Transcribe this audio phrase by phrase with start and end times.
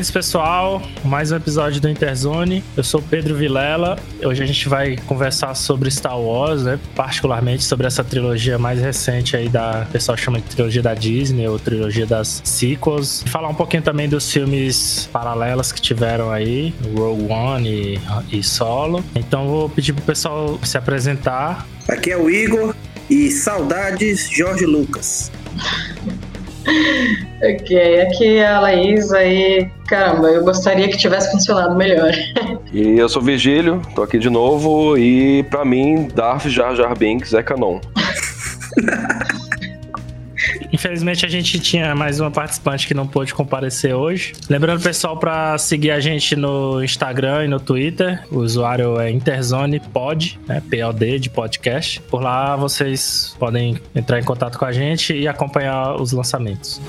[0.00, 0.82] Bem-vindos, pessoal.
[1.04, 2.64] Mais um episódio do Interzone.
[2.74, 3.98] Eu sou Pedro Vilela.
[4.24, 6.80] Hoje a gente vai conversar sobre Star Wars, né?
[6.96, 9.84] Particularmente sobre essa trilogia mais recente aí da.
[9.86, 13.22] O pessoal chama de trilogia da Disney ou trilogia das sequels.
[13.26, 19.04] Falar um pouquinho também dos filmes paralelos que tiveram aí, Rogue One e, e Solo.
[19.14, 21.66] Então vou pedir pro pessoal se apresentar.
[21.86, 22.74] Aqui é o Igor
[23.10, 25.30] e saudades Jorge Lucas.
[27.42, 29.68] ok, aqui é a Laís aí.
[29.88, 32.12] Caramba, eu gostaria que tivesse funcionado melhor.
[32.72, 37.34] e eu sou Virgílio, tô aqui de novo e para mim Darth Jar Jar Binks
[37.34, 37.80] é canon.
[40.72, 44.32] Infelizmente a gente tinha mais uma participante que não pôde comparecer hoje.
[44.48, 50.38] Lembrando, pessoal, para seguir a gente no Instagram e no Twitter, o usuário é InterzonePod,
[50.46, 50.62] né?
[50.70, 52.00] POD de podcast.
[52.02, 56.80] Por lá vocês podem entrar em contato com a gente e acompanhar os lançamentos.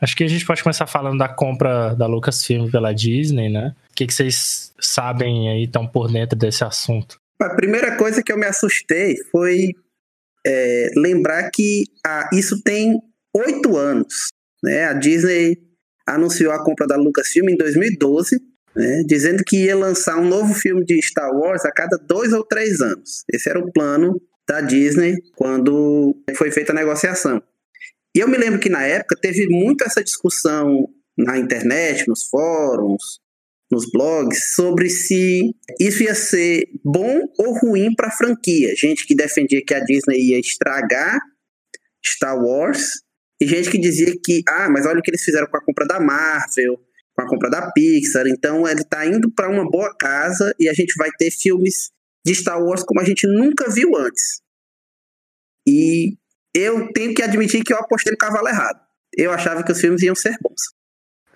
[0.00, 3.74] Acho que a gente pode começar falando da compra da Lucasfilm pela Disney, né?
[3.90, 7.18] O que, que vocês sabem aí, estão por dentro desse assunto?
[7.42, 9.72] A primeira coisa que eu me assustei foi
[10.46, 13.00] é, lembrar que ah, isso tem
[13.34, 14.28] oito anos.
[14.62, 14.84] Né?
[14.84, 15.58] A Disney
[16.06, 18.40] anunciou a compra da Lucasfilm em 2012,
[18.74, 19.02] né?
[19.06, 22.80] dizendo que ia lançar um novo filme de Star Wars a cada dois ou três
[22.80, 23.24] anos.
[23.32, 27.42] Esse era o plano da Disney quando foi feita a negociação.
[28.16, 33.20] E eu me lembro que na época teve muito essa discussão na internet, nos fóruns,
[33.70, 38.74] nos blogs sobre se isso ia ser bom ou ruim para a franquia.
[38.76, 41.18] Gente que defendia que a Disney ia estragar
[42.04, 42.88] Star Wars
[43.40, 45.86] e gente que dizia que, ah, mas olha o que eles fizeram com a compra
[45.86, 46.76] da Marvel,
[47.14, 50.72] com a compra da Pixar, então ele está indo para uma boa casa e a
[50.72, 51.90] gente vai ter filmes
[52.24, 54.40] de Star Wars como a gente nunca viu antes.
[55.66, 56.16] E
[56.54, 58.80] eu tenho que admitir que eu apostei no cavalo errado.
[59.16, 60.77] Eu achava que os filmes iam ser bons.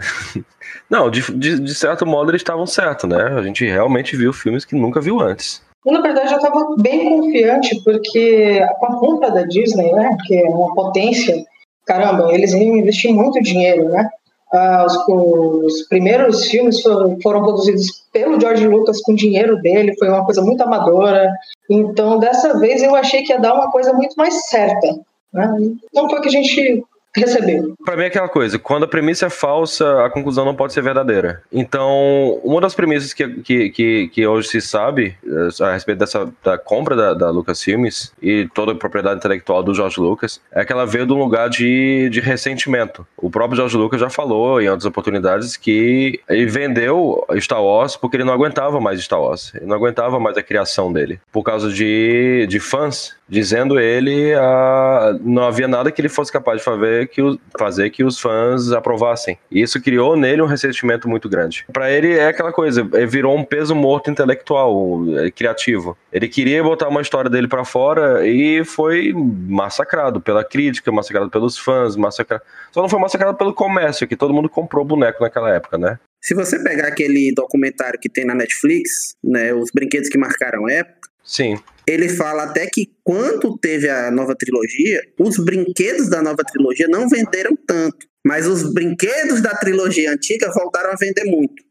[0.89, 3.23] Não, de, de, de, certo modo eles estavam certos, né?
[3.37, 5.63] A gente realmente viu filmes que nunca viu antes.
[5.85, 10.49] Na verdade, eu estava bem confiante, porque com a compra da Disney, né, que é
[10.49, 11.45] uma potência,
[11.85, 14.09] caramba, eles iam investir muito dinheiro, né?
[14.53, 20.09] Ah, os, os, primeiros filmes foram, foram, produzidos pelo George Lucas com dinheiro dele, foi
[20.09, 21.33] uma coisa muito amadora.
[21.71, 25.01] Então, dessa vez, eu achei que ia dar uma coisa muito mais certa.
[25.33, 25.75] Né?
[25.95, 26.85] Não foi que a gente
[27.17, 27.63] receber.
[27.85, 30.83] Para mim é aquela coisa, quando a premissa é falsa, a conclusão não pode ser
[30.83, 31.43] verdadeira.
[31.53, 36.33] Então, uma das premissas que, que, que, que hoje se sabe eh, a respeito dessa
[36.43, 40.73] da compra da, da Lucasfilmes e toda a propriedade intelectual do George Lucas é que
[40.73, 43.07] ela veio de um lugar de, de ressentimento.
[43.17, 48.17] O próprio George Lucas já falou em outras oportunidades que ele vendeu Star Wars porque
[48.17, 49.53] ele não aguentava mais Star Wars.
[49.55, 51.21] Ele não aguentava mais a criação dele.
[51.31, 56.59] Por causa de, de fãs dizendo ele a, não havia nada que ele fosse capaz
[56.59, 59.39] de fazer que, o, fazer que os fãs aprovassem.
[59.51, 61.65] E isso criou nele um ressentimento muito grande.
[61.73, 65.97] Para ele é aquela coisa, ele virou um peso morto intelectual, é, criativo.
[66.13, 71.59] Ele queria botar uma história dele para fora e foi massacrado pela crítica, massacrado pelos
[71.59, 72.43] fãs, massacrado.
[72.71, 75.99] Só não foi massacrado pelo comércio, que todo mundo comprou boneco naquela época, né?
[76.21, 80.73] Se você pegar aquele documentário que tem na Netflix, né, os brinquedos que marcaram a
[80.73, 81.59] época, Sim.
[81.87, 87.09] Ele fala até que quando teve a nova trilogia, os brinquedos da nova trilogia não
[87.09, 91.63] venderam tanto, mas os brinquedos da trilogia antiga voltaram a vender muito.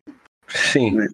[0.73, 0.91] Sim.
[0.95, 1.07] Né?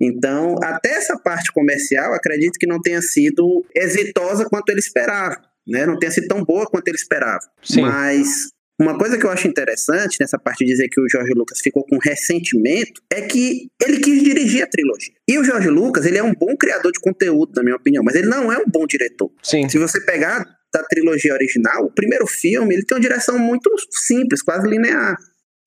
[0.00, 5.36] Então, até essa parte comercial, acredito que não tenha sido exitosa quanto ele esperava.
[5.66, 5.84] Né?
[5.84, 7.40] Não tenha sido tão boa quanto ele esperava.
[7.62, 7.82] Sim.
[7.82, 8.48] Mas
[8.80, 11.84] uma coisa que eu acho interessante nessa parte de dizer que o Jorge Lucas ficou
[11.84, 15.14] com ressentimento é que ele quis dirigir a trilogia.
[15.28, 18.14] E o Jorge Lucas, ele é um bom criador de conteúdo, na minha opinião, mas
[18.14, 19.30] ele não é um bom diretor.
[19.42, 19.68] Sim.
[19.68, 24.42] Se você pegar da trilogia original, o primeiro filme, ele tem uma direção muito simples,
[24.42, 25.16] quase linear.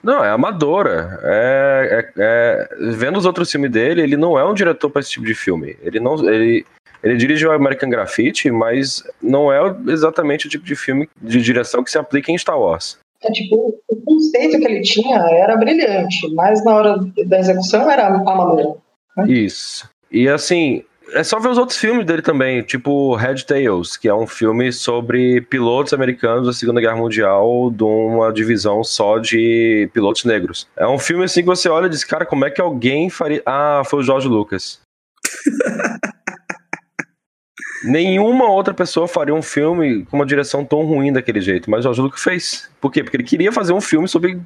[0.03, 1.19] Não, é amadora.
[1.23, 5.11] É, é, é, vendo os outros filmes dele, ele não é um diretor para esse
[5.11, 5.77] tipo de filme.
[5.81, 6.65] Ele não, ele,
[7.03, 11.83] ele dirige o American Graffiti, mas não é exatamente o tipo de filme de direção
[11.83, 12.97] que se aplica em Star Wars.
[13.23, 18.07] É, tipo, o conceito que ele tinha era brilhante, mas na hora da execução era
[18.07, 18.77] amador.
[19.15, 19.31] Né?
[19.31, 19.87] Isso.
[20.11, 20.83] E assim,
[21.13, 24.71] é só ver os outros filmes dele também, tipo Red Tails, que é um filme
[24.71, 30.67] sobre pilotos americanos da Segunda Guerra Mundial de uma divisão só de pilotos negros.
[30.75, 33.41] É um filme assim que você olha e diz, cara, como é que alguém faria.
[33.45, 34.79] Ah, foi o George Lucas.
[37.83, 41.83] Nenhuma outra pessoa faria um filme com uma direção tão ruim daquele jeito, mas o
[41.83, 42.71] George Lucas fez.
[42.79, 43.03] Por quê?
[43.03, 44.39] Porque ele queria fazer um filme sobre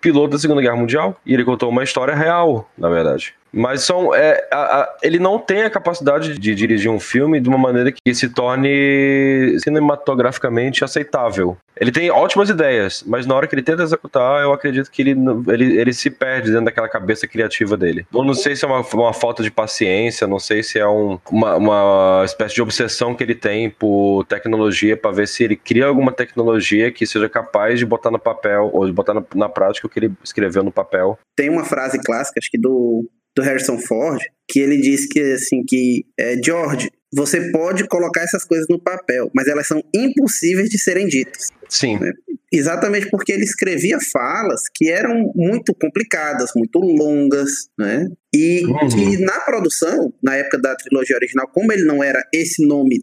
[0.00, 3.34] piloto da Segunda Guerra Mundial e ele contou uma história real, na verdade.
[3.52, 7.48] Mas são, é, a, a, ele não tem a capacidade de dirigir um filme de
[7.48, 11.56] uma maneira que se torne cinematograficamente aceitável.
[11.76, 15.16] Ele tem ótimas ideias, mas na hora que ele tenta executar, eu acredito que ele,
[15.48, 18.06] ele, ele se perde dentro daquela cabeça criativa dele.
[18.12, 21.18] Eu não sei se é uma, uma falta de paciência, não sei se é um,
[21.30, 25.86] uma, uma espécie de obsessão que ele tem por tecnologia para ver se ele cria
[25.86, 29.86] alguma tecnologia que seja capaz de botar no papel ou de botar na, na prática
[29.86, 31.18] o que ele escreveu no papel.
[31.36, 35.62] Tem uma frase clássica, acho que do do Harrison Ford, que ele diz que assim
[35.66, 40.78] que é, George, você pode colocar essas coisas no papel, mas elas são impossíveis de
[40.78, 41.48] serem ditas.
[41.68, 41.98] Sim.
[41.98, 42.12] Né?
[42.50, 48.06] Exatamente porque ele escrevia falas que eram muito complicadas, muito longas, né?
[48.34, 48.88] E uhum.
[48.88, 53.02] que na produção, na época da trilogia original, como ele não era esse nome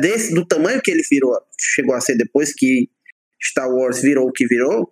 [0.00, 2.88] desse, do tamanho que ele virou, chegou a ser depois que
[3.42, 4.90] Star Wars virou o que virou,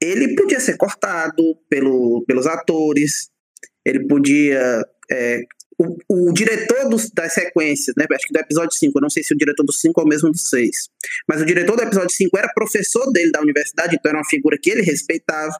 [0.00, 3.30] ele podia ser cortado pelo, pelos atores,
[3.84, 4.84] ele podia.
[5.10, 5.40] É,
[5.78, 8.04] o, o, diretor dos, das sequências, né?
[8.10, 10.08] Acho que do episódio 5, eu não sei se o diretor do 5 é o
[10.08, 10.70] mesmo do 6.
[11.28, 14.58] Mas o diretor do episódio 5 era professor dele da universidade, então era uma figura
[14.60, 15.52] que ele respeitava.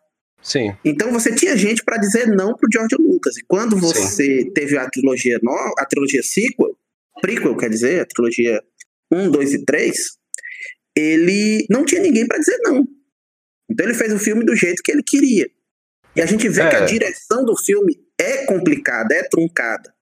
[0.43, 0.75] Sim.
[0.85, 3.37] Então você tinha gente para dizer não pro George Lucas.
[3.37, 4.52] E quando você Sim.
[4.52, 6.76] teve a trilogia nova, a trilogia sequel,
[7.20, 8.61] prequel, quer dizer, a trilogia
[9.12, 9.96] 1, 2 e 3,
[10.96, 12.87] ele não tinha ninguém para dizer não.
[13.70, 15.48] Então ele fez o filme do jeito que ele queria.
[16.16, 16.68] E a gente vê é.
[16.70, 19.92] que a direção do filme é complicada, é truncada.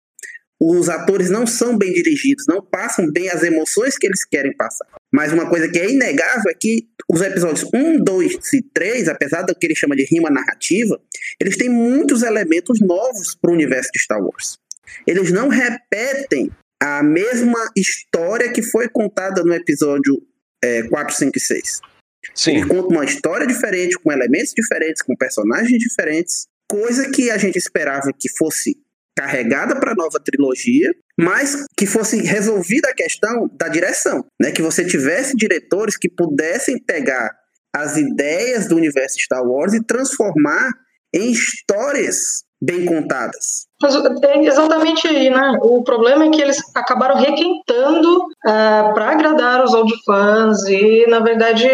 [0.59, 4.87] Os atores não são bem dirigidos, não passam bem as emoções que eles querem passar.
[5.13, 9.43] Mas uma coisa que é inegável é que os episódios 1, 2 e 3, apesar
[9.43, 10.99] do que ele chama de rima narrativa,
[11.39, 14.59] eles têm muitos elementos novos para o universo de Star Wars.
[15.07, 20.23] Eles não repetem a mesma história que foi contada no episódio
[20.63, 21.81] é, 4, 5 e 6.
[22.35, 22.57] Sim.
[22.57, 27.57] Ele conta uma história diferente, com elementos diferentes, com personagens diferentes, coisa que a gente
[27.57, 28.77] esperava que fosse
[29.17, 34.53] carregada para a nova trilogia, mas que fosse resolvida a questão da direção, né?
[34.53, 37.31] Que você tivesse diretores que pudessem pegar
[37.75, 40.71] as ideias do universo Star Wars e transformar
[41.15, 43.67] em histórias bem contadas.
[43.83, 45.59] É exatamente aí, né?
[45.63, 51.07] O problema é que eles acabaram requentando uh, é, para agradar os old fãs e,
[51.07, 51.69] na verdade,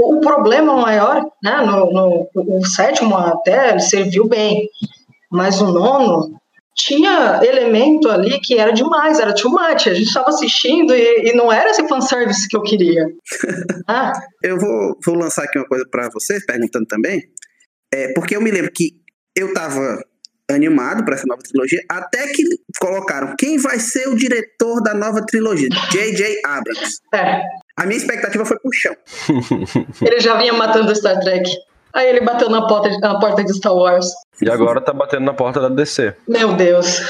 [0.00, 4.68] o problema maior, né, no, no o sétimo até ele serviu bem,
[5.30, 6.40] mas o nono
[6.74, 9.86] tinha elemento ali que era demais, era too much.
[9.86, 13.06] A gente estava assistindo e, e, não era esse fanservice que eu queria.
[13.86, 14.12] ah.
[14.42, 17.22] Eu vou, vou lançar aqui uma coisa para vocês, perguntando também,
[17.92, 18.92] é, porque eu me lembro que
[19.36, 20.02] eu estava
[20.50, 22.42] animado para essa nova trilogia, até que
[22.80, 26.40] colocaram quem vai ser o diretor da nova trilogia, J.J.
[26.44, 26.98] Abrams.
[27.14, 27.40] É.
[27.80, 28.94] A minha expectativa foi pro chão.
[30.06, 31.50] ele já vinha matando Star Trek.
[31.94, 34.06] Aí ele bateu na porta, de, na porta de Star Wars.
[34.42, 36.14] E agora tá batendo na porta da DC.
[36.28, 37.00] Meu Deus.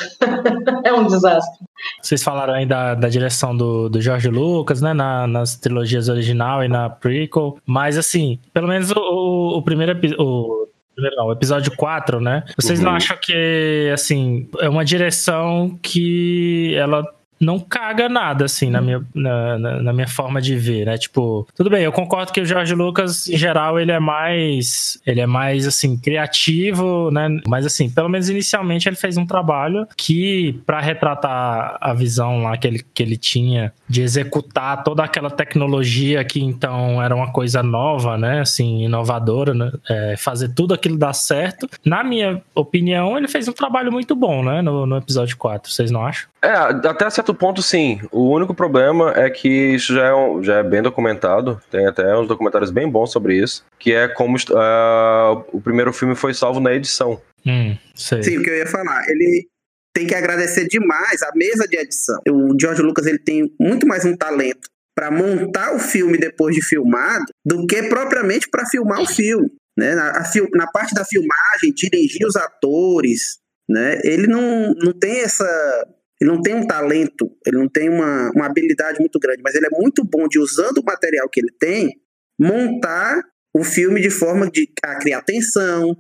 [0.84, 1.67] é um desastre.
[2.00, 4.94] Vocês falaram aí da, da direção do, do George Lucas, né?
[4.94, 7.58] Na, nas trilogias original e na prequel.
[7.67, 10.70] Mas assim, pelo menos o, o primeiro episódio
[11.17, 12.44] não, o episódio 4, né?
[12.56, 12.87] Vocês uhum.
[12.87, 17.02] não acham que, assim, é uma direção que ela
[17.41, 20.99] não caga nada, assim, na minha, na, na, minha forma de ver, né?
[20.99, 25.23] Tipo, tudo bem, eu concordo que o Jorge Lucas, em geral, ele é mais, ele
[25.23, 27.41] é mais, assim, criativo, né?
[27.49, 32.59] Mas, assim, pelo menos inicialmente ele fez um trabalho que, para retratar a visão lá
[32.59, 37.63] que ele, que ele tinha de executar toda aquela tecnologia que, então, era uma coisa
[37.63, 38.41] nova, né?
[38.41, 39.73] Assim, inovadora, né?
[39.89, 41.67] É, fazer tudo aquilo dar certo.
[41.82, 44.61] Na minha opinião, ele fez um trabalho muito bom, né?
[44.61, 46.29] No, no episódio 4, vocês não acham?
[46.43, 48.01] É, até certo ponto sim.
[48.10, 52.17] O único problema é que isso já é, um, já é bem documentado, tem até
[52.17, 56.60] uns documentários bem bons sobre isso, que é como uh, o primeiro filme foi salvo
[56.60, 57.20] na edição.
[57.46, 58.22] Hum, sei.
[58.22, 59.08] Sim, o que eu ia falar.
[59.08, 59.46] Ele
[59.94, 62.20] tem que agradecer demais a mesa de edição.
[62.29, 66.63] O George Lucas ele tem muito mais um talento para montar o filme depois de
[66.63, 69.49] filmado do que propriamente para filmar o filme.
[69.79, 69.94] Né?
[69.94, 74.01] Na, a, na parte da filmagem, dirigir os atores, né?
[74.05, 75.87] ele não, não tem essa
[76.20, 79.67] ele não tem um talento, ele não tem uma, uma habilidade muito grande, mas ele
[79.67, 81.96] é muito bom de, usando o material que ele tem,
[82.39, 83.22] montar
[83.55, 85.96] o filme de forma de, a criar tensão,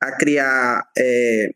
[0.00, 1.50] a criar é,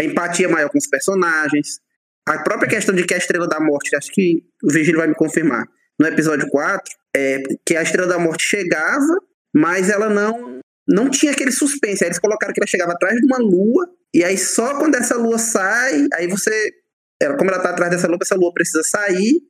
[0.00, 1.78] a empatia maior com os personagens.
[2.26, 5.14] A própria questão de que a Estrela da Morte, acho que o Virgílio vai me
[5.14, 5.64] confirmar,
[5.98, 9.20] no episódio 4, é que a Estrela da Morte chegava,
[9.54, 12.04] mas ela não não tinha aquele suspense.
[12.04, 15.16] Aí eles colocaram que ela chegava atrás de uma lua, e aí só quando essa
[15.16, 16.70] lua sai, aí você
[17.24, 19.42] ela, como ela está atrás dessa lua, essa lua precisa sair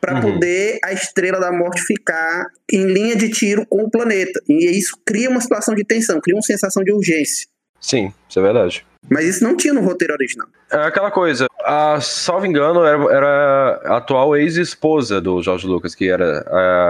[0.00, 0.32] para uhum.
[0.32, 4.40] poder a estrela da morte ficar em linha de tiro com o planeta.
[4.48, 7.46] E isso cria uma situação de tensão, cria uma sensação de urgência.
[7.80, 8.86] Sim, isso é verdade.
[9.08, 10.48] Mas isso não tinha no roteiro original.
[10.70, 16.08] É aquela coisa, a, salvo engano, era, era a atual ex-esposa do George Lucas, que
[16.08, 16.44] era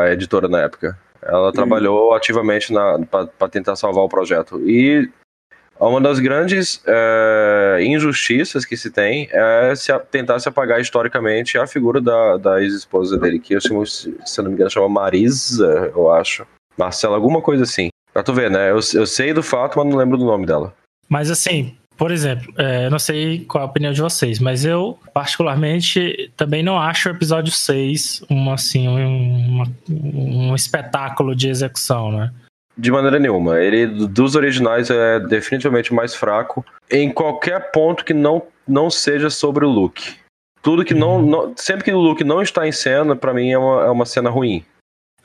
[0.04, 0.98] a editora na época.
[1.22, 1.52] Ela hum.
[1.52, 2.72] trabalhou ativamente
[3.10, 4.60] para tentar salvar o projeto.
[4.68, 5.08] E
[5.86, 11.66] uma das grandes é, injustiças que se tem é se, tentar se apagar historicamente a
[11.66, 16.10] figura da, da ex-esposa dele, que eu chamo, se não me engano chama Marisa, eu
[16.12, 16.46] acho.
[16.76, 17.88] Marcela, alguma coisa assim.
[18.12, 18.70] Pra tu ver, né?
[18.70, 20.74] Eu, eu sei do fato, mas não lembro do nome dela.
[21.08, 24.98] Mas assim, por exemplo, é, eu não sei qual a opinião de vocês, mas eu,
[25.12, 32.32] particularmente, também não acho o episódio 6 um, assim, um, um espetáculo de execução, né?
[32.80, 33.60] De maneira nenhuma.
[33.60, 39.64] Ele, dos originais, é definitivamente mais fraco em qualquer ponto que não, não seja sobre
[39.64, 40.14] o Luke.
[40.62, 43.58] Tudo que não, não Sempre que o Luke não está em cena, para mim é
[43.58, 44.64] uma, é uma cena ruim.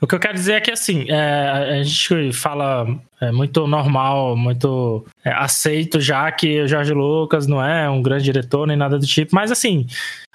[0.00, 2.86] O que eu quero dizer é que, assim, é, a gente fala
[3.20, 8.24] é, muito normal, muito é, aceito já que o Jorge Lucas não é um grande
[8.24, 9.86] diretor nem nada do tipo, mas, assim,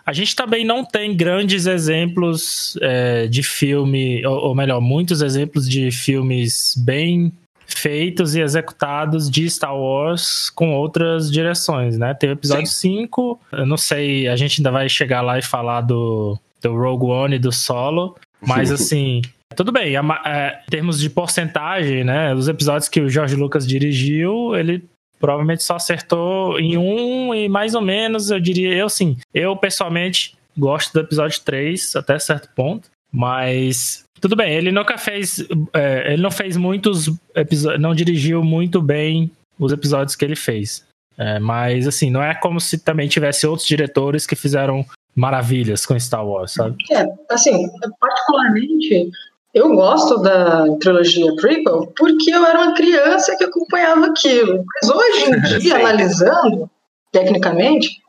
[0.06, 5.70] a gente também não tem grandes exemplos é, de filme, ou, ou, melhor, muitos exemplos
[5.70, 7.32] de filmes bem
[7.66, 12.14] feitos e executados de Star Wars com outras direções, né?
[12.14, 15.82] Tem o episódio 5, eu não sei, a gente ainda vai chegar lá e falar
[15.82, 19.22] do, do Rogue One e do Solo, mas assim,
[19.56, 22.34] tudo bem, é, em termos de porcentagem, né?
[22.34, 24.84] Os episódios que o George Lucas dirigiu, ele
[25.22, 29.18] provavelmente só acertou em um e mais ou menos, eu diria, eu sim.
[29.34, 35.46] Eu, pessoalmente, gosto do episódio 3 até certo ponto, mas tudo bem, ele nunca fez.
[35.74, 40.86] É, ele não fez muitos episódios, não dirigiu muito bem os episódios que ele fez.
[41.18, 44.86] É, mas, assim, não é como se também tivesse outros diretores que fizeram
[45.16, 46.78] maravilhas com Star Wars, sabe?
[46.92, 47.68] É, assim,
[48.00, 49.12] particularmente,
[49.54, 54.64] eu gosto da trilogia prequel porque eu era uma criança que acompanhava aquilo.
[54.82, 56.70] Mas hoje em dia, analisando
[57.12, 58.02] tecnicamente,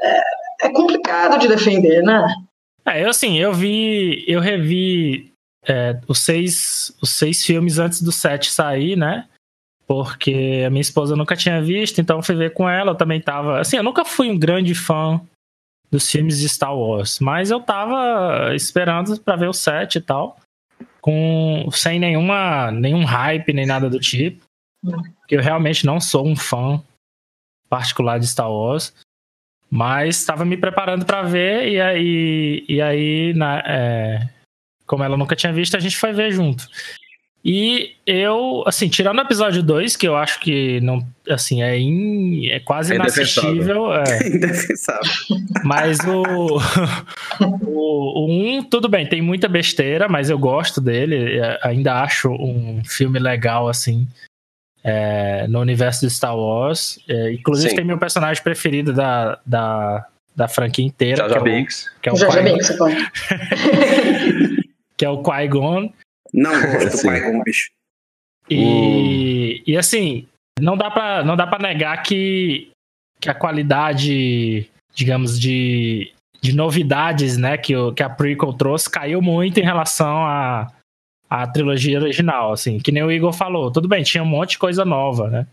[0.00, 0.22] é,
[0.62, 2.24] é, complicado de defender, né?
[2.86, 5.32] É, eu assim, eu vi, eu revi
[5.66, 9.26] é, os, seis, os seis filmes antes do set sair, né?
[9.86, 12.92] Porque a minha esposa nunca tinha visto, então fui ver com ela.
[12.92, 13.58] Eu também tava.
[13.58, 15.20] Assim, eu nunca fui um grande fã
[15.90, 20.38] dos filmes de Star Wars, mas eu tava esperando para ver o set e tal
[21.08, 24.44] com sem nenhuma nenhum hype nem nada do tipo.
[25.26, 26.82] Que eu realmente não sou um fã
[27.66, 28.94] particular de Star Wars,
[29.70, 34.28] mas estava me preparando para ver e aí e aí na, é,
[34.86, 36.68] como ela nunca tinha visto, a gente foi ver junto.
[37.44, 42.48] E eu, assim, tirando o episódio 2, que eu acho que não, assim, é, in,
[42.48, 43.94] é quase é inassistível.
[43.94, 44.26] É.
[44.26, 45.10] Indefensável.
[45.64, 46.22] Mas o,
[47.64, 51.38] o, o 1, um, tudo bem, tem muita besteira, mas eu gosto dele.
[51.38, 54.06] É, ainda acho um filme legal, assim,
[54.82, 56.98] é, no universo de Star Wars.
[57.08, 57.76] É, inclusive, Sim.
[57.76, 61.28] tem meu personagem preferido da, da, da franquia inteira.
[61.28, 61.90] Jaja Binks.
[62.02, 62.68] Que é o, que é o Jaja Binks,
[64.96, 65.92] que é o Qui-Gon.
[66.32, 67.70] Não gosto do Qui-Gon, bicho.
[68.50, 70.26] E, e assim,
[70.60, 72.70] não dá pra, não dá pra negar que,
[73.20, 79.20] que a qualidade, digamos, de, de novidades, né, que, o, que a prequel trouxe caiu
[79.20, 80.72] muito em relação à
[81.28, 83.70] a, a trilogia original, assim, que nem o Igor falou.
[83.70, 85.46] Tudo bem, tinha um monte de coisa nova, né?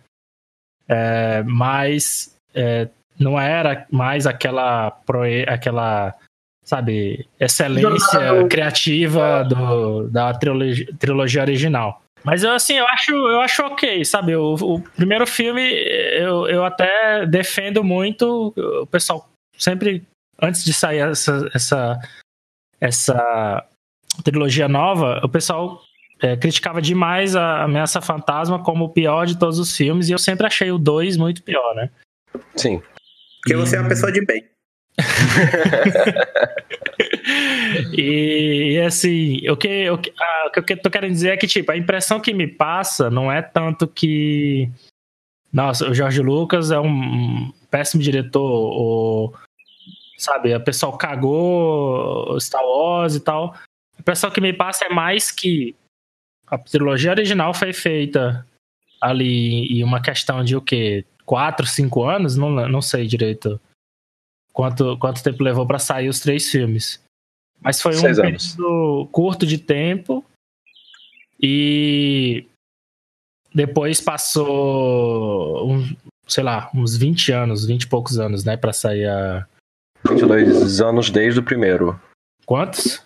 [0.87, 2.87] É, mas é,
[3.19, 6.15] não era mais aquela, proe, aquela
[6.65, 12.01] sabe, excelência criativa do, da trilogia, trilogia original.
[12.23, 14.35] Mas eu, assim, eu acho, eu acho ok, sabe?
[14.35, 18.51] O, o, primeiro filme, eu, eu até defendo muito.
[18.81, 20.03] O pessoal sempre,
[20.41, 21.99] antes de sair essa, essa,
[22.81, 23.63] essa
[24.23, 25.83] trilogia nova, o pessoal
[26.19, 30.17] é, criticava demais a Ameaça Fantasma como o pior de todos os filmes, e eu
[30.19, 31.91] sempre achei o 2 muito pior, né?
[32.55, 32.81] Sim.
[33.41, 34.43] Porque você é uma pessoa de bem.
[37.97, 41.47] e, assim, o que, o, que, ah, o que eu tô querendo dizer é que,
[41.47, 44.69] tipo, a impressão que me passa não é tanto que.
[45.51, 49.33] Nossa, o Jorge Lucas é um péssimo diretor, ou.
[50.17, 53.53] Sabe, a pessoa cagou Star Wars e tal.
[53.97, 55.75] A impressão que me passa é mais que
[56.47, 58.45] a trilogia original foi feita
[59.01, 61.05] ali e uma questão de o quê?
[61.25, 62.37] Quatro, cinco anos?
[62.37, 63.59] Não, não sei direito
[64.55, 67.03] quanto, quanto tempo levou para sair os três filmes.
[67.61, 68.55] Mas foi Seis um anos.
[68.55, 70.23] período curto de tempo
[71.41, 72.45] e
[73.53, 75.95] depois passou, um,
[76.27, 79.45] sei lá, uns 20 anos, 20 e poucos anos, né, para sair a
[80.07, 81.99] 22 anos desde o primeiro.
[82.45, 83.03] Quantos?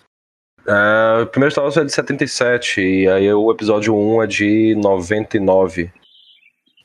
[0.60, 4.74] Uh, o primeiro Star Wars é de 77 e aí o episódio 1 é de
[4.76, 5.90] 99.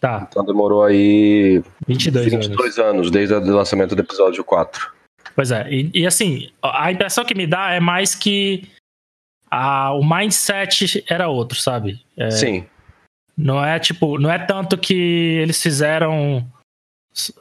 [0.05, 0.27] Tá.
[0.29, 2.89] Então demorou aí 22, 22 anos.
[2.89, 4.93] anos desde o lançamento do episódio 4.
[5.35, 8.69] Pois é, e, e, assim, a impressão que me dá é mais que
[9.49, 11.99] a, o mindset era outro, sabe?
[12.15, 12.65] É, Sim.
[13.35, 14.93] Não é tipo, não é tanto que
[15.41, 16.45] eles fizeram.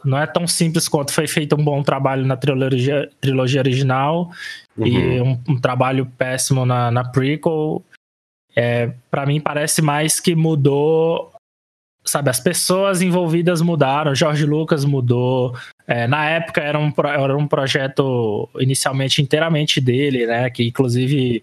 [0.05, 4.31] Não é tão simples quanto foi feito um bom trabalho na trilogia, trilogia original
[4.77, 4.87] Uhum.
[4.87, 7.85] e um, um trabalho péssimo na, na prequel.
[8.57, 11.34] É, para mim parece mais que mudou.
[12.07, 15.57] Sabe, as pessoas envolvidas mudaram, Jorge Lucas mudou.
[15.87, 20.51] É, na época era um, era um projeto inicialmente inteiramente dele, né?
[20.51, 21.43] Que inclusive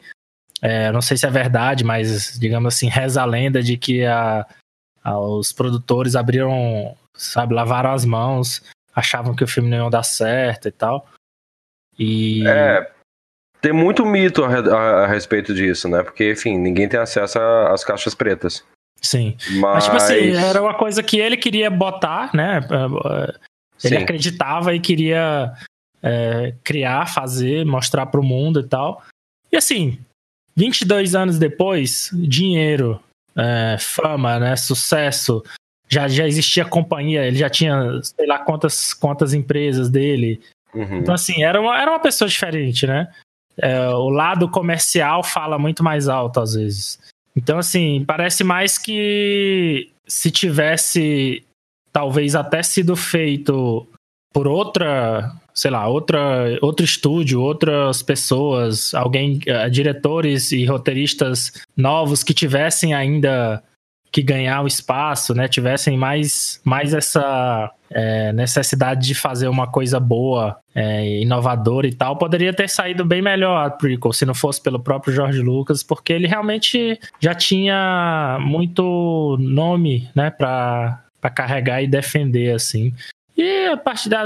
[0.62, 4.46] é, não sei se é verdade, mas digamos assim, reza a lenda de que a,
[5.04, 8.62] a- os produtores abriram, sabe, lavaram as mãos,
[8.96, 11.08] achavam que o filme não ia dar certo e tal.
[11.98, 12.92] E É,
[13.60, 16.04] tem muito mito a, a- a respeito disso, né?
[16.04, 18.64] Porque, enfim, ninguém tem acesso às caixas pretas.
[19.02, 19.36] Sim.
[19.50, 22.62] Mas, Mas, tipo assim, era uma coisa que ele queria botar, né?
[23.84, 24.04] Ele Sim.
[24.04, 25.54] acreditava e queria
[26.02, 29.04] é, criar, fazer, mostrar pro mundo e tal.
[29.52, 30.00] E assim,
[30.56, 33.02] 22 anos depois, dinheiro,
[33.36, 35.44] é, fama, né, sucesso,
[35.90, 40.42] já, já existia companhia, ele já tinha, sei lá, quantas, quantas empresas dele.
[40.74, 41.00] Uhum.
[41.00, 43.12] Então, assim, era uma, era uma pessoa diferente, né?
[43.58, 47.00] É, o lado comercial fala muito mais alto às vezes.
[47.36, 51.44] Então, assim, parece mais que se tivesse
[51.92, 53.88] talvez até sido feito
[54.34, 62.24] por outra, sei lá, outra, outro estúdio, outras pessoas, alguém, eh, diretores e roteiristas novos
[62.24, 63.62] que tivessem ainda
[64.12, 65.48] que ganhar o espaço, né?
[65.48, 72.18] Tivessem mais, mais essa é, necessidade de fazer uma coisa boa, é, inovadora e tal,
[72.18, 76.12] poderia ter saído bem melhor a prequel, se não fosse pelo próprio George Lucas, porque
[76.14, 81.04] ele realmente já tinha muito nome, né, pra
[81.34, 82.94] carregar e defender, assim.
[83.38, 84.26] E a partir, da,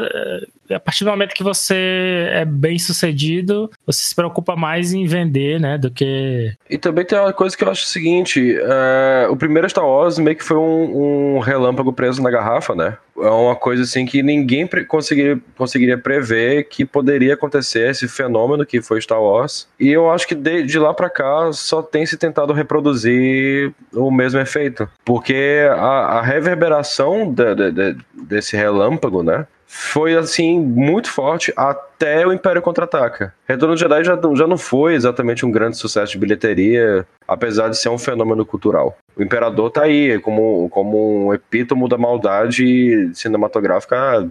[0.69, 5.59] a partir do momento que você é bem sucedido, você se preocupa mais em vender,
[5.59, 6.53] né, do que...
[6.69, 10.17] E também tem uma coisa que eu acho o seguinte: é, o primeiro Star Wars
[10.17, 12.97] meio que foi um, um relâmpago preso na garrafa, né?
[13.17, 18.81] É uma coisa assim que ninguém conseguiria, conseguiria prever que poderia acontecer esse fenômeno que
[18.81, 19.67] foi Star Wars.
[19.79, 24.11] E eu acho que de, de lá pra cá só tem se tentado reproduzir o
[24.11, 24.89] mesmo efeito.
[25.05, 29.45] Porque a, a reverberação da- da- desse relâmpago, né?
[29.77, 33.33] Foi assim muito forte até o Império Contra-Ataca.
[33.45, 37.67] Retorno do Jedi já, não- já não foi exatamente um grande sucesso de bilheteria, apesar
[37.67, 38.97] de ser um fenômeno cultural.
[39.17, 44.25] O Imperador tá aí como, como um epítomo da maldade cinematográfica há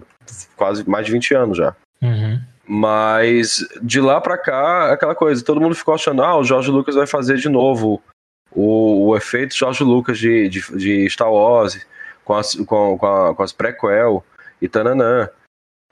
[0.57, 1.75] quase mais de 20 anos já.
[2.01, 2.39] Uhum.
[2.67, 6.95] Mas de lá pra cá, aquela coisa, todo mundo ficou achando, ah, o George Lucas
[6.95, 8.01] vai fazer de novo
[8.51, 11.85] o, o efeito George Lucas de, de, de Star Wars,
[12.23, 14.23] com as, com, com, a- com as prequel
[14.61, 15.29] e tananã.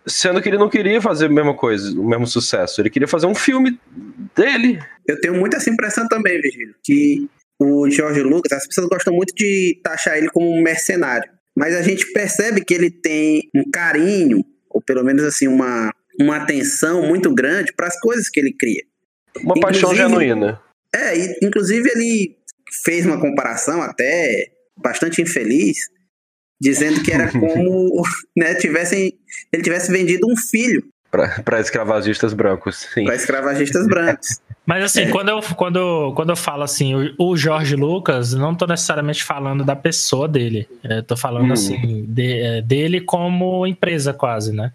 [0.06, 2.82] Sendo que ele não queria fazer a mesma coisa, o mesmo sucesso.
[2.82, 3.80] Ele queria fazer um filme
[4.36, 4.80] dele.
[5.08, 9.34] Eu tenho muito essa impressão também, Virgílio, que o George Lucas, as pessoas gostam muito
[9.34, 11.32] de taxar ele como um mercenário.
[11.56, 16.38] Mas a gente percebe que ele tem um carinho, ou pelo menos assim, uma, uma
[16.38, 18.84] atenção muito grande para as coisas que ele cria.
[19.42, 20.62] Uma paixão Inclusive- genuína.
[20.94, 22.36] É, e inclusive ele
[22.84, 25.78] fez uma comparação até bastante infeliz,
[26.62, 28.02] dizendo que era como
[28.38, 29.14] né, tivessem,
[29.52, 33.06] ele tivesse vendido um filho Para escravagistas brancos, sim.
[33.06, 34.40] para escravagistas brancos.
[34.66, 38.66] Mas assim, quando, eu, quando, quando eu falo assim, o, o Jorge Lucas, não tô
[38.66, 40.70] necessariamente falando da pessoa dele.
[40.82, 41.54] Eu tô falando Hum.
[41.54, 44.72] assim, de- é, dele como empresa quase, né?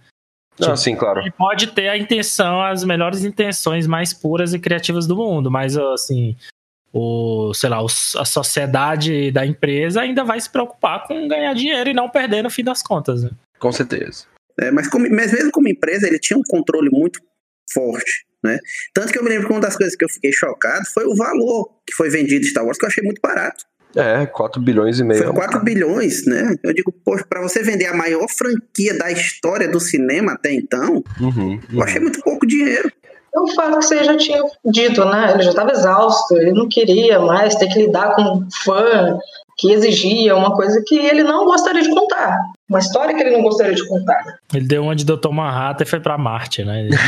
[0.60, 1.20] Não, sim, claro.
[1.20, 5.74] Ele pode ter a intenção, as melhores intenções mais puras e criativas do mundo, mas
[5.78, 6.36] assim,
[6.92, 11.90] o, sei lá, os- a sociedade da empresa ainda vai se preocupar com ganhar dinheiro
[11.90, 13.30] e não perder no fim das contas, né?
[13.58, 14.24] Com certeza.
[14.60, 17.20] É, mas, como- mas mesmo como empresa, ele tinha um controle muito
[17.72, 18.26] forte.
[18.42, 18.56] Né?
[18.94, 21.14] Tanto que eu me lembro que uma das coisas que eu fiquei chocado foi o
[21.16, 23.64] valor que foi vendido Star Wars, que eu achei muito barato.
[23.96, 25.24] É, 4 bilhões e meio.
[25.24, 26.54] Foi 4 bilhões, né?
[26.62, 31.02] Eu digo, poxa, pra você vender a maior franquia da história do cinema até então,
[31.20, 32.92] Uhum, eu achei muito pouco dinheiro.
[33.38, 35.34] É o fato que você já tinha dito, né?
[35.34, 39.16] Ele já estava exausto, ele não queria mais ter que lidar com um fã
[39.56, 42.36] que exigia uma coisa que ele não gostaria de contar.
[42.68, 44.38] Uma história que ele não gostaria de contar.
[44.52, 45.30] Ele deu uma de Dr.
[45.30, 46.88] Manhattan e foi pra Marte, né?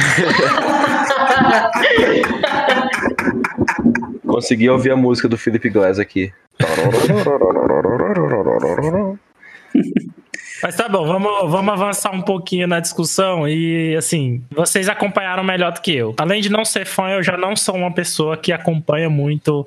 [4.27, 6.33] Consegui ouvir a música do Philip Glass aqui.
[10.63, 15.73] Mas tá bom, vamos, vamos avançar um pouquinho na discussão e assim, vocês acompanharam melhor
[15.73, 16.15] do que eu.
[16.19, 19.67] Além de não ser fã, eu já não sou uma pessoa que acompanha muito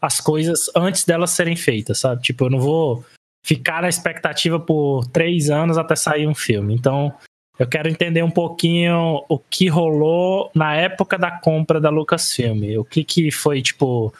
[0.00, 2.22] as coisas antes delas serem feitas, sabe?
[2.22, 3.04] Tipo, eu não vou
[3.44, 6.74] ficar na expectativa por três anos até sair um filme.
[6.74, 7.12] Então,
[7.58, 12.78] eu quero entender um pouquinho o que rolou na época da compra da Lucasfilm.
[12.78, 14.12] O que que foi, tipo,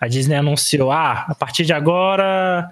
[0.00, 2.70] a Disney anunciou, ah, a partir de agora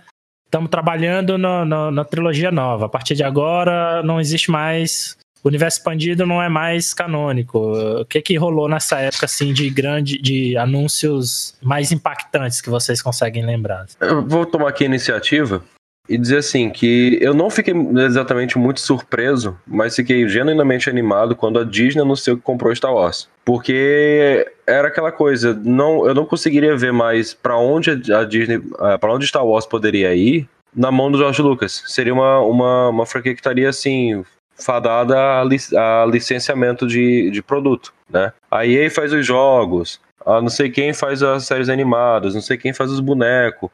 [0.55, 2.87] estamos trabalhando no, no, na trilogia nova.
[2.87, 7.59] A partir de agora não existe mais o universo expandido não é mais canônico.
[8.01, 13.03] O que que rolou nessa época assim de grande de anúncios mais impactantes que vocês
[13.03, 13.85] conseguem lembrar?
[14.01, 15.63] Eu vou tomar aqui a iniciativa
[16.09, 21.59] e dizer assim que eu não fiquei exatamente muito surpreso, mas fiquei genuinamente animado quando
[21.59, 26.77] a Disney anunciou que comprou Star Wars, porque era aquela coisa, não, eu não conseguiria
[26.77, 31.11] ver mais para onde a Disney, eh, para onde Star Wars poderia ir na mão
[31.11, 31.85] do George Lucas.
[31.87, 34.25] Seria uma, uma, uma franquia que estaria assim
[34.57, 38.33] fadada a, a licenciamento de, de produto, né?
[38.51, 42.57] A EA faz os jogos, a não sei quem faz as séries animadas, não sei
[42.57, 43.71] quem faz os bonecos.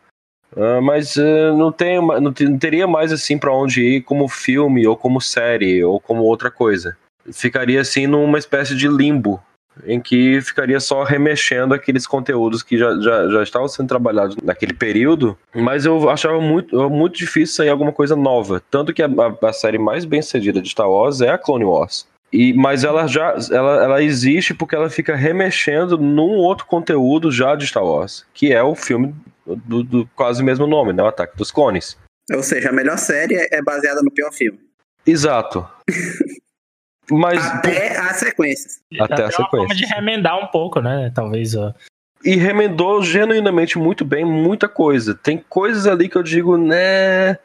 [0.57, 4.87] Uh, mas uh, não, tem, não, não, teria mais assim para onde ir como filme,
[4.87, 6.97] ou como série, ou como outra coisa.
[7.33, 9.41] Ficaria assim numa espécie de limbo,
[9.87, 14.75] em que ficaria só remexendo aqueles conteúdos que já, já, já estavam sendo trabalhados naquele
[14.75, 18.61] período, mas eu achava muito, muito difícil sair alguma coisa nova.
[18.71, 21.65] Tanto que a, a, a série mais bem sucedida de Star Wars é a Clone
[21.65, 22.09] Wars.
[22.33, 27.57] E, mas ela já ela, ela existe porque ela fica remexendo num outro conteúdo já
[27.57, 29.15] de Star Wars, que é o filme
[29.57, 31.03] do, do quase mesmo nome, né?
[31.03, 31.97] O Ataque dos Clones.
[32.33, 34.59] Ou seja, a melhor série é baseada no pior filme.
[35.07, 35.67] Exato.
[37.11, 38.81] Mas, até as sequências.
[39.01, 39.49] Até, até a sequência.
[39.49, 41.11] forma de remendar um pouco, né?
[41.13, 41.57] Talvez.
[41.57, 41.75] Ó.
[42.25, 45.15] E remendou genuinamente muito bem muita coisa.
[45.15, 47.37] Tem coisas ali que eu digo, né?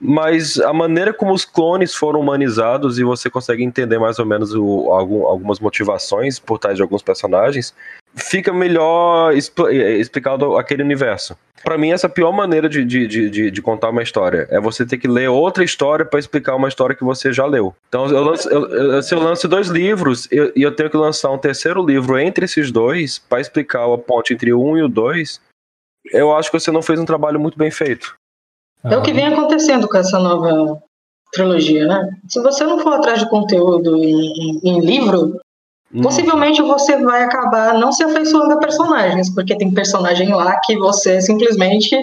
[0.00, 4.54] Mas a maneira como os clones foram humanizados e você consegue entender mais ou menos
[4.54, 7.74] o, algum, algumas motivações por trás de alguns personagens,
[8.14, 11.36] fica melhor eh, explicado aquele universo.
[11.62, 14.58] Para mim, essa é a pior maneira de, de, de, de, contar uma história é
[14.58, 17.74] você ter que ler outra história para explicar uma história que você já leu.
[17.88, 21.30] Então, eu lanço, eu, se eu lanço dois livros e eu, eu, tenho que lançar
[21.30, 24.88] um terceiro livro entre esses dois para explicar a ponte entre o um e o
[24.88, 25.38] dois,
[26.10, 28.14] eu acho que você não fez um trabalho muito bem feito.
[28.82, 30.80] É o que vem acontecendo com essa nova
[31.30, 32.08] trilogia, né?
[32.26, 35.38] Se você não for atrás de conteúdo em, em, em livro,
[35.92, 36.02] Hum.
[36.02, 41.20] Possivelmente você vai acabar não se afeiçoando a personagens, porque tem personagem lá que você
[41.20, 41.96] simplesmente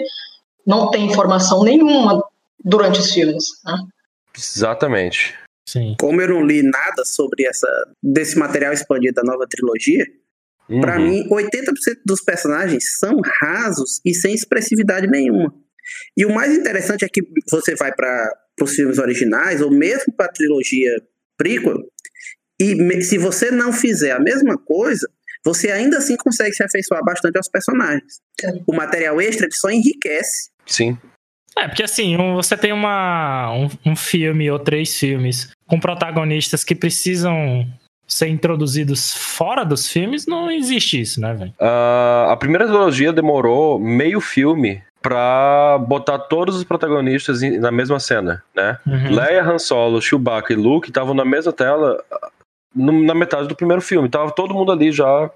[0.66, 2.22] não tem informação nenhuma
[2.62, 3.44] durante os filmes.
[3.64, 3.78] Né?
[4.36, 5.34] Exatamente.
[5.66, 5.94] Sim.
[5.98, 7.68] Como eu não li nada sobre essa
[8.02, 10.04] desse material expandido da nova trilogia,
[10.68, 10.80] uhum.
[10.80, 15.54] para mim 80% dos personagens são rasos e sem expressividade nenhuma.
[16.16, 20.26] E o mais interessante é que você vai para os filmes originais ou mesmo para
[20.26, 20.90] a trilogia
[21.36, 21.82] prequel,
[22.60, 25.08] e se você não fizer a mesma coisa,
[25.44, 28.20] você ainda assim consegue se afeiçoar bastante aos personagens.
[28.66, 30.50] O material extra só enriquece.
[30.66, 30.98] Sim.
[31.56, 36.74] É, porque assim, você tem uma, um, um filme ou três filmes com protagonistas que
[36.74, 37.66] precisam
[38.06, 41.52] ser introduzidos fora dos filmes, não existe isso, né, velho?
[41.60, 48.42] Uh, a primeira trilogia demorou meio filme pra botar todos os protagonistas na mesma cena,
[48.54, 48.78] né?
[48.86, 49.14] Uhum.
[49.14, 52.02] Leia, Han Solo, Chewbacca e Luke estavam na mesma tela
[52.74, 54.08] no, na metade do primeiro filme.
[54.08, 55.30] Tava todo mundo ali já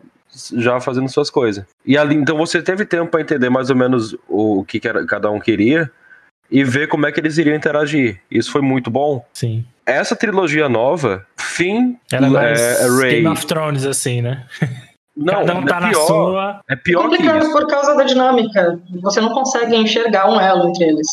[0.56, 1.64] já fazendo suas coisas.
[1.84, 5.04] E ali, então você teve tempo para entender mais ou menos o, que, que era,
[5.04, 5.90] cada um queria
[6.50, 8.20] e ver como é que eles iriam interagir.
[8.30, 9.24] Isso foi muito bom.
[9.32, 9.64] Sim.
[9.84, 13.10] Essa trilogia nova, fim, Ela é, mais é, Ray.
[13.16, 14.46] Game of Thrones assim, né?
[15.14, 16.60] Não, Cada um é tá pior, na sua.
[16.70, 17.52] É pior complicado que isso.
[17.52, 18.80] por causa da dinâmica.
[19.02, 21.06] Você não consegue enxergar um elo entre eles.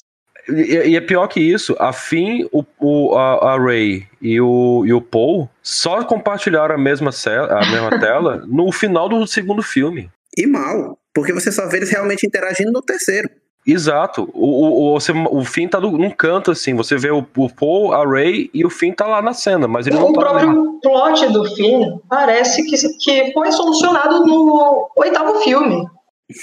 [0.49, 4.83] E, e, é pior que isso, a Finn, o, o, a, a Ray e o,
[4.85, 10.09] e o Paul só compartilharam a mesma, a mesma tela no final do segundo filme.
[10.37, 13.29] E mal, porque você só vê eles realmente interagindo no terceiro.
[13.65, 14.29] Exato.
[14.33, 16.73] O, o, o, você, o Finn tá num canto, assim.
[16.75, 19.85] Você vê o, o Paul, a Ray e o Finn tá lá na cena, mas
[19.85, 20.19] ele o não tá.
[20.19, 25.85] O próprio plot do Finn parece que, que foi solucionado no oitavo filme.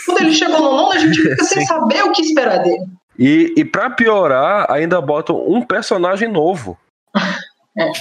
[0.04, 2.84] Quando ele chegou no nono, a gente fica sem saber o que esperar dele.
[3.18, 6.78] E, e para piorar, ainda botam um personagem novo.
[7.78, 7.92] É.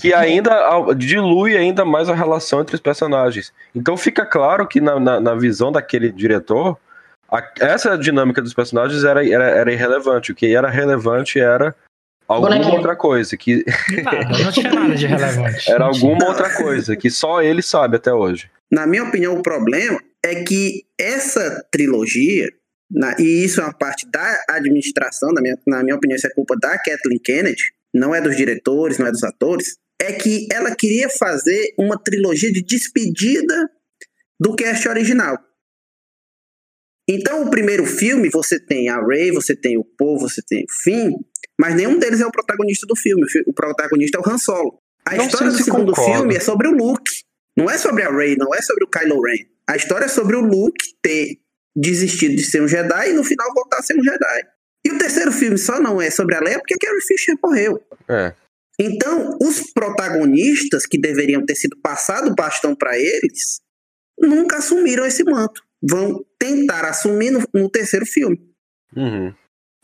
[0.00, 0.54] que ainda
[0.96, 3.52] dilui ainda mais a relação entre os personagens.
[3.74, 6.78] Então fica claro que na, na, na visão daquele diretor,
[7.30, 10.32] a, essa dinâmica dos personagens era, era, era, irrelevante.
[10.32, 11.74] O que era relevante era
[12.26, 12.76] alguma Bonequinho.
[12.76, 13.36] outra coisa.
[13.36, 13.64] Que...
[14.02, 15.68] Nada, não tinha nada de relevante.
[15.70, 18.50] era alguma outra coisa que só ele sabe até hoje.
[18.70, 22.50] Na minha opinião, o problema é que essa trilogia
[22.90, 26.30] na, e isso é uma parte da administração, na minha, na minha opinião, isso é
[26.30, 30.74] culpa da Kathleen Kennedy, não é dos diretores, não é dos atores, é que ela
[30.74, 33.70] queria fazer uma trilogia de despedida
[34.38, 35.38] do cast original.
[37.08, 40.82] Então, o primeiro filme, você tem a Rey, você tem o Poe, você tem o
[40.82, 41.12] Finn,
[41.58, 43.24] mas nenhum deles é o protagonista do filme.
[43.46, 44.78] O protagonista é o Han Solo.
[45.06, 46.18] A não história do segundo concordo.
[46.18, 47.22] filme é sobre o Luke.
[47.56, 49.46] Não é sobre a Rey, não é sobre o Kylo Ren.
[49.68, 51.38] A história é sobre o Luke ter
[51.76, 54.42] desistido de ser um Jedi e no final voltar a ser um Jedi.
[54.86, 57.82] E o terceiro filme só não é sobre a Leia porque a Carrie Fisher morreu.
[58.08, 58.34] É.
[58.78, 63.60] Então, os protagonistas que deveriam ter sido passado o bastão para eles
[64.18, 65.62] nunca assumiram esse manto.
[65.82, 68.38] Vão tentar assumir no, no terceiro filme.
[68.94, 69.34] Uhum.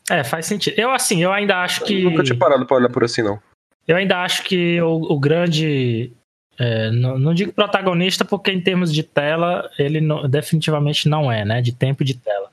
[0.09, 0.75] É, faz sentido.
[0.77, 2.03] Eu, assim, eu ainda acho que.
[2.03, 3.41] Eu nunca tinha parado pra olhar por assim, não.
[3.87, 6.11] Eu ainda acho que o, o grande.
[6.59, 11.43] É, não, não, digo protagonista, porque em termos de tela, ele não, definitivamente não é,
[11.43, 11.61] né?
[11.61, 12.51] De tempo de tela.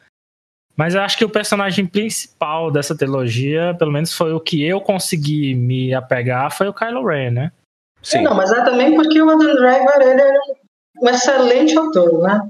[0.77, 4.81] Mas eu acho que o personagem principal dessa trilogia, pelo menos foi o que eu
[4.81, 7.53] consegui me apegar, foi o Kylo Ren, né?
[8.03, 8.23] Sim.
[8.23, 10.33] Não, mas é também porque o Adam Driver ele é
[11.03, 12.41] um excelente ator, né?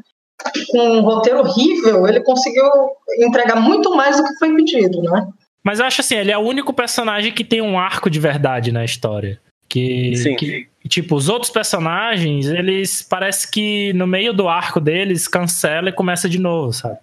[0.70, 2.64] Com um roteiro horrível, ele conseguiu
[3.18, 5.28] entregar muito mais do que foi pedido, né?
[5.64, 8.70] Mas eu acho assim, ele é o único personagem que tem um arco de verdade
[8.70, 9.40] na história.
[9.68, 10.36] Que, Sim.
[10.36, 15.92] que tipo, os outros personagens, eles parece que no meio do arco deles cancela e
[15.92, 16.98] começa de novo, sabe?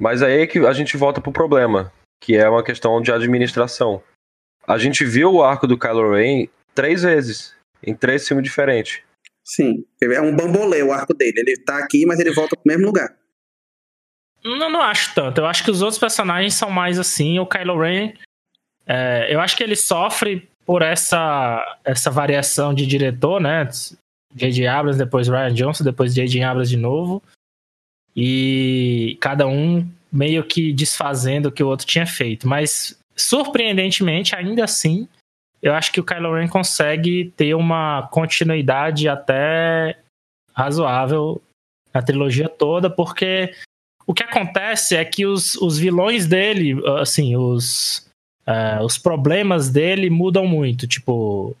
[0.00, 4.02] Mas aí é que a gente volta pro problema, que é uma questão de administração.
[4.66, 9.00] A gente viu o arco do Kylo Ren três vezes, em três filmes diferentes.
[9.44, 11.40] Sim, é um bambolê o arco dele.
[11.40, 13.16] Ele tá aqui, mas ele volta pro mesmo lugar.
[14.44, 15.40] Não, não acho tanto.
[15.40, 17.38] Eu acho que os outros personagens são mais assim.
[17.38, 18.12] O Kylo Ren,
[18.86, 23.66] é, eu acho que ele sofre por essa, essa variação de diretor, né?
[24.34, 24.66] J.J.
[24.66, 26.42] Abrams, depois Ryan Johnson, depois J.J.
[26.42, 27.22] Abrams de novo
[28.14, 32.46] e cada um meio que desfazendo o que o outro tinha feito.
[32.46, 35.08] Mas, surpreendentemente, ainda assim,
[35.62, 39.98] eu acho que o Kylo Ren consegue ter uma continuidade até
[40.52, 41.40] razoável
[41.94, 43.54] na trilogia toda, porque
[44.06, 48.07] o que acontece é que os, os vilões dele, assim, os,
[48.48, 50.86] uh, os problemas dele mudam muito.
[50.88, 51.54] Tipo,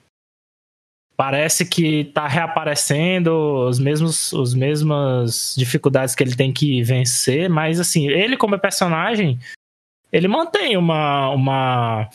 [1.16, 3.32] parece que tá reaparecendo
[3.68, 9.38] os mesmos os mesmas dificuldades que ele tem que vencer, mas assim, ele como personagem,
[10.10, 12.08] ele mantém uma uma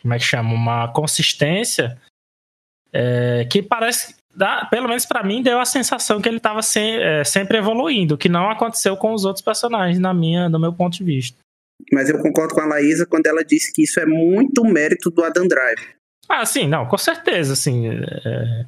[0.00, 2.00] como é que chama, uma consistência
[2.92, 6.80] é, que parece dá, pelo menos para mim deu a sensação que ele estava se,
[6.80, 10.96] é, sempre evoluindo, que não aconteceu com os outros personagens na minha, do meu ponto
[10.96, 11.38] de vista.
[11.92, 15.24] Mas eu concordo com a Laísa quando ela disse que isso é muito mérito do
[15.24, 15.96] Adam Driver.
[16.28, 17.88] Ah, sim, não, com certeza, assim.
[17.88, 18.66] É,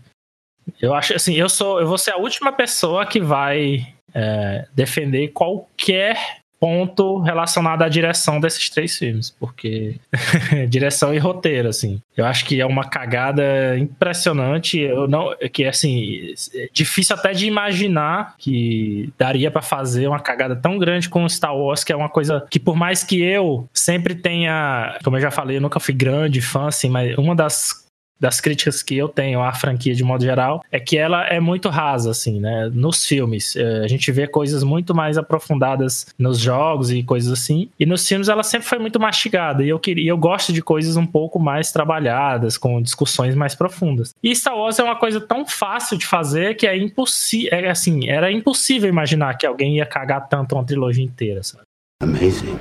[0.81, 5.29] eu acho assim, eu sou, eu vou ser a última pessoa que vai é, defender
[5.29, 9.96] qualquer ponto relacionado à direção desses três filmes, porque
[10.70, 12.01] direção e roteiro, assim.
[12.16, 17.48] Eu acho que é uma cagada impressionante, eu não, que assim, é difícil até de
[17.48, 22.09] imaginar que daria para fazer uma cagada tão grande com Star Wars, que é uma
[22.09, 25.92] coisa que por mais que eu sempre tenha, como eu já falei, eu nunca fui
[25.92, 27.81] grande fã, assim, mas uma das
[28.22, 31.68] das críticas que eu tenho à franquia de modo geral é que ela é muito
[31.68, 32.70] rasa, assim, né?
[32.72, 33.56] Nos filmes.
[33.56, 37.68] É, a gente vê coisas muito mais aprofundadas nos jogos e coisas assim.
[37.80, 39.64] E nos filmes ela sempre foi muito mastigada.
[39.64, 44.14] E eu queria, eu gosto de coisas um pouco mais trabalhadas, com discussões mais profundas.
[44.22, 47.50] E Star Wars é uma coisa tão fácil de fazer que é impossível.
[47.52, 51.64] É, assim, era impossível imaginar que alguém ia cagar tanto uma trilogia inteira, sabe?
[52.00, 52.56] Amazing.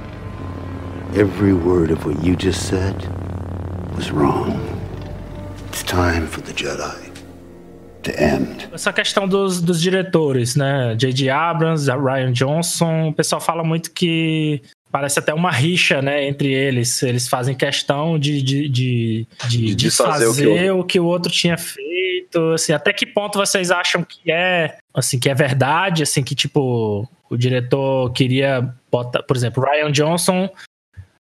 [1.15, 2.95] Every word of what you just said
[3.95, 4.81] was wrong.
[5.71, 7.13] It's time for the Jedi
[8.03, 8.67] to end.
[8.73, 10.93] Essa questão dos, dos diretores, né?
[10.97, 11.29] J.J.
[11.29, 17.01] Abrams, Ryan Johnson, o pessoal fala muito que parece até uma rixa, né, entre eles.
[17.01, 20.79] Eles fazem questão de, de, de, de, de fazer o que, o...
[20.79, 22.51] o que o outro tinha feito.
[22.53, 27.07] Assim, até que ponto vocês acham que é, assim, que é verdade, assim, que tipo
[27.29, 30.49] o diretor queria botar, por exemplo, Ryan Johnson.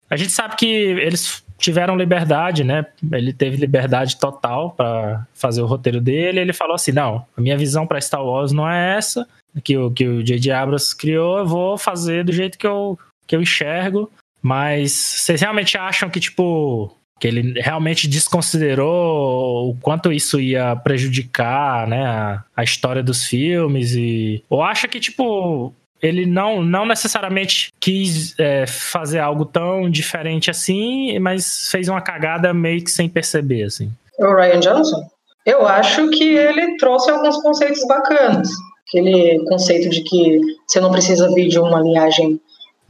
[0.09, 2.87] A gente sabe que eles tiveram liberdade, né?
[3.12, 6.40] Ele teve liberdade total para fazer o roteiro dele.
[6.40, 9.27] Ele falou assim: não, a minha visão para Star Wars não é essa
[9.62, 10.51] que o que o J.J.
[10.53, 11.38] Abrams criou.
[11.38, 14.11] Eu vou fazer do jeito que eu que eu enxergo.
[14.42, 21.87] Mas vocês realmente acham que tipo que ele realmente desconsiderou o quanto isso ia prejudicar,
[21.87, 27.73] né, a, a história dos filmes e ou acha que tipo ele não, não necessariamente
[27.79, 33.65] quis é, fazer algo tão diferente assim, mas fez uma cagada meio que sem perceber,
[33.65, 33.91] assim.
[34.19, 35.03] O Ryan Johnson?
[35.45, 38.49] Eu acho que ele trouxe alguns conceitos bacanas.
[38.87, 42.41] Aquele conceito de que você não precisa vir de uma linhagem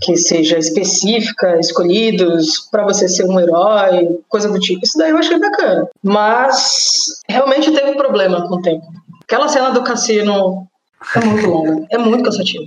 [0.01, 4.81] que seja específica, escolhidos para você ser um herói, coisa do tipo.
[4.83, 5.89] Isso daí eu achei bacana.
[6.03, 8.87] Mas realmente teve problema com o tempo.
[9.23, 10.67] Aquela cena do cassino
[11.15, 12.65] é muito longa, é muito cansativa.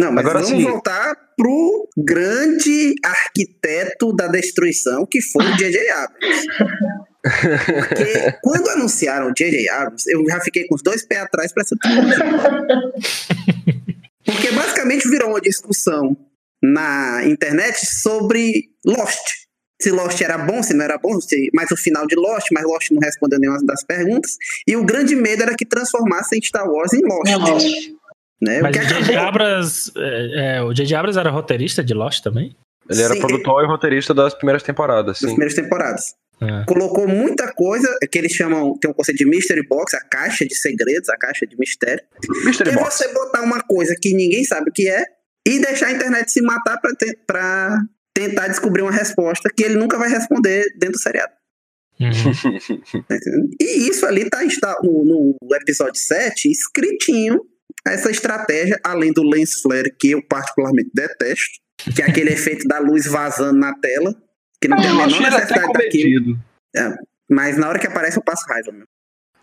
[0.00, 0.64] Não, mas Agora vamos sim.
[0.64, 5.90] voltar pro grande arquiteto da destruição que foi o J.J.
[5.90, 6.46] Abrams.
[7.76, 9.68] Porque quando anunciaram o J.J.
[9.68, 12.16] Abrams, eu já fiquei com os dois pés atrás pra essa trilogia.
[14.24, 16.16] Porque basicamente virou uma discussão
[16.62, 19.40] na internet sobre Lost.
[19.82, 22.64] Se Lost era bom, se não era bom, se, mas o final de Lost, mas
[22.64, 24.36] Lost não respondeu nenhuma das perguntas.
[24.66, 27.28] E o grande medo era que transformasse em Star Wars em Lost.
[27.28, 27.99] É Lost.
[28.42, 28.60] Né?
[28.62, 29.16] Mas o J.J.
[29.16, 30.94] Abrams, é, é, o J.J.
[30.96, 32.56] Abrams era roteirista de Lost também?
[32.88, 35.26] Ele era Sim, produtor e roteirista das primeiras temporadas, das sim.
[35.28, 36.14] primeiras temporadas.
[36.40, 36.64] É.
[36.64, 40.54] Colocou muita coisa que eles chamam, tem um conceito de mystery box, a caixa de
[40.56, 42.02] segredos, a caixa de mistério.
[42.46, 42.94] Mystery Que é Box.
[42.94, 45.04] você botar uma coisa que ninguém sabe o que é
[45.46, 47.78] e deixar a internet se matar pra, te- pra
[48.14, 51.32] tentar descobrir uma resposta que ele nunca vai responder dentro do seriado.
[52.00, 53.02] Uhum.
[53.06, 53.16] tá?
[53.60, 57.38] E isso ali tá está no, no episódio 7 escritinho
[57.86, 61.60] essa estratégia, além do lens flare, que eu particularmente detesto,
[61.94, 64.14] que é aquele efeito da luz vazando na tela,
[64.60, 66.24] que não tem a menor necessidade daquilo.
[66.24, 66.44] comedido.
[67.30, 68.86] Mas na hora que aparece eu passo raiva, meu.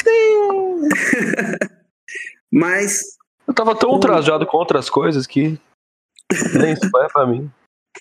[2.51, 5.59] Mas Eu tava tão ultrajado com outras coisas que
[6.59, 7.51] nem isso é pra mim.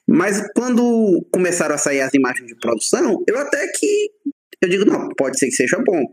[0.06, 4.10] Mas quando começaram a sair as imagens de produção, eu até que
[4.62, 6.04] eu digo, não, pode ser que seja bom.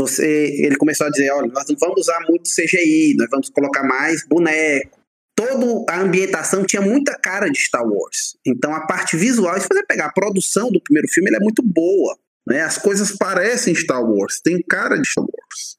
[0.00, 3.82] Você, ele começou a dizer, olha, nós não vamos usar muito CGI, nós vamos colocar
[3.82, 4.98] mais boneco.
[5.36, 8.34] Toda a ambientação tinha muita cara de Star Wars.
[8.46, 11.62] Então a parte visual, se você pegar a produção do primeiro filme, ela é muito
[11.62, 12.16] boa.
[12.48, 12.62] Né?
[12.62, 15.76] As coisas parecem Star Wars, tem cara de Star Wars.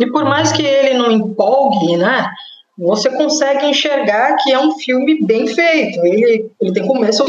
[0.00, 2.28] E por mais que ele não empolgue, né?
[2.76, 6.04] Você consegue enxergar que é um filme bem feito.
[6.04, 7.24] Ele, ele tem começo.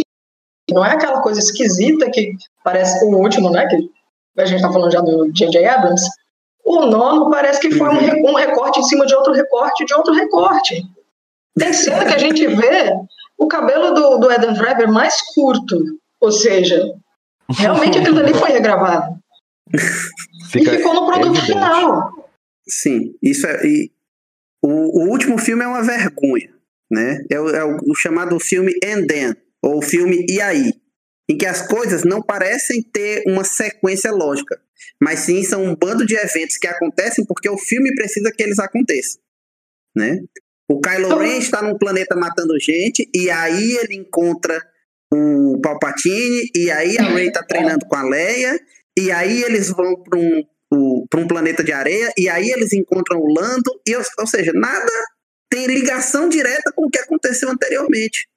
[0.72, 3.68] Não é aquela coisa esquisita que parece o último, né?
[3.68, 5.66] Que a gente tá falando já do J.J.
[5.66, 6.08] Abrams.
[6.74, 9.94] O nono parece que foi um, re- um recorte em cima de outro recorte, de
[9.94, 10.82] outro recorte.
[11.58, 12.94] Tem cena que a gente vê
[13.38, 15.78] o cabelo do, do Adam Driver mais curto.
[16.22, 16.82] Ou seja,
[17.50, 19.16] realmente aquilo ali foi regravado.
[20.50, 21.46] Fica e ficou no produto evidente.
[21.54, 22.12] final.
[22.68, 23.66] Sim, isso é.
[23.66, 23.92] e
[24.64, 26.54] o, o último filme é uma vergonha,
[26.92, 27.18] né?
[27.30, 30.74] É o, é o- o chamado filme And Then, ou o filme E aí?
[31.30, 34.60] Em que as coisas não parecem ter uma sequência lógica,
[35.02, 38.60] mas sim são um bando de eventos que acontecem porque o filme precisa que eles
[38.60, 39.22] aconteçam,
[39.96, 40.20] né?
[40.70, 44.62] O Kylo Ren está num planeta matando gente, e aí ele encontra
[45.14, 48.58] o Palpatine, e aí a Rey tá treinando com a Leia,
[48.98, 53.20] e aí eles vão para um, para um planeta de areia, e aí eles encontram
[53.20, 54.92] o Lando, e, ou, ou seja, nada
[55.50, 58.30] tem ligação direta com o que aconteceu anteriormente.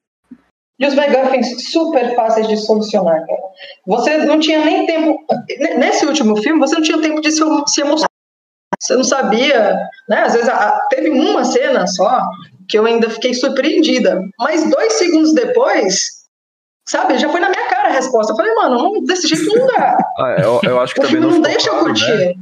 [0.78, 3.40] E os McGuffins super fáceis de solucionar, cara.
[3.86, 5.18] Você não tinha nem tempo.
[5.78, 7.40] Nesse último filme, você não tinha tempo de se,
[7.80, 8.08] emocionar.
[8.80, 10.22] Você não sabia, né?
[10.22, 10.50] Às vezes
[10.90, 12.20] teve uma cena só
[12.68, 14.20] que eu ainda fiquei surpreendida.
[14.38, 16.06] Mas dois segundos depois,
[16.88, 18.32] sabe, já foi na minha cara a resposta.
[18.32, 19.96] Eu falei, mano, não- desse jeito não dá.
[20.18, 22.16] Ah, eu, eu acho que O também filme não, não deixa eu claro, curtir.
[22.16, 22.34] né?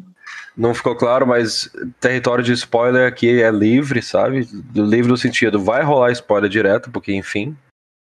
[0.57, 4.47] Não ficou claro, mas território de spoiler aqui é livre, sabe?
[4.75, 7.57] Livre no sentido, vai rolar spoiler direto, porque enfim.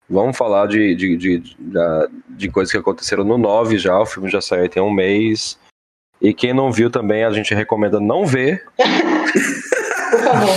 [0.08, 1.54] Vamos falar de, de, de, de,
[2.28, 5.58] de coisas que aconteceram no 9 já, o filme já saiu tem um mês.
[6.20, 8.64] E quem não viu também, a gente recomenda não ver.
[8.76, 8.86] Por
[10.22, 10.54] favor.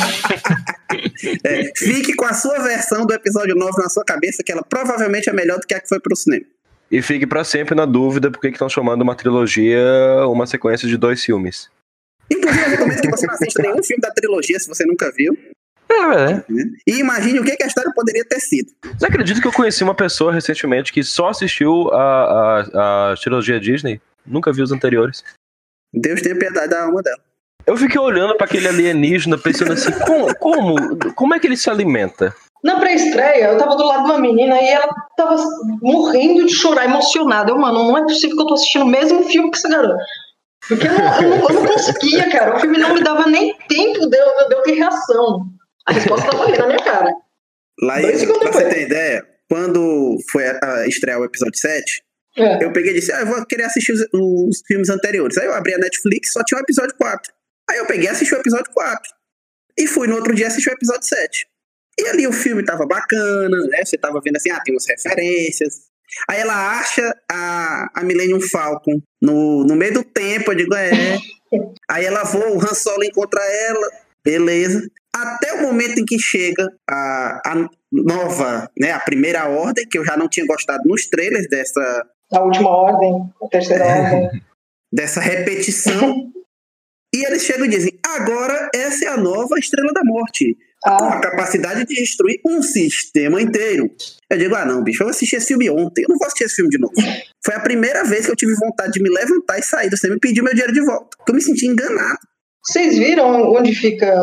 [1.46, 5.30] É, fique com a sua versão do episódio 9 na sua cabeça, que ela provavelmente
[5.30, 6.46] é melhor do que a que foi pro cinema.
[6.92, 9.80] E fique pra sempre na dúvida porque que estão chamando uma trilogia
[10.28, 11.70] uma sequência de dois filmes.
[12.32, 15.38] Inclusive, eu recomendo que você não assista nenhum filme da trilogia, se você nunca viu.
[15.92, 16.34] É, é.
[16.34, 16.44] né?
[16.88, 18.72] E imagine o que, que a história poderia ter sido.
[18.98, 23.60] Você acredita que eu conheci uma pessoa recentemente que só assistiu a, a, a trilogia
[23.60, 24.00] Disney?
[24.26, 25.24] Nunca viu os anteriores.
[25.94, 27.18] Deus tenha piedade da alma dela.
[27.66, 30.76] Eu fiquei olhando pra aquele alienígena, pensando assim, como, como,
[31.14, 32.34] como é que ele se alimenta?
[32.64, 35.36] Na pré-estreia, eu tava do lado de uma menina e ela tava
[35.82, 37.52] morrendo de chorar, emocionada.
[37.52, 39.98] Eu, mano, não é possível que eu tô assistindo o mesmo filme que essa garota.
[40.68, 42.56] Porque eu não, eu não- eu não conseguia, cara.
[42.58, 45.48] O filme não me dava nem tempo de eu, de eu ter reação.
[45.90, 47.12] A resposta tava ali na minha cara.
[47.82, 48.76] Lá, Dois segundos pra você depois.
[48.76, 52.04] ter ideia, quando foi a, a estrear o episódio 7,
[52.38, 52.64] É.
[52.64, 55.38] eu peguei e disse, ah, eu vou querer assistir os, os filmes anteriores.
[55.38, 57.32] Aí eu abri a Netflix, só tinha o episódio 4.
[57.70, 59.02] Aí eu peguei e assisti o episódio 4.
[59.78, 61.48] E fui no outro dia assistir o episódio 7.
[62.00, 63.84] E ali o filme tava bacana, né?
[63.86, 65.74] Você tava vendo assim, ah, tem umas referências.
[66.30, 70.92] Aí ela acha a, a Millennium Falcon no, no meio do tempo, eu digo, é.
[71.90, 73.88] Aí ela voa, o Han Solo encontra ela,
[74.24, 74.82] beleza.
[75.22, 80.06] Até o momento em que chega a, a nova, né, a primeira ordem, que eu
[80.06, 84.42] já não tinha gostado nos trailers dessa, A última ordem, a terceira ordem.
[84.94, 86.32] dessa repetição.
[87.14, 90.56] E eles chegam e dizem: agora essa é a nova Estrela da Morte.
[90.82, 93.92] Com a Ah, capacidade de destruir um sistema inteiro.
[94.30, 96.56] Eu digo, ah não, bicho, eu assisti esse filme ontem, eu não vou assistir esse
[96.56, 96.94] filme de novo.
[97.44, 100.16] Foi a primeira vez que eu tive vontade de me levantar e sair do cinema
[100.16, 101.18] e pedir meu dinheiro de volta.
[101.18, 102.20] Porque eu me senti enganado.
[102.64, 104.22] Vocês viram onde fica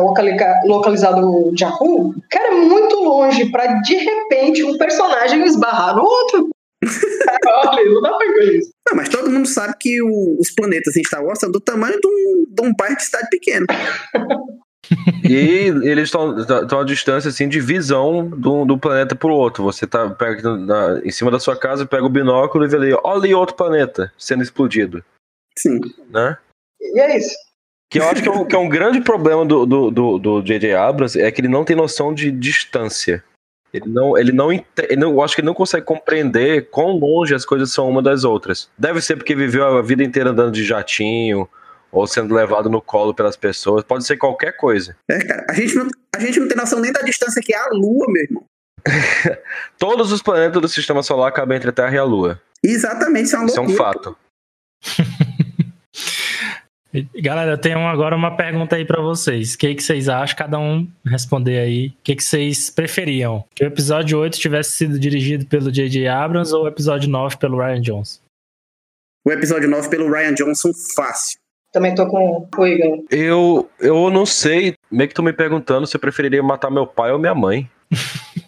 [0.65, 2.13] localizado o Jakku?
[2.29, 6.49] Cara, é muito longe pra de repente um personagem esbarrar no outro.
[7.65, 8.69] Olha, não dá pra ver isso.
[8.87, 11.99] Não, mas todo mundo sabe que o- os planetas em Star Wars são do tamanho
[11.99, 13.65] de um, de um bairro de cidade pequena.
[15.29, 15.33] E
[15.83, 19.61] eles estão estão a distância assim de visão do, do planeta pro outro.
[19.65, 22.93] Você tá pega na- em cima da sua casa, pega o binóculo e vê ali,
[23.03, 25.03] olha ali outro planeta sendo explodido,
[25.59, 25.81] Sim.
[26.09, 26.37] né?
[26.79, 27.35] E é isso.
[27.89, 30.41] Que eu acho que é um, que é um grande problema do do, do, do
[30.41, 30.73] J.J.
[30.73, 33.23] Abrams é que ele não tem noção de distância.
[33.73, 36.91] Ele não, ele não, ente- ele não, eu acho que ele não consegue compreender quão
[36.97, 38.69] longe as coisas são uma das outras.
[38.77, 41.47] Deve ser porque viveu a vida inteira andando de jatinho
[41.91, 43.83] ou sendo levado no colo pelas pessoas.
[43.83, 44.95] Pode ser qualquer coisa.
[45.09, 47.57] É, cara, a gente, não, a gente não tem noção nem da distância que é
[47.57, 48.43] a Lua, meu irmão.
[49.77, 52.41] Todos os planetas do sistema solar cabem entre a Terra e a Lua.
[52.63, 53.85] Exatamente, isso é uma Isso é um loucura.
[53.93, 54.17] fato.
[56.93, 59.53] E, Galera, eu tenho agora uma pergunta aí pra vocês.
[59.53, 60.37] O que, que vocês acham?
[60.37, 61.87] Cada um responder aí.
[61.87, 63.43] O que, que vocês preferiam?
[63.53, 66.07] Que o episódio 8 tivesse sido dirigido pelo J.J.
[66.07, 68.19] Abrams ou o episódio 9 pelo Ryan Johnson?
[69.25, 71.37] O episódio 9 pelo Ryan Johnson, fácil.
[71.73, 73.03] Também tô com o Igor.
[73.11, 74.75] Eu, eu não sei.
[74.89, 77.69] Meio que tô me perguntando se eu preferiria matar meu pai ou minha mãe.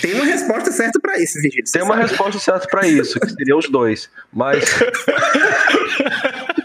[0.00, 1.64] Tem uma resposta certa pra isso, Virgílio.
[1.72, 4.10] Tem uma resposta certa pra isso, que seria os dois.
[4.32, 4.64] Mas.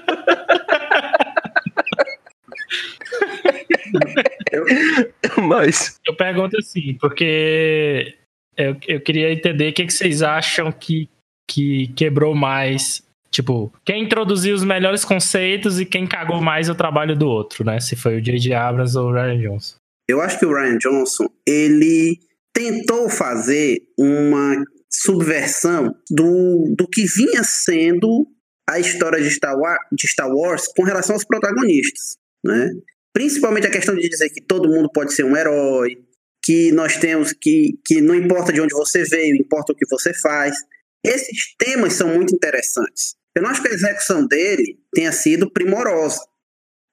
[5.38, 6.00] Mas.
[6.06, 8.16] Eu pergunto assim, porque
[8.58, 11.10] eu, eu queria entender o que, que vocês acham que,
[11.50, 13.04] que quebrou mais.
[13.30, 17.80] Tipo, quem introduziu os melhores conceitos e quem cagou mais o trabalho do outro, né?
[17.80, 18.54] Se foi o J.J.
[18.54, 19.76] Abrams ou o Ryan Johnson.
[20.10, 22.20] Eu acho que o Ryan Johnson, ele
[22.54, 24.62] tentou fazer uma
[24.92, 28.28] subversão do, do que vinha sendo
[28.70, 32.70] a história de Star, Wars, de Star Wars com relação aos protagonistas, né?
[33.14, 35.98] Principalmente a questão de dizer que todo mundo pode ser um herói,
[36.44, 40.14] que nós temos que, que não importa de onde você veio, importa o que você
[40.14, 40.56] faz.
[41.04, 43.16] Esses temas são muito interessantes.
[43.36, 46.20] Eu não acho que a execução dele tenha sido primorosa,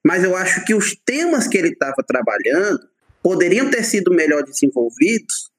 [0.05, 2.79] mas eu acho que os temas que ele estava trabalhando
[3.21, 5.51] poderiam ter sido melhor desenvolvidos.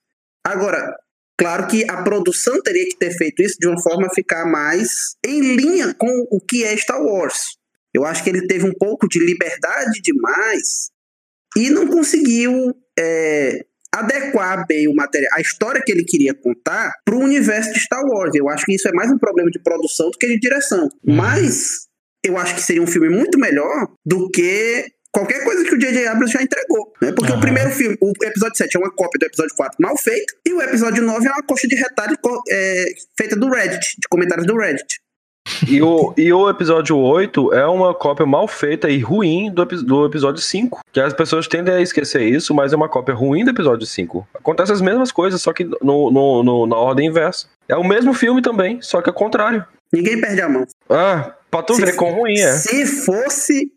[0.44, 0.96] Agora,
[1.36, 5.16] claro que a produção teria que ter feito isso de uma forma a ficar mais
[5.24, 7.59] em linha com o que é Star Wars.
[7.94, 10.90] Eu acho que ele teve um pouco de liberdade demais
[11.56, 17.16] e não conseguiu é, adequar bem o material, a história que ele queria contar para
[17.16, 18.34] o universo de Star Wars.
[18.34, 20.88] Eu acho que isso é mais um problema de produção do que de direção.
[21.04, 21.88] Mas
[22.24, 26.06] eu acho que seria um filme muito melhor do que qualquer coisa que o J.J.
[26.06, 26.92] Abrams já entregou.
[27.02, 27.12] Né?
[27.12, 27.38] Porque Aham.
[27.38, 30.52] o primeiro filme, o episódio 7 é uma cópia do episódio 4 mal feito, e
[30.52, 32.16] o episódio 9 é uma coxa de retalho
[32.48, 32.86] é,
[33.16, 35.00] feita do Reddit, de comentários do Reddit.
[35.68, 40.06] E o, e o episódio 8 é uma cópia mal feita e ruim do, do
[40.06, 40.80] episódio 5.
[40.92, 44.26] Que as pessoas tendem a esquecer isso, mas é uma cópia ruim do episódio 5.
[44.34, 47.46] Acontece as mesmas coisas, só que no, no- no- na ordem inversa.
[47.68, 49.64] É o mesmo filme também, só que ao contrário.
[49.92, 50.64] Ninguém perde a mão.
[50.88, 52.52] Ah, pra tu Se- ver quão ruim é.
[52.52, 53.72] Se fosse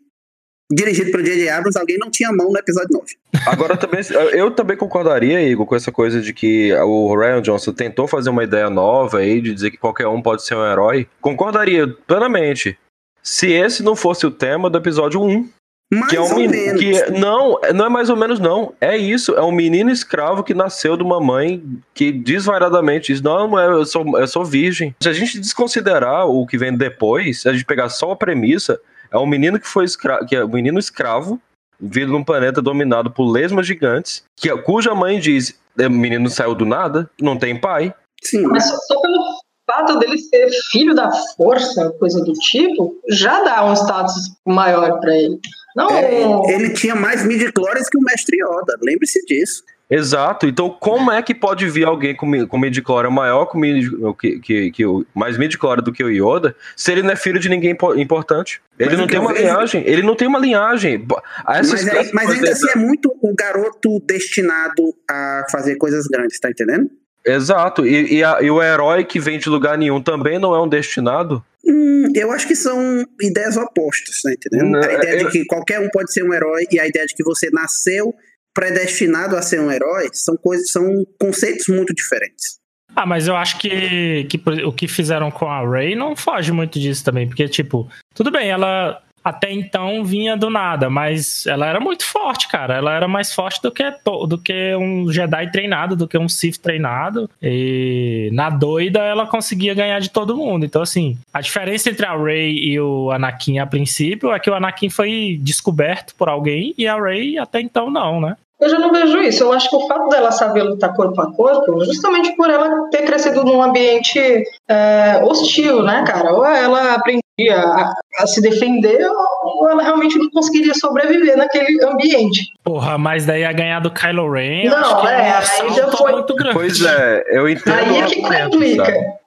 [0.72, 1.48] dirigido pelo J.J.
[1.48, 3.04] Abrams, alguém não tinha mão no episódio 9.
[3.46, 4.00] Agora também,
[4.32, 8.44] eu também concordaria, Igor, com essa coisa de que o Ryan Johnson tentou fazer uma
[8.44, 11.06] ideia nova aí, de dizer que qualquer um pode ser um herói.
[11.20, 12.78] Concordaria plenamente.
[13.22, 15.48] Se esse não fosse o tema do episódio 1.
[15.92, 16.78] Mais Que é um ou menino.
[16.78, 16.80] menos.
[16.80, 18.72] Que, não, não é mais ou menos, não.
[18.80, 19.34] É isso.
[19.34, 21.62] É um menino escravo que nasceu de uma mãe
[21.92, 24.94] que desvairadamente diz: Não, eu eu sou, eu sou virgem.
[25.02, 28.80] Se a gente desconsiderar o que vem depois, se a gente pegar só a premissa,
[29.14, 31.40] é um menino que foi escravo, que é um menino escravo,
[31.80, 36.54] vindo num planeta dominado por lesmas gigantes, que, cuja mãe diz: "É, O menino saiu
[36.54, 37.94] do nada, não tem pai.
[38.22, 39.22] Sim, Mas só, pelo
[39.70, 44.14] fato dele ser filho da força, coisa do tipo, já dá um status
[44.46, 45.38] maior pra ele.
[45.76, 49.62] Não, É, ele tinha mais midi-chlorians que o Mestre Yoda, lembre-se disso.
[49.94, 50.46] Exato.
[50.46, 53.90] Então, como é que pode vir alguém com, com midichlorian maior com midi,
[54.20, 57.38] que, que, que o mais midichlorian do que o Yoda, se ele não é filho
[57.38, 58.60] de ninguém impo- importante?
[58.78, 59.82] Ele Mas não tem uma vejo- linhagem.
[59.86, 61.06] Ele não tem uma linhagem.
[61.48, 66.40] Essas, Mas, é- mas ainda assim é muito o garoto destinado a fazer coisas grandes,
[66.40, 66.90] tá entendendo?
[67.26, 67.86] Exato.
[67.86, 70.68] E, e a- e o herói que vem de lugar nenhum também não é um
[70.68, 71.42] destinado?
[71.66, 74.70] Hum, eu acho que são ideias opostas, tá entendendo?
[74.72, 77.06] Não, a ideia eu- de que qualquer um pode ser um herói e a ideia
[77.06, 78.14] de que você nasceu
[78.54, 82.58] predestinado a ser um herói são coisas, são conceitos muito diferentes.
[82.96, 86.78] Ah, mas eu acho que, que o que fizeram com a Ray não foge muito
[86.78, 91.80] disso também, porque, tipo, tudo bem, ela até então vinha do nada, mas ela era
[91.80, 92.74] muito forte, cara.
[92.76, 93.82] Ela era mais forte do que,
[94.28, 97.28] do que um Jedi treinado, do que um Sith treinado.
[97.42, 100.66] E na doida ela conseguia ganhar de todo mundo.
[100.66, 104.54] Então, assim, a diferença entre a Rey e o Anakin a princípio é que o
[104.54, 108.36] Anakin foi descoberto por alguém e a Rey até então não, né?
[108.60, 109.42] Eu já não vejo isso.
[109.42, 113.02] Eu acho que o fato dela saber lutar corpo a corpo, justamente por ela ter
[113.02, 116.32] crescido num ambiente é, hostil, né, cara?
[116.32, 119.04] Ou ela aprendia a, a, se defender,
[119.44, 122.46] ou ela realmente não conseguiria sobreviver naquele ambiente.
[122.62, 124.70] Porra, mas daí a ganhar do Kylo Ren.
[124.70, 126.12] Não, é, é aí já foi.
[126.12, 126.54] Muito grande.
[126.54, 127.74] Pois é, eu entendo.
[127.74, 128.84] Aí é que complica.
[128.84, 129.24] Sabe?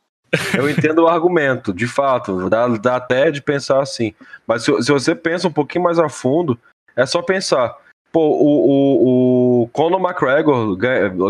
[0.57, 4.13] Eu entendo o argumento, de fato, dá, dá até de pensar assim.
[4.45, 6.59] Mas se, se, você pensa um pouquinho mais a fundo,
[6.95, 7.75] é só pensar.
[8.11, 10.77] Pô, o, o, o Conor McGregor,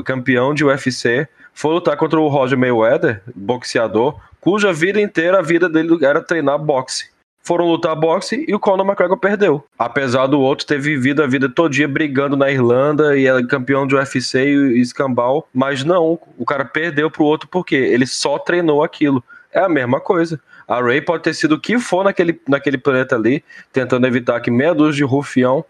[0.04, 5.68] campeão de UFC, foi lutar contra o Roger Mayweather, boxeador, cuja vida inteira a vida
[5.68, 7.10] dele era treinar boxe.
[7.42, 9.64] Foram lutar boxe e o Conor McGregor perdeu.
[9.80, 13.96] Apesar do outro ter vivido a vida todinha brigando na Irlanda e é campeão de
[13.96, 19.24] UFC e escambau, mas não, o cara perdeu pro outro porque ele só treinou aquilo.
[19.52, 20.40] É a mesma coisa.
[20.68, 24.52] A Ray pode ter sido o que for naquele, naquele planeta ali, tentando evitar que
[24.52, 25.64] meia dúzia de rufião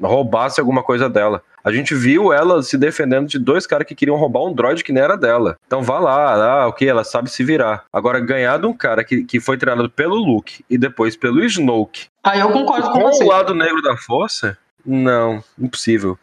[0.00, 1.42] roubasse alguma coisa dela.
[1.64, 4.92] A gente viu ela se defendendo de dois caras que queriam roubar um droid que
[4.92, 5.56] nem era dela.
[5.66, 7.84] Então vá lá, ah, ok, ela sabe se virar.
[7.90, 12.06] Agora, ganhar de um cara que, que foi treinado pelo Luke e depois pelo Snoke.
[12.22, 13.24] Ah, eu concordo com, com você.
[13.24, 14.58] o lado negro da força?
[14.84, 16.18] Não, impossível.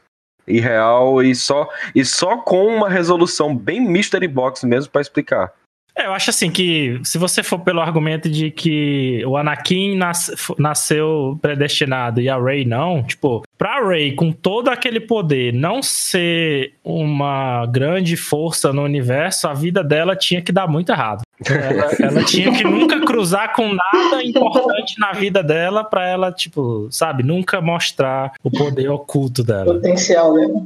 [0.48, 5.54] Irreal e só, e só com uma resolução bem mystery box mesmo para explicar.
[5.96, 10.32] É, eu acho assim que se você for pelo argumento de que o Anakin nas,
[10.58, 16.74] nasceu predestinado e a Rey não, tipo, pra Rey com todo aquele poder não ser
[16.84, 21.22] uma grande força no universo, a vida dela tinha que dar muito errado.
[21.48, 26.88] Ela, ela tinha que nunca cruzar com nada importante na vida dela para ela, tipo,
[26.90, 29.76] sabe, nunca mostrar o poder oculto dela.
[29.76, 30.66] Potencial, né?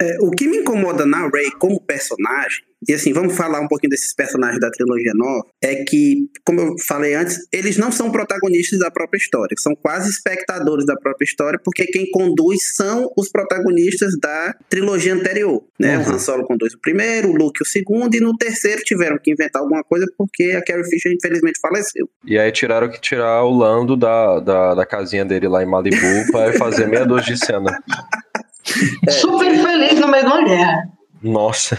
[0.00, 3.90] É, o que me incomoda na Rey como personagem, e assim, vamos falar um pouquinho
[3.90, 8.78] desses personagens da trilogia nova, é que, como eu falei antes, eles não são protagonistas
[8.78, 14.18] da própria história, são quase espectadores da própria história, porque quem conduz são os protagonistas
[14.18, 15.62] da trilogia anterior.
[15.78, 15.98] Né?
[15.98, 16.04] Uhum.
[16.04, 19.30] O Han Solo conduz o primeiro, o Luke o segundo, e no terceiro tiveram que
[19.30, 22.08] inventar alguma coisa porque a Carrie Fisher infelizmente faleceu.
[22.24, 26.32] E aí tiraram que tirar o Lando da, da, da casinha dele lá em Malibu
[26.32, 27.78] para fazer meia dúzia de cena.
[29.06, 29.10] É.
[29.10, 30.88] Super feliz no meio da guerra.
[31.22, 31.78] Nossa.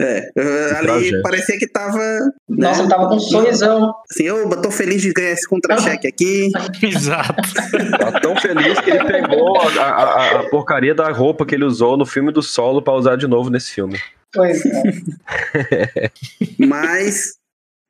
[0.00, 0.30] É,
[0.76, 1.98] ali parecia que tava.
[1.98, 2.68] Né?
[2.68, 3.92] Nossa, tava com um sorrisão.
[4.08, 6.52] Assim, eu tô feliz de ganhar esse contra-cheque aqui.
[6.80, 7.34] Exato.
[7.98, 11.96] Tá tão feliz que ele pegou a, a, a, porcaria da roupa que ele usou
[11.96, 13.98] no filme do solo pra usar de novo nesse filme.
[14.32, 14.62] Pois
[15.72, 16.10] é.
[16.58, 17.34] Mas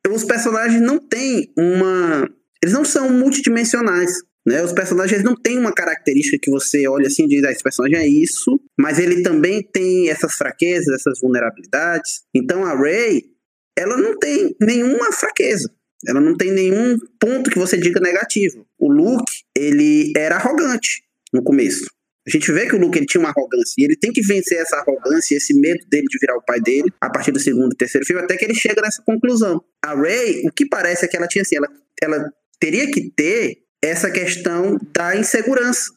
[0.09, 2.27] os personagens não têm uma.
[2.63, 4.23] Eles não são multidimensionais.
[4.49, 4.63] Né?
[4.63, 7.99] Os personagens não têm uma característica que você olha assim e diz, ah, esse personagem
[7.99, 12.23] é isso, mas ele também tem essas fraquezas, essas vulnerabilidades.
[12.35, 13.25] Então a Rey,
[13.77, 15.71] ela não tem nenhuma fraqueza.
[16.07, 18.67] Ela não tem nenhum ponto que você diga negativo.
[18.79, 21.85] O Luke, ele era arrogante no começo.
[22.27, 24.59] A gente vê que o Luke ele tinha uma arrogância e ele tem que vencer
[24.59, 27.77] essa arrogância, esse medo dele de virar o pai dele a partir do segundo e
[27.77, 29.63] terceiro filme, até que ele chega nessa conclusão.
[29.85, 31.69] A Rey, o que parece é que ela tinha assim, ela,
[32.01, 35.93] ela teria que ter essa questão da insegurança,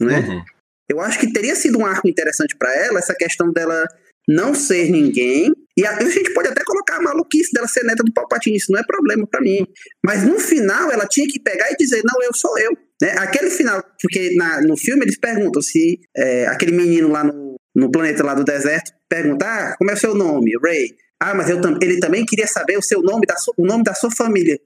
[0.00, 0.20] né?
[0.20, 0.44] Uhum.
[0.88, 3.86] Eu acho que teria sido um arco interessante para ela, essa questão dela
[4.28, 5.52] não ser ninguém.
[5.76, 8.72] E a, a, gente pode até colocar a maluquice dela ser neta do Palpatine, isso
[8.72, 9.66] não é problema para mim.
[10.04, 12.72] Mas no final ela tinha que pegar e dizer: não, eu sou eu.
[13.00, 13.12] Né?
[13.18, 17.90] Aquele final, porque na, no filme eles perguntam se é, aquele menino lá no, no
[17.90, 20.52] planeta lá do deserto pergunta: ah, como é o seu nome?
[20.62, 20.94] Ray.
[21.22, 24.10] Ah, mas eu, ele também queria saber o seu nome, da o nome da sua
[24.10, 24.58] família.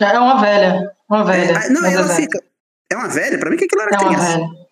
[0.00, 0.92] É uma velha.
[1.08, 1.52] Uma velha.
[1.52, 2.42] É, não, ela é fica.
[2.90, 3.38] É uma velha?
[3.38, 4.38] Pra mim que aquilo era é criança.
[4.38, 4.64] Uma velha.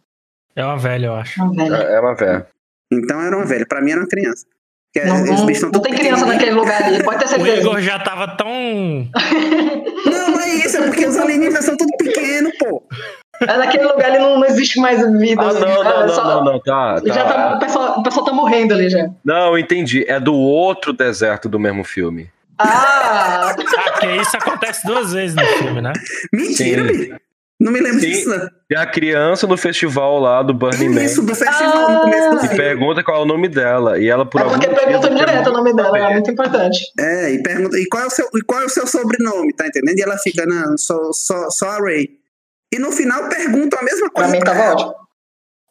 [0.55, 1.43] É uma velha, eu acho.
[1.43, 1.77] Uma velha.
[1.77, 2.47] É, é uma velha.
[2.93, 3.67] Então era uma velha.
[3.67, 4.47] Pra mim era uma criança.
[4.95, 7.57] Não, não, não tem criança naquele lugar ali, pode ter certeza.
[7.57, 8.47] O Igor já tava tão.
[10.05, 12.83] não, não é isso, é porque os alienígenas são tudo pequenos, pô.
[13.41, 15.41] É naquele lugar ali não, não existe mais vida.
[15.43, 17.15] Ah, não, não, não, não, não, tá, tá.
[17.15, 19.09] Já tá, o, pessoal, o pessoal tá morrendo ali já.
[19.25, 20.05] Não, entendi.
[20.07, 22.31] É do outro deserto do mesmo filme.
[22.63, 23.55] Ah!
[23.55, 25.93] Porque isso acontece duas vezes no filme, né?
[26.33, 27.13] Mentira, Sim.
[27.63, 28.11] Não me lembro Sim.
[28.11, 28.49] disso, não.
[28.69, 31.05] E a criança no festival lá do Burning Man.
[31.05, 31.93] Isso, do festival ah.
[31.93, 32.55] no começo do filme.
[32.55, 34.01] E pergunta qual é o nome dela.
[34.01, 36.81] E ela por É porque pergunta direto o nome dela, é muito importante.
[36.99, 39.69] É, e pergunta, e qual é o seu, e qual é o seu sobrenome, tá
[39.69, 39.97] entendendo?
[39.97, 42.09] E ela fica, não, só, só, só a Ray.
[42.75, 44.31] E no final pergunta a mesma coisa.
[44.31, 44.95] Pra mim tava ótimo.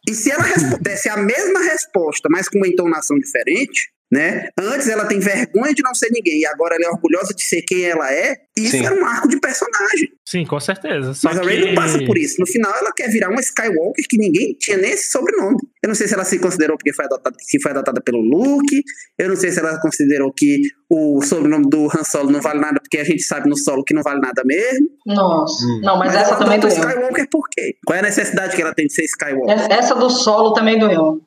[0.07, 4.49] E se ela respondesse a mesma resposta, mas com uma entonação diferente, né?
[4.59, 7.62] Antes ela tem vergonha de não ser ninguém e agora ela é orgulhosa de ser
[7.62, 8.36] quem ela é.
[8.57, 8.86] Isso Sim.
[8.86, 10.09] era um arco de personagem.
[10.28, 11.14] Sim, com certeza.
[11.14, 11.47] Só Mas a que...
[11.47, 12.36] Rey não passa por isso.
[12.39, 15.57] No final ela quer virar uma Skywalker que ninguém tinha nem esse sobrenome.
[15.84, 18.84] Eu não sei se ela se considerou porque foi adotada, que foi adotada pelo Luke.
[19.18, 20.59] Eu não sei se ela considerou que
[20.89, 23.93] o sobrenome do Han Solo não vale nada porque a gente sabe no solo que
[23.93, 24.88] não vale nada mesmo.
[25.05, 25.66] Nossa.
[25.66, 25.80] Hum.
[25.84, 26.74] Não, mas, Mas, essa ela também doeu.
[26.74, 27.76] Skywalker por quê?
[27.86, 29.55] Qual é a necessidade que ela tem de ser Skywalker?
[29.55, 31.22] Essa- Essa do solo também doeu.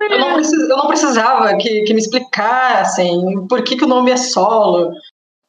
[0.00, 4.10] Eu não, precis- eu não precisava que, que me explicassem por que, que o nome
[4.10, 4.90] é solo.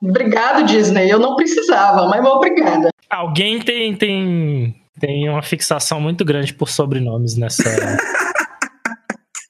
[0.01, 1.09] Obrigado, Disney.
[1.09, 2.89] Eu não precisava, mas obrigada.
[3.09, 7.63] Alguém tem, tem, tem uma fixação muito grande por sobrenomes nessa.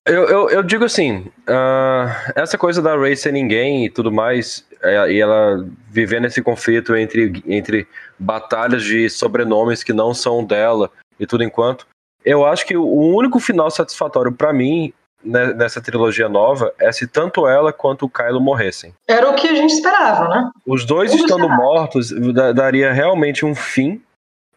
[0.05, 4.65] Eu, eu, eu digo assim, ah, essa coisa da Ray ser ninguém e tudo mais,
[4.81, 7.85] é, e ela vivendo esse conflito entre, entre
[8.17, 10.89] batalhas de sobrenomes que não são dela
[11.19, 11.85] e tudo enquanto,
[12.29, 17.07] eu acho que o único final satisfatório pra mim né, nessa trilogia nova é se
[17.07, 18.93] tanto ela quanto o Kylo morressem.
[19.07, 20.49] Era o que a gente esperava, né?
[20.65, 21.57] Os dois Vamos estando esperar.
[21.57, 24.01] mortos da- daria realmente um fim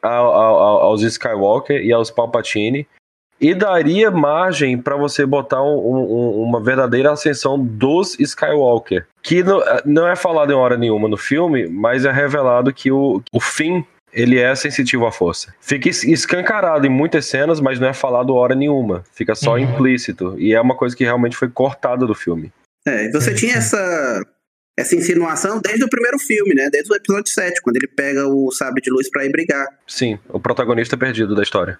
[0.02, 2.86] ao- ao- aos Skywalker e aos Palpatine
[3.40, 9.62] e daria margem para você botar um- um- uma verdadeira ascensão dos Skywalker, que não,
[9.86, 13.84] não é falado em hora nenhuma no filme, mas é revelado que o, o fim
[14.12, 15.54] ele é sensitivo à força.
[15.60, 19.04] Fica es- escancarado em muitas cenas, mas não é falado hora nenhuma.
[19.12, 19.58] Fica só Uhum.
[19.58, 20.34] implícito.
[20.38, 22.52] E é uma coisa que realmente foi cortada do filme.
[22.86, 24.22] É, e você tinha essa,
[24.78, 26.68] essa insinuação desde o primeiro filme, né?
[26.70, 29.66] Desde o episódio 7, quando ele pega o sabre de luz pra ir brigar.
[29.86, 31.78] Sim, o protagonista perdido da história.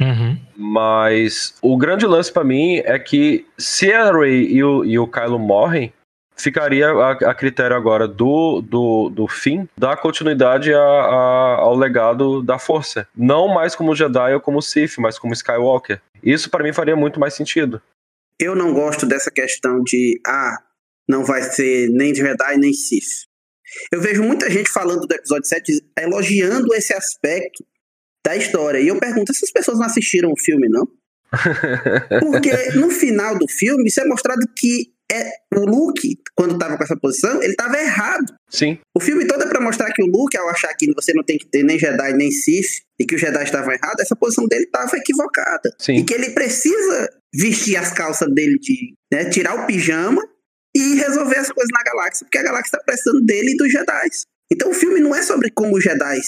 [0.00, 0.38] Uhum.
[0.56, 5.08] Mas o grande lance pra mim é que se a Rey e o, e o
[5.08, 5.92] Kylo morrem,
[6.38, 12.42] ficaria a, a critério agora do, do, do fim dar continuidade a- a- ao legado
[12.42, 13.06] da força.
[13.16, 16.00] Não mais como Jedi ou como Sith, mas como Skywalker.
[16.22, 17.80] Isso pra mim faria muito mais sentido.
[18.40, 20.58] Eu não gosto dessa questão de, ah,
[21.08, 23.26] não vai ser nem Jedi nem Sith.
[23.92, 27.64] Eu vejo muita gente falando do episódio 7, elogiando esse aspecto
[28.24, 28.78] da história.
[28.80, 30.88] E eu pergunto, essas pessoas não assistiram o filme, não?
[32.20, 36.84] Porque no final do filme, isso é mostrado que é, o Luke, quando estava com
[36.84, 38.34] essa posição, ele estava errado.
[38.50, 41.24] Sim, O filme todo é pra mostrar que o Luke, ao achar que você não
[41.24, 44.46] tem que ter nem Jedi nem Sith, e que os Jedi estavam errados, essa posição
[44.46, 45.74] dele estava equivocada.
[45.80, 46.04] E sim.
[46.04, 50.22] que ele precisa vestir as calças dele de né, tirar o pijama
[50.76, 54.08] e resolver as coisas na galáxia, porque a galáxia está precisando dele e dos Jedi.
[54.52, 56.20] Então o filme não é sobre como os Jedi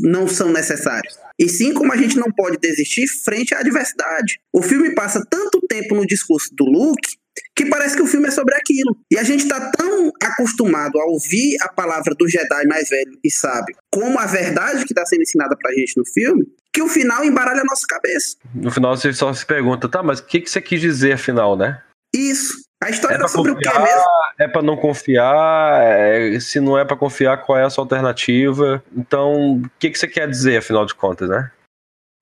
[0.00, 4.38] não são necessários, e sim como a gente não pode desistir frente à adversidade.
[4.52, 7.16] O filme passa tanto tempo no discurso do Luke
[7.56, 8.96] que parece que o filme é sobre aquilo.
[9.10, 13.30] E a gente está tão acostumado a ouvir a palavra do Jedi mais velho e
[13.30, 17.24] sábio como a verdade que está sendo ensinada pra gente no filme, que o final
[17.24, 18.36] embaralha a nossa cabeça.
[18.54, 21.56] No final você só se pergunta, tá, mas o que, que você quis dizer afinal,
[21.56, 21.82] né?
[22.14, 22.62] Isso.
[22.82, 24.02] A história É era sobre o que confiar, mesmo?
[24.38, 28.82] é pra não confiar, é, se não é pra confiar, qual é a sua alternativa?
[28.96, 31.50] Então, o que, que você quer dizer, afinal de contas, né?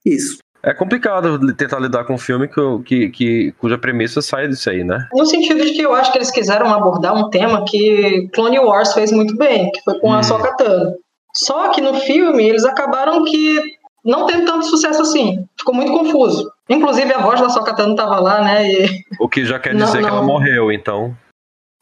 [0.04, 0.38] Isso.
[0.68, 4.68] É complicado li- tentar lidar com um filme que, que, que- cuja premissa sai disso
[4.68, 5.08] aí, né?
[5.14, 8.92] No sentido de que eu acho que eles quiseram abordar um tema que Clone Wars
[8.92, 10.14] fez muito bem, que foi com Hum.
[10.14, 10.94] a Ahsoka Tano.
[11.34, 13.60] Só que no filme eles acabaram que
[14.04, 15.44] não teve tanto sucesso assim.
[15.58, 16.50] Ficou muito confuso.
[16.68, 18.70] Inclusive a voz da Ahsoka Tano tava lá, né?
[18.70, 18.88] E
[19.20, 20.16] O que já quer Não, dizer que não.
[20.18, 21.16] ela morreu, então.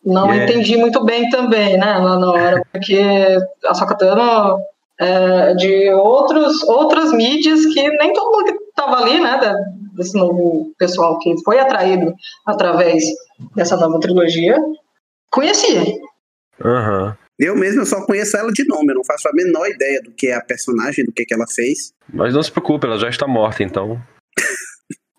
[0.05, 0.45] não Yeah.
[0.53, 1.99] entendi muito bem também, né?
[1.99, 2.62] Lá na hora.
[2.72, 3.01] Porque
[3.64, 4.59] a Ahsoka Tano
[5.01, 9.41] é de outros, outras mídias que nem todo mundo que tava ali, né?
[9.95, 12.14] Desse novo pessoal que foi atraído
[12.47, 13.05] através
[13.55, 14.57] dessa nova trilogia,
[15.31, 15.83] conhecia.
[16.62, 17.16] Aham.
[17.39, 20.29] Eu mesmo só conheço ela de nome, eu não faço a menor ideia do que
[20.29, 21.93] é a personagem, do que, que ela fez.
[22.12, 24.01] Mas não se preocupe, ela já está morta, então.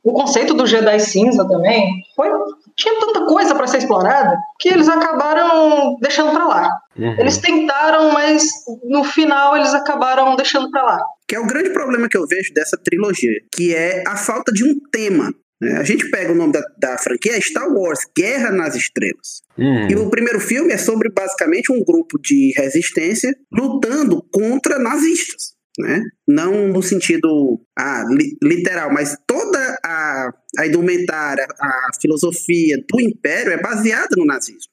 [0.03, 2.29] O conceito do Jedi cinza também foi
[2.77, 6.79] tinha tanta coisa para ser explorada que eles acabaram deixando para lá.
[6.95, 7.19] Uhum.
[7.19, 8.43] Eles tentaram, mas
[8.83, 10.99] no final eles acabaram deixando para lá.
[11.27, 14.63] Que é o grande problema que eu vejo dessa trilogia, que é a falta de
[14.63, 15.33] um tema.
[15.61, 15.77] né?
[15.77, 19.41] A gente pega o nome da, da franquia, é Star Wars, Guerra nas Estrelas.
[19.57, 19.89] Uhum.
[19.89, 25.57] E o primeiro filme é sobre basicamente um grupo de resistência lutando contra nazistas.
[25.79, 26.01] Né?
[26.27, 33.51] Não no sentido ah, li- literal, mas toda a, a indumentária, a filosofia do Império
[33.51, 34.66] é baseada no nazismo.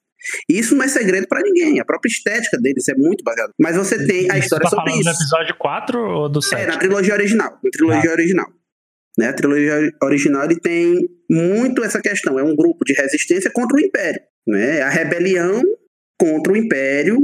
[0.49, 3.53] E isso não é segredo para ninguém, a própria estética deles é muito baseada.
[3.61, 5.23] Mas você tem a história tá sobre falando do isso.
[5.23, 6.67] episódio 4 ou do É, 7?
[6.67, 7.59] na trilogia original.
[7.63, 8.47] Na trilogia original.
[9.19, 9.29] Né?
[9.29, 12.39] A trilogia original ele tem muito essa questão.
[12.39, 14.21] É um grupo de resistência contra o Império.
[14.47, 14.83] Né?
[14.83, 15.63] A rebelião
[16.19, 17.19] contra o Império,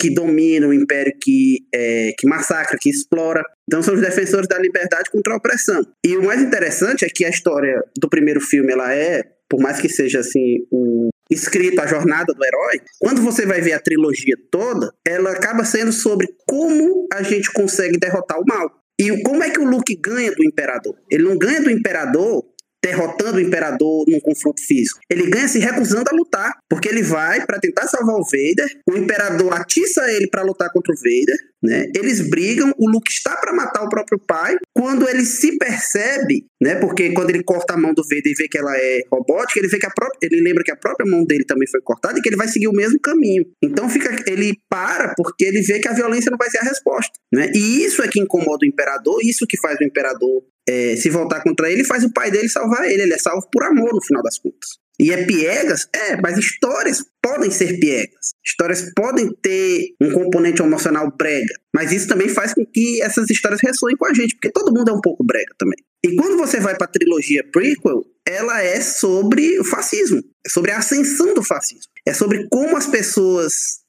[0.00, 3.42] que domina o Império que, é, que massacra, que explora.
[3.68, 5.82] Então são os defensores da liberdade contra a opressão.
[6.04, 9.78] E o mais interessante é que a história do primeiro filme ela é por mais
[9.78, 14.36] que seja assim o escrito a jornada do herói, quando você vai ver a trilogia
[14.50, 18.70] toda, ela acaba sendo sobre como a gente consegue derrotar o mal.
[19.00, 20.94] E como é que o Luke ganha do Imperador?
[21.10, 22.44] Ele não ganha do Imperador
[22.82, 25.00] derrotando o imperador num confronto físico.
[25.08, 28.96] Ele ganha se recusando a lutar, porque ele vai para tentar salvar o Vader, o
[28.96, 31.86] imperador atiça ele para lutar contra o Vader, né?
[31.94, 34.56] Eles brigam, o Luke está para matar o próprio pai.
[34.74, 36.74] Quando ele se percebe, né?
[36.74, 39.68] Porque quando ele corta a mão do Vader e vê que ela é robótica, ele
[39.68, 42.22] vê que a própria, ele lembra que a própria mão dele também foi cortada e
[42.22, 43.44] que ele vai seguir o mesmo caminho.
[43.62, 47.12] Então fica, ele para porque ele vê que a violência não vai ser a resposta,
[47.32, 47.50] né?
[47.54, 51.42] E isso é que incomoda o imperador, isso que faz o imperador é, se voltar
[51.42, 53.02] contra ele, faz o pai dele salvar ele.
[53.02, 54.82] Ele é salvo por amor no final das contas.
[55.00, 55.88] E é piegas?
[55.92, 58.34] É, mas histórias podem ser piegas.
[58.44, 61.54] Histórias podem ter um componente emocional brega.
[61.74, 64.90] Mas isso também faz com que essas histórias ressoem com a gente, porque todo mundo
[64.90, 65.78] é um pouco brega também.
[66.04, 70.70] E quando você vai para a trilogia prequel, ela é sobre o fascismo, é sobre
[70.70, 73.80] a ascensão do fascismo, é sobre como as pessoas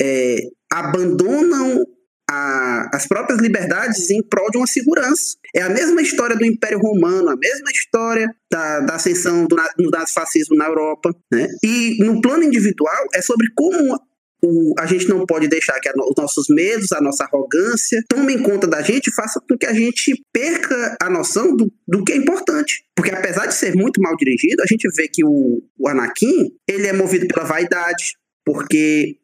[0.00, 0.38] é,
[0.72, 1.84] abandonam
[2.30, 5.36] a, as próprias liberdades em prol de uma segurança.
[5.54, 9.90] É a mesma história do Império Romano, a mesma história da, da ascensão do, do
[9.90, 11.10] nazifascismo na Europa.
[11.32, 11.48] Né?
[11.64, 13.98] E no plano individual, é sobre como
[14.42, 18.66] o, a gente não pode deixar que os nossos medos, a nossa arrogância, tomem conta
[18.66, 22.16] da gente e faça com que a gente perca a noção do, do que é
[22.16, 22.84] importante.
[22.94, 26.86] Porque apesar de ser muito mal dirigido, a gente vê que o, o Anakin, ele
[26.86, 28.14] é movido pela vaidade,
[28.44, 29.16] porque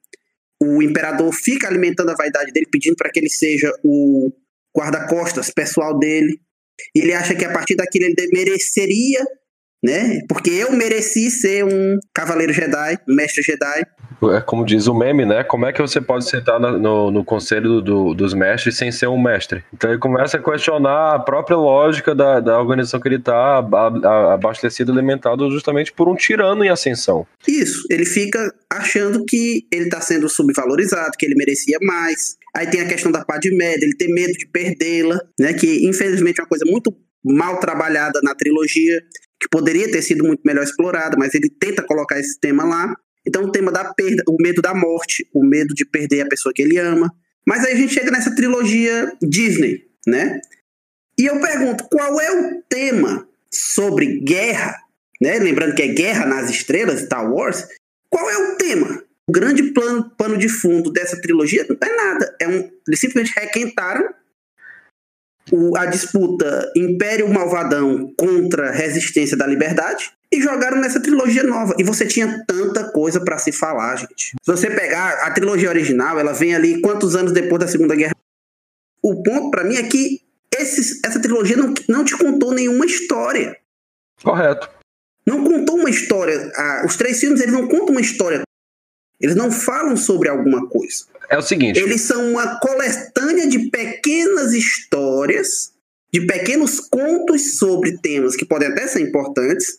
[0.62, 4.32] o imperador fica alimentando a vaidade dele, pedindo para que ele seja o
[4.76, 6.40] guarda-costas pessoal dele.
[6.94, 9.24] E ele acha que a partir daquilo ele mereceria,
[9.82, 10.20] né?
[10.28, 13.84] Porque eu mereci ser um cavaleiro Jedi, um mestre Jedi.
[14.34, 15.44] É como diz o meme, né?
[15.44, 19.20] Como é que você pode sentar no, no, conselho do, dos mestres sem ser um
[19.20, 19.62] mestre?
[19.74, 23.58] Então ele começa a questionar a própria lógica da, da organização que ele está
[24.32, 27.26] abastecido, alimentado justamente por um tirano em ascensão.
[27.46, 32.36] Isso, ele fica achando que ele está sendo subvalorizado, que ele merecia mais.
[32.56, 35.52] Aí tem a questão da Padmé, ele ter medo de perdê-la, né?
[35.52, 36.90] Que infelizmente é uma coisa muito
[37.22, 39.02] mal trabalhada na trilogia,
[39.40, 42.94] que poderia ter sido muito melhor explorada, mas ele tenta colocar esse tema lá.
[43.26, 46.52] Então, o tema da perda, o medo da morte, o medo de perder a pessoa
[46.54, 47.12] que ele ama.
[47.46, 50.40] Mas aí a gente chega nessa trilogia Disney, né?
[51.18, 54.76] E eu pergunto, qual é o tema sobre guerra,
[55.20, 55.38] né?
[55.38, 57.66] Lembrando que é Guerra nas Estrelas, Star Wars.
[58.08, 59.02] Qual é o tema?
[59.28, 62.36] O grande plano, pano de fundo dessa trilogia não é nada.
[62.40, 64.08] É um, eles simplesmente requentaram
[65.52, 71.74] o, a disputa Império Malvadão contra Resistência da Liberdade e jogaram nessa trilogia nova.
[71.78, 74.34] E você tinha tanta coisa para se falar, gente.
[74.42, 78.14] Se você pegar a trilogia original, ela vem ali quantos anos depois da Segunda Guerra?
[79.02, 80.20] O ponto para mim é que
[80.58, 83.56] esse, essa trilogia não, não te contou nenhuma história.
[84.22, 84.68] Correto.
[85.24, 86.50] Não contou uma história.
[86.56, 88.42] Ah, os três filmes eles não contam uma história.
[89.20, 91.04] Eles não falam sobre alguma coisa.
[91.28, 91.78] É o seguinte.
[91.78, 93.15] Eles são uma coletânea
[93.48, 95.72] de pequenas histórias,
[96.12, 99.78] de pequenos contos sobre temas que podem até ser importantes,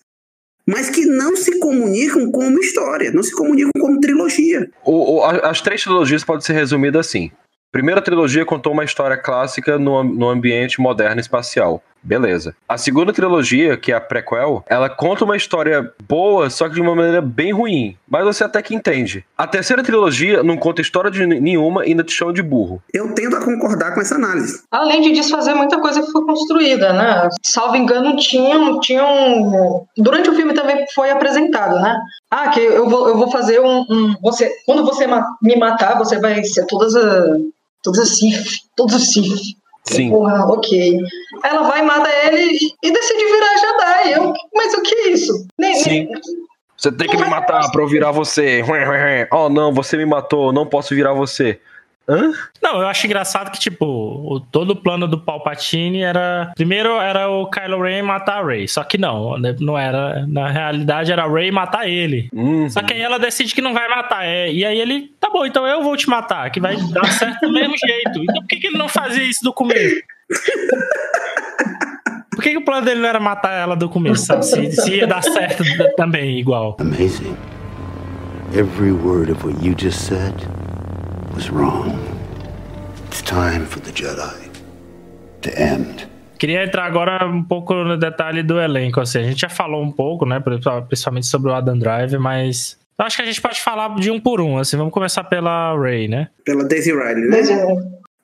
[0.67, 4.69] mas que não se comunicam como história, não se comunicam como trilogia.
[4.83, 7.31] O, o, as três trilogias podem ser resumidas assim.
[7.71, 11.83] Primeira trilogia contou uma história clássica no, no ambiente moderno espacial.
[12.07, 12.55] Beleza.
[12.69, 16.81] A segunda trilogia, que é a prequel, ela conta uma história boa, só que de
[16.81, 17.97] uma maneira bem ruim.
[18.09, 19.25] Mas você até que entende.
[19.37, 22.81] A terceira trilogia não conta história de nenhuma e ainda te chama de burro.
[22.93, 24.63] Eu tendo a concordar com essa análise.
[24.71, 27.27] Além de desfazer muita coisa que foi construída, né?
[27.43, 28.79] Salvo engano, tinham.
[28.79, 31.99] tinham durante o filme também foi apresentado, né?
[32.31, 33.85] Ah, que eu vou, eu vou fazer um.
[33.89, 35.05] um você, quando você
[35.41, 36.95] me matar, você vai ser todas.
[36.95, 37.51] Uh,
[37.83, 39.57] todos os Sif, todos os Sif.
[39.89, 40.09] Sim.
[40.09, 40.99] Porra, ok.
[41.43, 44.11] Ela vai, mata ele e, e decide virar Jedi.
[44.13, 45.47] Eu, mas o que é isso?
[45.57, 45.89] Nem, Sim.
[45.89, 46.09] Nem,
[46.77, 48.63] você tem que me matar pra eu virar você.
[49.31, 51.59] Oh, não, você me matou, não posso virar você.
[52.09, 52.31] Hã?
[52.63, 56.53] Não, eu acho engraçado que, tipo, o, todo o plano do Palpatine era.
[56.55, 58.65] Primeiro era o Kylo Ren matar a Rey.
[58.67, 60.25] Só que não, né, não era.
[60.25, 62.29] Na realidade era a Rey matar ele.
[62.31, 62.69] Uhum.
[62.69, 64.25] Só que aí ela decide que não vai matar.
[64.25, 67.41] É, e aí ele, tá bom, então eu vou te matar, que vai dar certo
[67.41, 68.23] do mesmo jeito.
[68.23, 70.01] Então por que, que ele não fazia isso do começo?
[72.31, 74.45] Por que, que o plano dele não era matar ela do começo, sabe?
[74.45, 75.63] Se, se ia dar certo
[75.95, 76.77] também, igual.
[76.79, 77.35] Amazing.
[78.53, 80.35] Every word of what you just said
[81.37, 81.93] was wrong.
[83.07, 84.49] It's time for the Jedi
[85.43, 86.07] to end.
[86.39, 88.99] Queria entrar agora um pouco no detalhe do elenco.
[88.99, 90.39] Assim, a gente já falou um pouco, né?
[90.87, 94.19] Principalmente sobre o Adam Driver, mas eu acho que a gente pode falar de um
[94.19, 94.57] por um.
[94.57, 96.29] Assim, vamos começar pela Ray, né?
[96.43, 97.41] Pela Daisy Riley, né?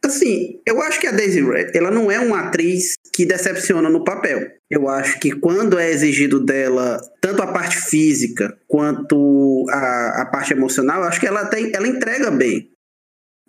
[0.06, 4.04] assim, eu acho que a Daisy Ray, ela não é uma atriz que decepciona no
[4.04, 4.42] papel.
[4.70, 10.52] Eu acho que quando é exigido dela tanto a parte física quanto a, a parte
[10.52, 12.73] emocional, eu acho que ela, tem, ela entrega bem.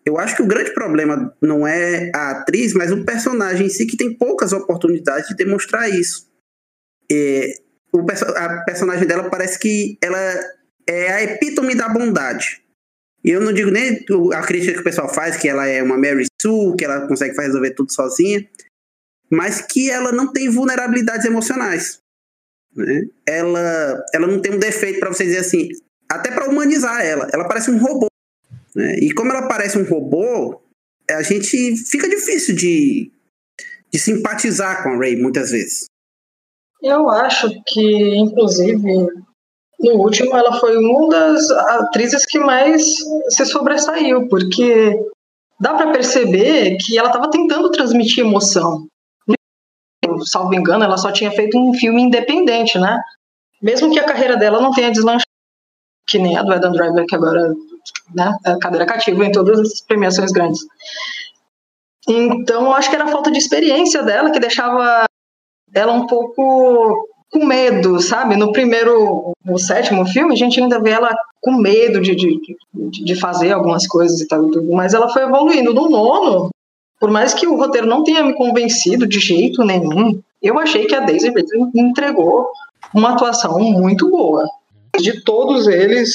[0.04, 3.86] Eu acho que o grande problema não é a atriz, mas o personagem em si,
[3.86, 6.30] que tem poucas oportunidades de demonstrar isso.
[7.10, 7.54] É,
[7.92, 10.18] o, a personagem dela parece que ela
[10.86, 12.62] é a epítome da bondade.
[13.24, 15.96] E eu não digo nem a crítica que o pessoal faz, que ela é uma
[15.96, 18.46] Mary Sue, que ela consegue resolver tudo sozinha,
[19.30, 22.00] mas que ela não tem vulnerabilidades emocionais.
[22.76, 23.06] Né?
[23.26, 25.68] Ela, ela não tem um defeito para você dizer assim,
[26.10, 27.26] até para humanizar ela.
[27.32, 28.08] Ela parece um robô.
[28.74, 28.96] Né?
[29.00, 30.60] E como ela parece um robô,
[31.10, 33.12] a gente fica difícil de,
[33.92, 35.86] de simpatizar com a Ray muitas vezes.
[36.82, 39.06] Eu acho que, inclusive,
[39.80, 42.84] no último ela foi uma das atrizes que mais
[43.28, 44.92] se sobressaiu, porque
[45.58, 48.86] dá para perceber que ela estava tentando transmitir emoção.
[50.26, 53.00] Salvo engano, ela só tinha feito um filme independente, né?
[53.62, 55.24] Mesmo que a carreira dela não tenha deslanchado,
[56.06, 57.54] que nem a do Adam Driver, que agora
[58.14, 60.60] né, cadeira cativa em todas as premiações grandes.
[62.08, 65.04] Então, acho que era a falta de experiência dela que deixava
[65.72, 68.36] ela um pouco com medo, sabe?
[68.36, 72.40] No primeiro, no sétimo filme, a gente ainda vê ela com medo de, de,
[72.72, 75.74] de fazer algumas coisas e tal, mas ela foi evoluindo.
[75.74, 76.50] No nono,
[77.00, 80.94] por mais que o roteiro não tenha me convencido de jeito nenhum, eu achei que
[80.94, 81.32] a Daisy
[81.74, 82.46] entregou
[82.94, 84.48] uma atuação muito boa.
[85.00, 86.14] De todos eles,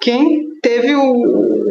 [0.00, 1.70] quem teve o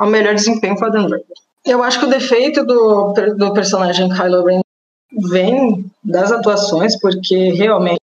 [0.00, 1.26] a melhor desempenho foi a Dan Driver.
[1.64, 4.60] Eu acho que o defeito do, do personagem Kylo Ren
[5.30, 8.00] vem das atuações, porque realmente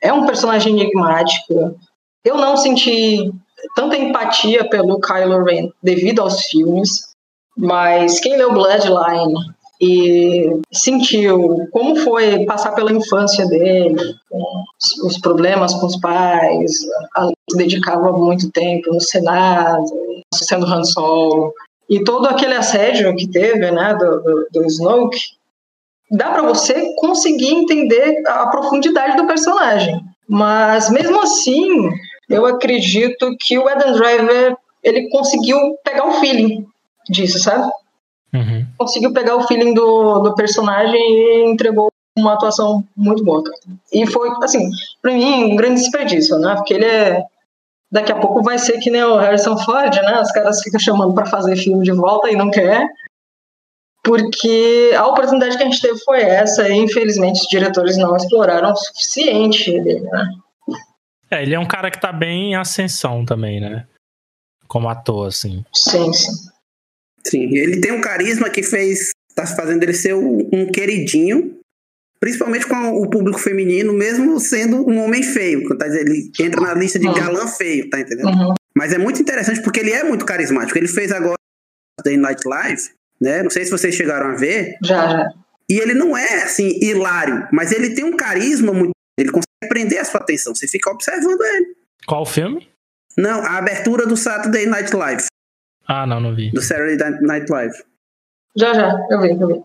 [0.00, 1.76] é um personagem enigmático.
[2.24, 3.32] Eu não senti
[3.76, 7.14] tanta empatia pelo Kylo Ren devido aos filmes,
[7.56, 9.34] mas quem leu Bloodline
[9.84, 13.96] e sentiu como foi passar pela infância dele,
[15.04, 16.70] os problemas com os pais,
[17.50, 19.84] se dedicava muito tempo no Senado,
[20.32, 21.52] sendo Han Solo,
[21.90, 25.18] e todo aquele assédio que teve, né, do, do, do Snoke,
[26.12, 30.00] dá para você conseguir entender a profundidade do personagem.
[30.28, 31.90] Mas mesmo assim,
[32.30, 36.64] eu acredito que o Adam Driver ele conseguiu pegar o feeling
[37.10, 37.68] disso, sabe?
[38.82, 43.42] Conseguiu pegar o feeling do, do personagem e entregou uma atuação muito boa.
[43.42, 43.58] Cara.
[43.92, 44.70] E foi, assim,
[45.00, 46.54] pra mim, um grande desperdício, né?
[46.56, 47.24] Porque ele é.
[47.90, 50.20] Daqui a pouco vai ser que nem o Harrison Ford, né?
[50.20, 52.88] Os caras ficam chamando para fazer filme de volta e não quer
[54.02, 58.72] porque a oportunidade que a gente teve foi essa e infelizmente os diretores não exploraram
[58.72, 60.32] o suficiente dele, né?
[61.30, 63.86] É, ele é um cara que tá bem em ascensão também, né?
[64.66, 65.64] Como ator, assim.
[65.72, 66.51] Sim, sim.
[67.26, 69.10] Sim, ele tem um carisma que fez.
[69.34, 71.58] tá fazendo ele ser um queridinho,
[72.20, 75.68] principalmente com o público feminino, mesmo sendo um homem feio.
[75.76, 77.14] Tá dizendo, ele entra na lista de uhum.
[77.14, 78.28] galã feio, tá entendendo?
[78.28, 78.54] Uhum.
[78.76, 80.78] Mas é muito interessante porque ele é muito carismático.
[80.78, 81.36] Ele fez agora
[82.04, 82.82] The Night Live,
[83.20, 83.42] né?
[83.42, 84.76] Não sei se vocês chegaram a ver.
[84.84, 85.28] Já, já.
[85.68, 88.92] E ele não é assim hilário, mas ele tem um carisma muito.
[89.18, 90.54] Ele consegue prender a sua atenção.
[90.54, 91.74] Você fica observando ele.
[92.06, 92.68] Qual filme?
[93.16, 95.24] Não, a abertura do Saturday Night Live.
[95.92, 96.50] Ah, não, não vi.
[96.50, 97.74] Do Saturday Night Live.
[98.56, 99.62] Já, já, eu vi, eu vi.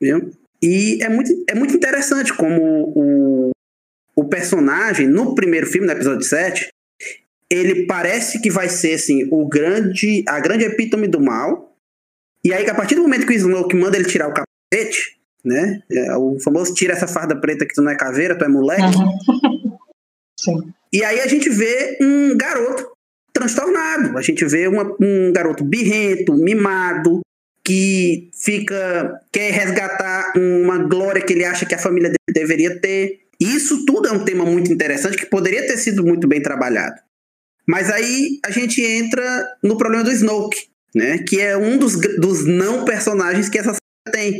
[0.00, 0.30] Viu?
[0.62, 2.62] E é muito, é muito interessante como
[2.94, 3.50] o,
[4.14, 6.68] o personagem, no primeiro filme, no episódio 7,
[7.50, 11.76] ele parece que vai ser assim, o grande, a grande epítome do mal,
[12.44, 15.82] e aí, a partir do momento que o Snoke manda ele tirar o capacete, né?
[15.90, 18.82] É, o famoso tira essa farda preta que tu não é caveira, tu é moleque.
[18.84, 19.78] Uhum.
[20.38, 20.72] Sim.
[20.92, 22.95] E aí a gente vê um garoto
[23.36, 24.16] transtornado.
[24.16, 27.20] A gente vê uma, um garoto birrento, mimado,
[27.62, 33.20] que fica quer resgatar uma glória que ele acha que a família dele deveria ter.
[33.38, 36.96] Isso tudo é um tema muito interessante que poderia ter sido muito bem trabalhado.
[37.68, 41.18] Mas aí a gente entra no problema do Snoke, né?
[41.18, 44.38] Que é um dos, dos não personagens que essa série tem.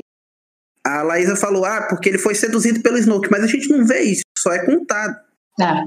[0.86, 4.02] A Laísa falou, ah, porque ele foi seduzido pelo Snoke, mas a gente não vê
[4.02, 5.16] isso, só é contado.
[5.60, 5.84] Ah.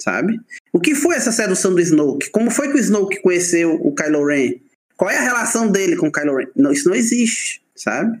[0.00, 0.38] Sabe?
[0.72, 2.30] O que foi essa sedução do Snoke?
[2.30, 4.54] Como foi que o Snoke conheceu o Kylo Ren?
[4.96, 6.46] Qual é a relação dele com o Kylo Ren?
[6.54, 8.20] Não, isso não existe, sabe?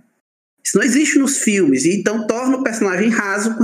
[0.64, 3.56] Isso não existe nos filmes, e então torna o personagem raso.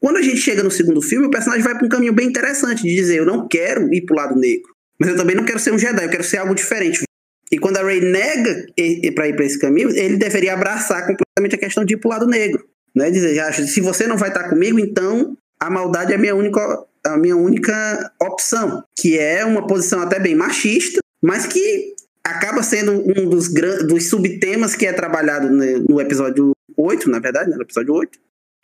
[0.00, 2.82] Quando a gente chega no segundo filme, o personagem vai para um caminho bem interessante
[2.82, 5.72] de dizer: eu não quero ir pro lado negro, mas eu também não quero ser
[5.72, 7.02] um Jedi, eu quero ser algo diferente.
[7.50, 8.66] E quando a Rey nega
[9.14, 12.10] para ir para esse caminho, ele deveria abraçar completamente a questão de ir para o
[12.10, 12.66] lado negro.
[12.94, 13.10] Né?
[13.10, 16.60] Dizer, se você não vai estar comigo, então a maldade é a minha única,
[17.06, 18.82] a minha única opção.
[18.96, 21.94] Que é uma posição até bem machista, mas que
[22.24, 23.52] acaba sendo um dos,
[23.86, 28.18] dos subtemas que é trabalhado no episódio 8, na verdade, né, no episódio 8,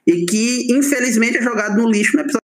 [0.07, 2.41] e que infelizmente é jogado no lixo no episódio.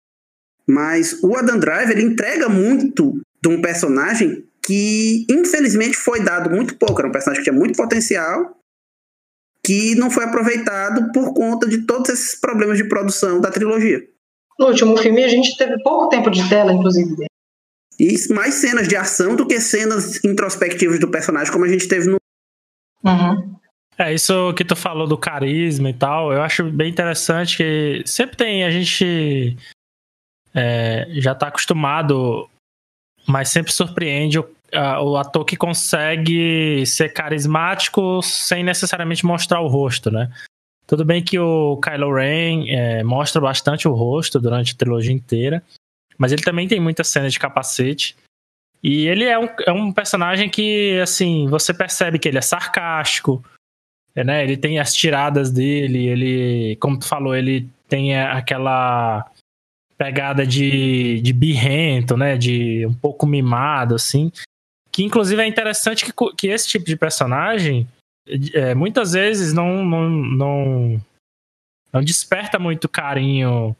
[0.69, 6.77] Mas o Adam Driver ele entrega muito de um personagem que infelizmente foi dado muito
[6.77, 8.57] pouco, era um personagem que tinha muito potencial,
[9.65, 14.07] que não foi aproveitado por conta de todos esses problemas de produção da trilogia.
[14.61, 17.25] No último filme a gente teve pouco tempo de tela, inclusive.
[17.99, 22.09] E mais cenas de ação do que cenas introspectivas do personagem, como a gente teve
[22.09, 22.19] no.
[23.03, 23.57] Uhum.
[23.97, 28.37] É, isso que tu falou do carisma e tal, eu acho bem interessante que sempre
[28.37, 29.57] tem, a gente
[30.55, 32.49] é, já tá acostumado,
[33.27, 39.69] mas sempre surpreende o, a, o ator que consegue ser carismático sem necessariamente mostrar o
[39.69, 40.31] rosto, né?
[40.91, 45.63] Tudo bem que o Kylo Ren é, mostra bastante o rosto durante a trilogia inteira,
[46.19, 48.17] mas ele também tem muita cena de capacete.
[48.83, 53.41] E ele é um, é um personagem que, assim, você percebe que ele é sarcástico,
[54.17, 54.43] é, né?
[54.43, 59.31] Ele tem as tiradas dele, ele, como tu falou, ele tem aquela
[59.97, 62.37] pegada de, de birrento, né?
[62.37, 64.33] De um pouco mimado, assim.
[64.91, 67.87] Que inclusive é interessante que, que esse tipo de personagem
[68.55, 71.01] é, muitas vezes não, não, não,
[71.93, 73.77] não desperta muito carinho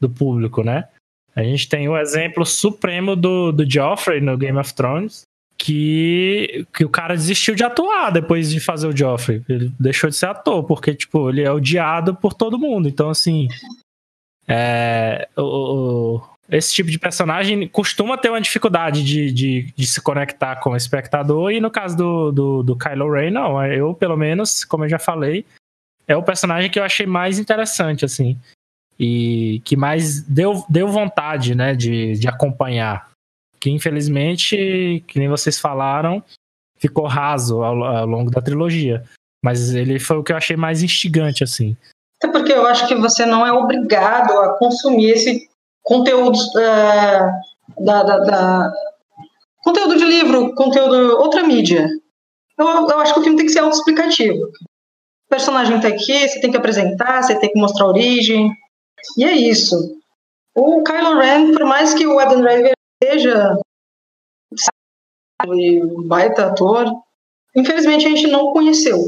[0.00, 0.88] do público, né?
[1.34, 5.22] A gente tem o exemplo supremo do, do Joffrey no Game of Thrones,
[5.56, 9.42] que, que o cara desistiu de atuar depois de fazer o Joffrey.
[9.48, 12.88] Ele deixou de ser ator, porque, tipo, ele é odiado por todo mundo.
[12.88, 13.48] Então, assim,
[14.46, 16.20] é, o,
[16.50, 20.76] esse tipo de personagem costuma ter uma dificuldade de, de, de, se conectar com o
[20.76, 23.64] espectador, e no caso do, do, do Kylo Ren, não.
[23.66, 25.44] Eu, pelo menos, como eu já falei,
[26.06, 28.38] é o personagem que eu achei mais interessante, assim.
[28.98, 33.08] E que mais deu, deu vontade, né, de, de acompanhar
[33.58, 36.22] que infelizmente, que nem vocês falaram,
[36.76, 39.04] ficou raso ao, ao, longo da trilogia.
[39.44, 41.76] Mas ele foi o que eu achei mais instigante, assim.
[42.20, 45.48] Até porque eu acho que você não é obrigado a consumir esse
[45.88, 48.72] conteúdo uh, da, da, da,
[49.64, 51.88] conteúdo de livro, conteúdo outra mídia.
[52.58, 54.44] Eu, eu acho que o filme tem que ser autoexplicativo.
[54.44, 58.52] O personagem está aqui, você tem que apresentar, você tem que mostrar a origem.
[59.16, 59.98] E é isso.
[60.54, 62.72] O Kylo Ren, por mais que o Adam Driver
[63.02, 63.56] seja
[65.46, 66.92] um baita ator,
[67.56, 68.98] infelizmente a gente não conheceu.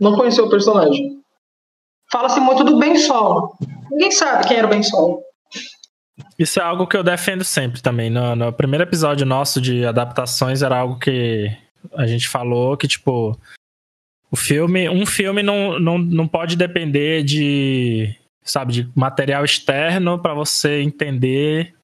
[0.00, 1.20] Não conheceu o personagem.
[2.10, 3.54] Fala-se muito do Ben Solo.
[3.90, 5.22] Ninguém sabe quem era o Ben Solo.
[6.40, 8.08] Isso é algo que eu defendo sempre também.
[8.08, 11.54] No, no primeiro episódio nosso de adaptações era algo que
[11.92, 13.38] a gente falou que, tipo,
[14.30, 20.32] o filme, um filme não, não, não pode depender de, sabe, de material externo para
[20.32, 21.74] você entender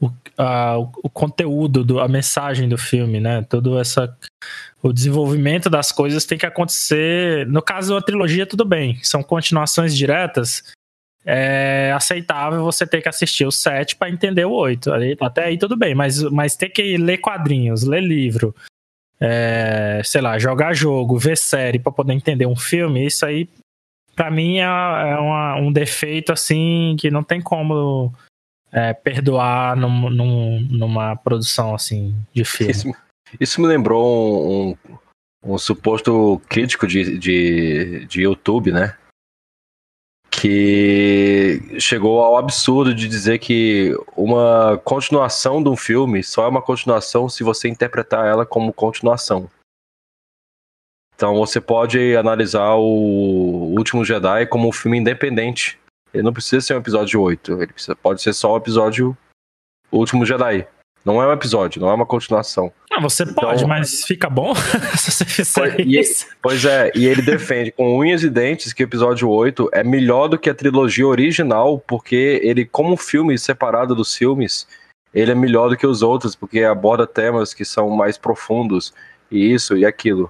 [0.00, 3.42] o, a, o conteúdo, do, a mensagem do filme, né?
[3.42, 4.16] Todo essa
[4.82, 7.46] o desenvolvimento das coisas tem que acontecer.
[7.46, 10.62] No caso da trilogia, tudo bem, são continuações diretas.
[11.30, 14.90] É aceitável você ter que assistir o 7 para entender o 8.
[15.20, 18.54] Até aí tudo bem, mas, mas ter que ler quadrinhos, ler livro,
[19.20, 23.46] é, sei lá, jogar jogo, ver série para poder entender um filme, isso aí,
[24.16, 28.10] para mim, é, é uma, um defeito assim que não tem como
[28.72, 32.72] é, perdoar num, num, numa produção assim de filme.
[32.72, 32.94] Isso,
[33.38, 34.76] isso me lembrou um,
[35.44, 38.96] um, um suposto crítico de, de, de YouTube, né?
[40.40, 46.62] Que chegou ao absurdo de dizer que uma continuação de um filme só é uma
[46.62, 49.50] continuação se você interpretar ela como continuação.
[51.16, 55.78] Então você pode analisar o Último Jedi como um filme independente
[56.12, 57.62] ele não precisa ser um episódio 8.
[57.62, 59.16] Ele precisa, pode ser só o episódio
[59.90, 60.66] o Último Jedi.
[61.04, 62.72] Não é um episódio, não é uma continuação.
[62.98, 64.52] Ah, você então, pode, mas fica bom
[64.98, 66.24] se você fizer pois, isso.
[66.24, 69.84] E, pois é, e ele defende com unhas e dentes que o episódio 8 é
[69.84, 74.66] melhor do que a trilogia original, porque ele, como filme separado dos filmes,
[75.14, 78.92] ele é melhor do que os outros, porque aborda temas que são mais profundos,
[79.30, 80.28] e isso e aquilo.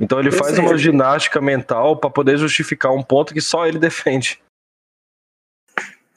[0.00, 4.40] Então ele faz uma ginástica mental para poder justificar um ponto que só ele defende.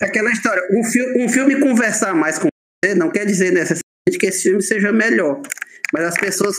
[0.01, 2.47] É aquela história, um, fi um filme conversar mais com
[2.83, 5.41] você não quer dizer necessariamente que esse filme seja melhor.
[5.93, 6.55] Mas as pessoas.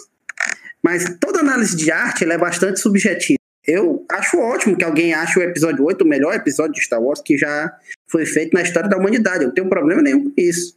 [0.82, 3.38] Mas toda análise de arte é bastante subjetiva.
[3.66, 7.20] Eu acho ótimo que alguém ache o episódio 8 o melhor episódio de Star Wars
[7.20, 7.76] que já
[8.08, 9.42] foi feito na história da humanidade.
[9.42, 10.76] Eu não tenho problema nenhum com isso.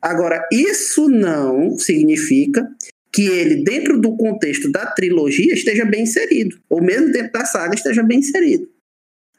[0.00, 2.68] Agora, isso não significa
[3.12, 6.58] que ele, dentro do contexto da trilogia, esteja bem inserido.
[6.68, 8.68] Ou mesmo dentro da saga, esteja bem inserido.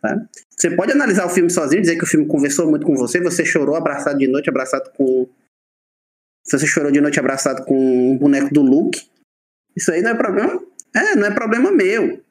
[0.02, 0.26] Tá?
[0.56, 3.44] Você pode analisar o filme sozinho, dizer que o filme conversou muito com você, você
[3.44, 5.28] chorou abraçado de noite, abraçado com.
[6.46, 9.08] Você chorou de noite abraçado com um boneco do Luke.
[9.76, 10.62] Isso aí não é problema.
[10.94, 12.22] É, não é problema meu.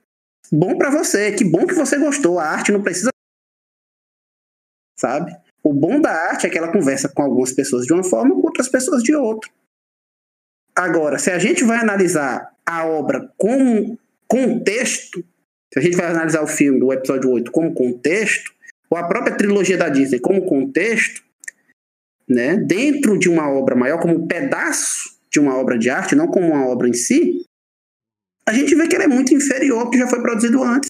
[0.50, 2.38] Bom para você, que bom que você gostou.
[2.38, 3.10] A arte não precisa.
[4.98, 5.34] Sabe?
[5.62, 8.46] O bom da arte é que ela conversa com algumas pessoas de uma forma, com
[8.46, 9.50] outras pessoas de outra.
[10.74, 15.24] Agora, se a gente vai analisar a obra como contexto,
[15.72, 18.52] se a gente vai analisar o filme do episódio 8 como contexto,
[18.90, 21.22] ou a própria trilogia da Disney como contexto,
[22.32, 26.28] né, dentro de uma obra maior, como um pedaço de uma obra de arte, não
[26.28, 27.44] como uma obra em si,
[28.46, 30.88] a gente vê que ela é muito inferior ao que já foi produzido antes.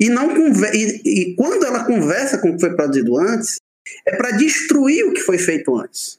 [0.00, 0.30] E, não
[0.72, 3.56] e, e quando ela conversa com o que foi produzido antes,
[4.06, 6.18] é para destruir o que foi feito antes.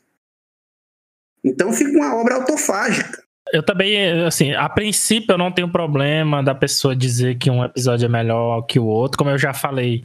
[1.43, 3.23] Então fica uma obra autofágica.
[3.51, 8.05] Eu também, assim, a princípio eu não tenho problema da pessoa dizer que um episódio
[8.05, 10.03] é melhor que o outro, como eu já falei.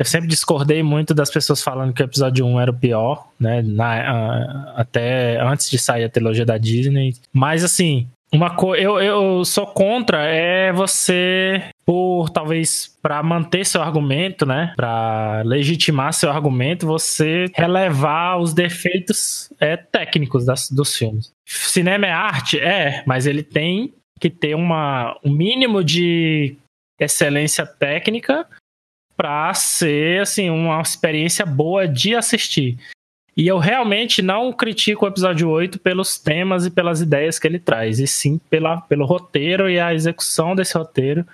[0.00, 3.60] Eu sempre discordei muito das pessoas falando que o episódio 1 era o pior, né?
[3.60, 7.12] Na, até antes de sair a trilogia da Disney.
[7.30, 13.82] Mas, assim, uma coisa, eu, eu sou contra é você, por talvez para manter seu
[13.82, 21.30] argumento, né, para legitimar seu argumento, você relevar os defeitos é, técnicos das, dos filmes.
[21.44, 26.56] Cinema é arte, é, mas ele tem que ter uma, um mínimo de
[27.00, 28.46] excelência técnica
[29.20, 32.78] para ser assim uma experiência boa de assistir.
[33.36, 37.58] E eu realmente não critico o episódio 8 pelos temas e pelas ideias que ele
[37.58, 41.26] traz, e sim pela, pelo roteiro e a execução desse roteiro.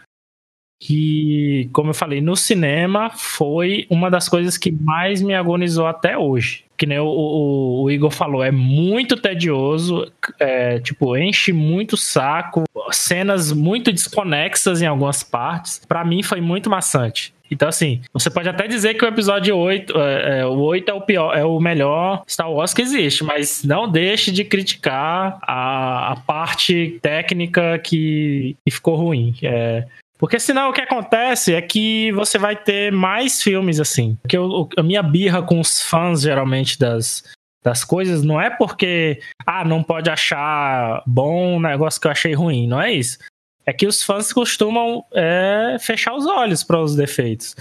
[0.83, 6.19] Que, como eu falei, no cinema foi uma das coisas que mais me agonizou até
[6.19, 6.65] hoje.
[6.77, 10.11] Que nem o, o, o Igor falou, é muito tedioso,
[10.41, 15.81] é, tipo, enche muito o saco, cenas muito desconexas em algumas partes.
[15.87, 17.36] Para mim foi muito maçante.
[17.51, 20.95] Então, assim, você pode até dizer que o episódio 8, é, é, o 8 é
[20.95, 26.13] o pior, é o melhor Star Wars que existe, mas não deixe de criticar a,
[26.13, 29.35] a parte técnica que, que ficou ruim.
[29.43, 29.87] É,
[30.19, 34.17] porque senão o que acontece é que você vai ter mais filmes assim.
[34.23, 37.23] Porque eu, a minha birra com os fãs, geralmente, das,
[37.63, 42.33] das coisas, não é porque, ah, não pode achar bom um negócio que eu achei
[42.33, 42.67] ruim.
[42.67, 43.19] Não é isso
[43.67, 47.57] é que os fãs costumam é, fechar os olhos para os defeitos.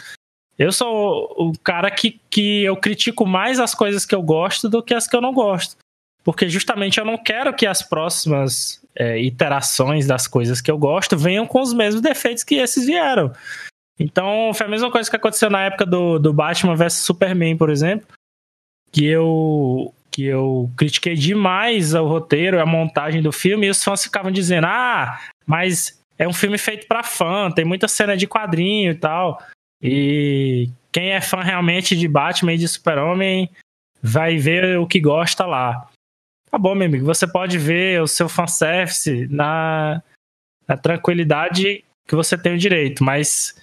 [0.58, 4.82] Eu sou o cara que, que eu critico mais as coisas que eu gosto do
[4.82, 5.76] que as que eu não gosto.
[6.24, 11.18] Porque justamente eu não quero que as próximas é, iterações das coisas que eu gosto
[11.18, 13.34] venham com os mesmos defeitos que esses vieram.
[14.00, 17.70] Então, foi a mesma coisa que aconteceu na época do, do Batman vs Superman, por
[17.70, 18.08] exemplo.
[18.92, 24.04] Que eu, que eu critiquei demais o roteiro, a montagem do filme, e os fãs
[24.04, 28.92] ficavam dizendo: ah, mas é um filme feito para fã, tem muita cena de quadrinho
[28.92, 29.42] e tal.
[29.82, 33.50] E quem é fã realmente de Batman e de Super-Homem
[34.02, 35.90] vai ver o que gosta lá.
[36.50, 40.02] Tá bom, meu amigo, você pode ver o seu fanservice na,
[40.68, 43.60] na tranquilidade que você tem o direito, mas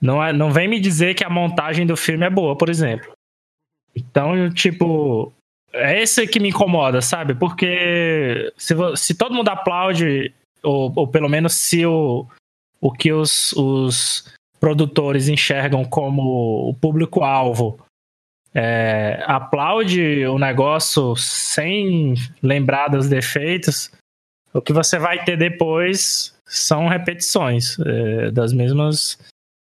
[0.00, 3.12] não, é, não vem me dizer que a montagem do filme é boa, por exemplo.
[3.94, 5.32] Então, tipo,
[5.72, 7.34] é esse que me incomoda, sabe?
[7.34, 10.34] Porque se, se todo mundo aplaude
[10.66, 12.26] ou, ou pelo menos se o,
[12.80, 17.78] o que os, os produtores enxergam como o público-alvo
[18.52, 23.92] é, aplaude o negócio sem lembrar dos defeitos,
[24.52, 29.18] o que você vai ter depois são repetições é, das mesmas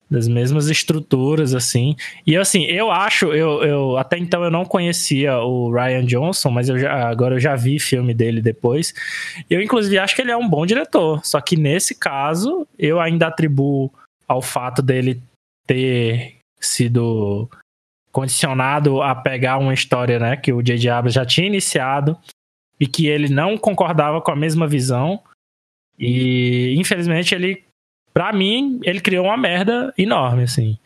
[0.10, 1.96] das mesmas estruturas, assim.
[2.26, 6.68] E assim, eu acho, eu, eu até então eu não conhecia o Ryan Johnson, mas
[6.68, 8.94] eu já, agora eu já vi filme dele depois.
[9.50, 11.24] Eu, inclusive, acho que ele é um bom diretor.
[11.24, 13.92] Só que nesse caso, eu ainda atribuo
[14.28, 15.22] ao fato dele
[15.68, 17.48] ter sido
[18.12, 20.90] condicionado a pegar uma história, né, que o J.J.
[20.90, 22.18] Abrams já tinha iniciado
[22.80, 25.22] e que ele não concordava com a mesma visão.
[25.98, 27.64] E infelizmente ele
[28.14, 30.78] para mim, ele criou uma merda enorme, assim.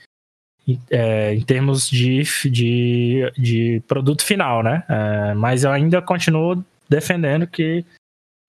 [0.89, 4.83] É, em termos de, de, de produto final, né?
[4.87, 7.85] É, mas eu ainda continuo defendendo que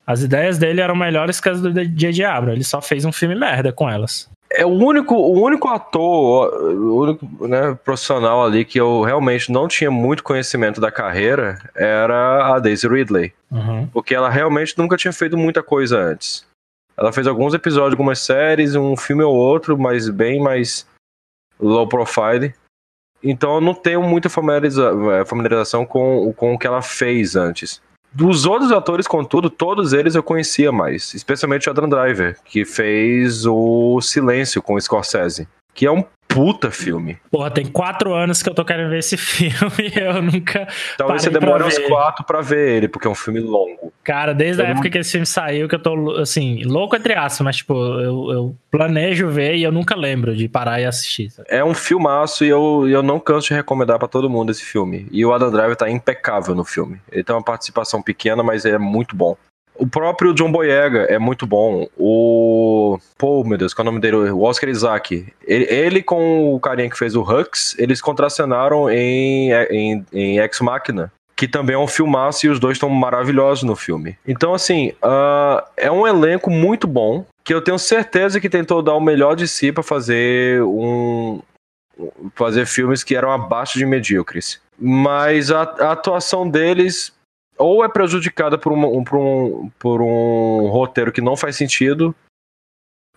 [0.07, 2.25] as ideias dele eram melhores que as do J.J.
[2.25, 2.57] Abrams.
[2.57, 4.29] Ele só fez um filme merda com elas.
[4.51, 9.67] É o único, o único ator, o único né, profissional ali que eu realmente não
[9.67, 13.33] tinha muito conhecimento da carreira era a Daisy Ridley.
[13.51, 13.89] Uhum.
[13.89, 16.47] Porque ela realmente nunca tinha feito muita coisa antes.
[16.97, 20.87] Ela fez alguns episódios, algumas séries, um filme ou outro, mas bem mais
[21.59, 22.55] low profile.
[23.23, 27.81] Então eu não tenho muita familiariza é, familiarização com, com o que ela fez antes.
[28.13, 31.15] Dos outros atores, contudo, todos eles eu conhecia mais.
[31.15, 35.49] Especialmente o Adam Driver, que fez o Silêncio com o Scorsese.
[35.73, 36.05] Que é um
[36.35, 37.17] puta filme.
[37.31, 40.67] Porra, tem quatro anos que eu tô querendo ver esse filme e eu nunca.
[40.99, 43.93] Talvez você demore uns quatro pra ver ele, porque é um filme longo.
[44.03, 47.41] Cara, desde a época que esse filme saiu, que eu tô, assim, louco entre aspas,
[47.45, 51.31] mas, tipo, eu, eu, planejo ver e eu nunca lembro de parar e assistir.
[51.31, 51.49] Sabe?
[51.49, 55.07] É um filmaço e eu, eu não canso de recomendar para todo mundo esse filme.
[55.13, 57.01] E o Adam Driver tá impecável no filme.
[57.11, 59.37] Ele tem uma participação pequena, mas é muito bom.
[59.77, 61.89] O próprio John Boyega é muito bom.
[61.97, 62.99] O.
[63.19, 64.17] Pô, meu Deus, qual é o nome dele?
[64.31, 65.27] O Oscar Isaac.
[65.47, 70.61] Ele, ele com o carinha que fez o Hux, eles contracenaram em, em, em Ex
[70.61, 74.17] Machina que também é um filmaço e os dois estão maravilhosos no filme.
[74.27, 78.95] Então, assim, uh, é um elenco muito bom, que eu tenho certeza que tentou dar
[78.95, 81.43] o melhor de si para fazer um
[82.35, 84.61] fazer filmes que eram abaixo de medíocres.
[84.79, 87.13] Mas a, a atuação deles
[87.59, 92.15] ou é prejudicada por, uma, por, um, por um roteiro que não faz sentido,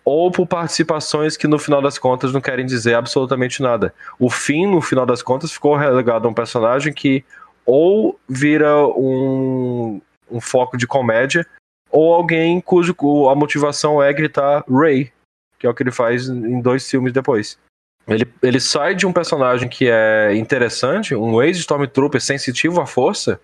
[0.04, 3.92] ou por participações que no final das contas não querem dizer absolutamente nada.
[4.18, 7.24] O fim, no final das contas, ficou relegado a um personagem que
[7.66, 10.00] ou vira um,
[10.30, 11.46] um foco de comédia,
[11.90, 12.94] ou alguém cujo
[13.28, 15.12] a motivação é gritar Ray,
[15.58, 17.58] que é o que ele faz em dois filmes depois.
[18.06, 23.38] Ele, ele sai de um personagem que é interessante, um ex-Stormtrooper sensitivo à força,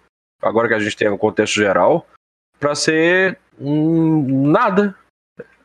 [0.44, 2.06] agora que a gente tem um contexto geral,
[2.58, 4.94] para ser nada.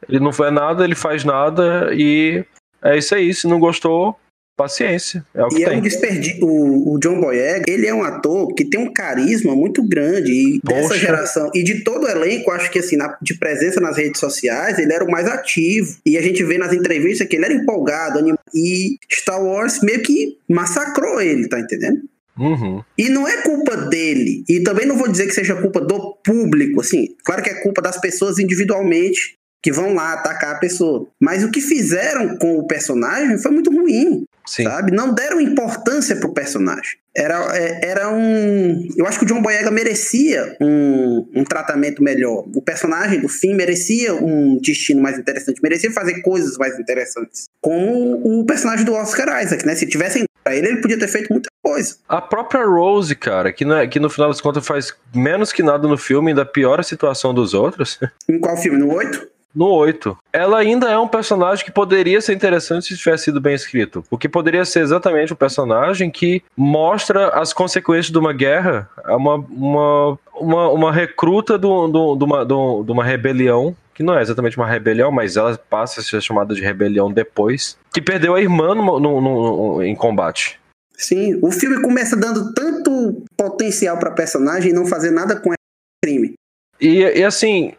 [0.08, 2.44] Ele não faz nada, ele faz nada e
[2.82, 3.34] é isso aí.
[3.34, 4.18] Se não gostou,
[4.60, 5.26] paciência.
[5.34, 5.76] É o que e tem.
[5.76, 6.46] é um desperdício.
[6.46, 10.60] O, o, John Boyega, ele é um ator que tem um carisma muito grande e
[10.60, 10.76] Poxa.
[10.76, 14.20] dessa geração e de todo o elenco, acho que assim, na, de presença nas redes
[14.20, 15.98] sociais, ele era o mais ativo.
[16.06, 20.02] E a gente vê nas entrevistas que ele era empolgado, animado, e Star Wars meio
[20.02, 22.02] que massacrou ele, tá entendendo?
[22.40, 22.84] Uhum.
[22.98, 24.44] E não é culpa dele.
[24.48, 27.10] E também não vou dizer que seja culpa do público, assim.
[27.24, 31.08] Claro que é culpa das pessoas individualmente que vão lá atacar a pessoa.
[31.20, 34.26] Mas o que fizeram com o personagem foi muito ruim.
[34.50, 34.64] Sim.
[34.64, 34.92] sabe?
[34.92, 36.98] Não deram importância pro personagem.
[37.16, 38.88] Era, é, era um.
[38.98, 42.46] Eu acho que o John Boyega merecia um, um tratamento melhor.
[42.56, 47.46] O personagem do fim merecia um destino mais interessante, merecia fazer coisas mais interessantes.
[47.62, 49.76] Como o personagem do Oscar Isaac, né?
[49.76, 51.98] Se tivessem pra ele, ele podia ter feito muita coisa.
[52.08, 55.88] A própria Rose, cara, que, é, que no final das contas faz menos que nada
[55.88, 58.00] no filme, ainda piora a situação dos outros.
[58.30, 58.78] Em qual filme?
[58.78, 59.28] No 8?
[59.54, 60.18] no 8.
[60.32, 64.04] Ela ainda é um personagem que poderia ser interessante se tivesse sido bem escrito.
[64.10, 70.20] Porque poderia ser exatamente um personagem que mostra as consequências de uma guerra, uma, uma,
[70.40, 75.12] uma, uma recruta do, do, de, uma, uma rebelião que não é exatamente uma rebelião,
[75.12, 79.22] mas ela passa a ser chamada de rebelião depois, que perdeu a irmã no, no,
[79.22, 80.58] no, em combate.
[80.94, 85.52] Sim, o filme começa dando tanto potencial para personagem e não fazer nada com
[86.02, 86.34] crime.
[86.80, 87.74] E, e assim,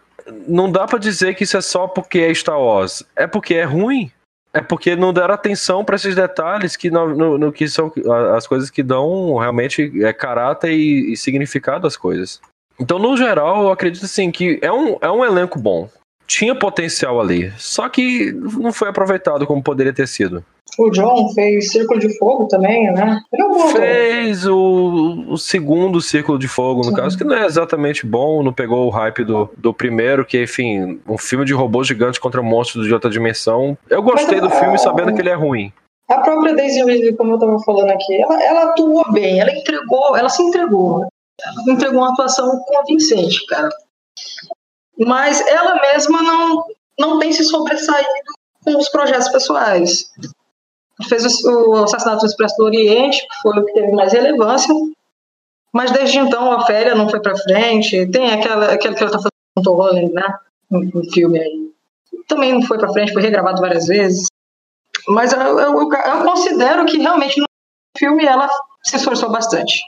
[0.47, 3.03] não dá para dizer que isso é só porque é Star Wars.
[3.16, 4.12] É porque é ruim.
[4.52, 7.93] É porque não deram atenção para esses detalhes que no, no, no, que são
[8.35, 12.40] as coisas que dão realmente é, caráter e, e significado às coisas.
[12.78, 15.89] Então, no geral, eu acredito assim que é um, é um elenco bom
[16.31, 20.44] tinha potencial ali, só que não foi aproveitado como poderia ter sido.
[20.78, 23.20] O John fez Círculo de Fogo também, né?
[23.73, 28.52] fez o, o, segundo Círculo de Fogo, no caso, que não é exatamente bom, não
[28.52, 32.86] pegou o hype do, do primeiro, que, enfim, um filme de robô gigante contra monstros
[32.86, 33.77] de outra dimensão.
[33.89, 35.73] Eu gostei Mas, do filme sabendo que ele é ruim.
[36.09, 40.16] A própria Daisy Ridley, como eu tava falando aqui, ela, ela atuou bem, ela entregou,
[40.16, 41.05] ela se entregou.
[41.44, 43.69] Ela entregou uma atuação convincente, cara
[45.01, 46.64] mas ela mesma não,
[46.98, 48.09] não tem se sobressaído
[48.62, 50.10] com os projetos pessoais.
[51.09, 54.74] Fez o, assassinato do Expresso do Oriente, que foi o que teve mais relevância,
[55.72, 58.06] mas desde então a Féria não foi para frente.
[58.10, 60.39] Tem aquela, aquela que ela está fazendo com Tom Holland, né?
[60.70, 61.70] Um, filme aí.
[62.28, 64.27] Também não foi para frente, foi regravado várias vezes.
[65.09, 67.47] Mas eu, eu, eu, considero que realmente no
[67.97, 68.48] filme ela
[68.82, 69.81] se esforçou bastante.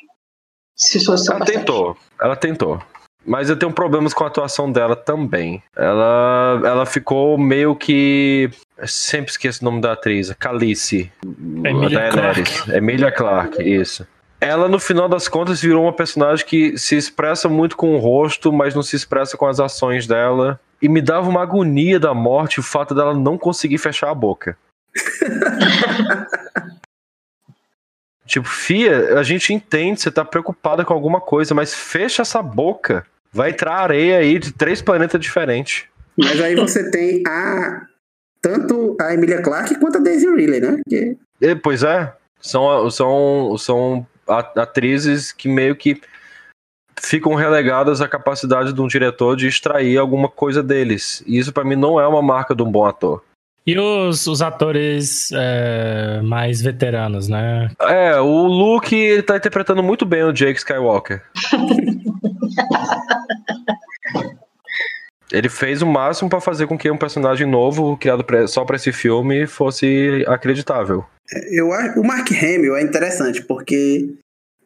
[0.74, 1.58] Se esforçou ela bastante.
[1.58, 2.82] tentou, ela tentou.
[3.24, 5.62] Mas eu tenho problemas com a atuação dela também.
[5.76, 8.50] Ela, ela ficou meio que.
[8.76, 10.32] Eu sempre esqueço o nome da atriz.
[10.38, 11.10] Calice.
[11.64, 12.72] Emilia Clarke.
[12.72, 14.06] Emilia Clarke, isso.
[14.40, 18.52] Ela, no final das contas, virou uma personagem que se expressa muito com o rosto,
[18.52, 20.58] mas não se expressa com as ações dela.
[20.80, 24.56] E me dava uma agonia da morte o fato dela não conseguir fechar a boca.
[28.32, 33.04] Tipo, Fia, a gente entende, você tá preocupada com alguma coisa, mas fecha essa boca.
[33.30, 35.84] Vai entrar areia aí de três planetas diferentes.
[36.16, 37.82] Mas aí você tem a.
[38.40, 40.80] Tanto a Emilia Clarke quanto a Daisy Ridley, né?
[40.88, 41.18] Que...
[41.42, 42.10] É, pois é.
[42.40, 44.06] São, são, são
[44.56, 46.00] atrizes que meio que
[46.98, 51.22] ficam relegadas à capacidade de um diretor de extrair alguma coisa deles.
[51.26, 53.22] E isso para mim não é uma marca de um bom ator.
[53.66, 57.70] E os, os atores é, mais veteranos, né?
[57.80, 61.22] É, o Luke ele tá interpretando muito bem o Jake Skywalker.
[65.32, 68.92] Ele fez o máximo para fazer com que um personagem novo, criado só para esse
[68.92, 71.06] filme, fosse acreditável.
[71.50, 74.10] Eu acho, o Mark Hamill é interessante, porque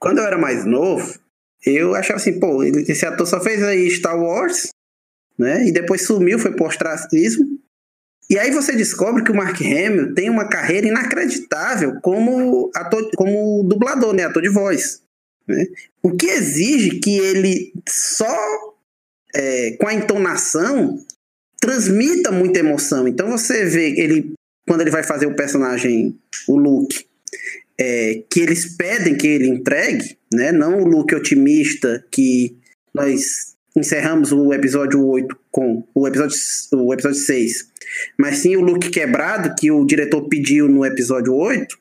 [0.01, 1.17] quando eu era mais novo,
[1.65, 4.71] eu achava assim, pô, esse ator só fez aí Star Wars,
[5.39, 5.69] né?
[5.69, 7.47] E depois sumiu, foi pro ostracismo.
[8.29, 13.63] E aí você descobre que o Mark Hamill tem uma carreira inacreditável como ator, como
[13.63, 14.25] dublador, né?
[14.25, 15.01] Ator de voz.
[15.47, 15.65] Né?
[16.03, 18.37] O que exige que ele só
[19.35, 20.99] é, com a entonação
[21.61, 23.07] transmita muita emoção.
[23.07, 24.33] Então você vê ele
[24.67, 27.07] quando ele vai fazer o personagem, o Luke,
[27.79, 30.51] é, que eles pedem que ele entregue, né?
[30.51, 32.57] Não o Luke otimista que
[32.93, 36.37] nós encerramos o episódio 8 com o episódio,
[36.73, 37.73] o episódio 6,
[38.19, 41.79] mas sim o Luke quebrado que o diretor pediu no episódio 8.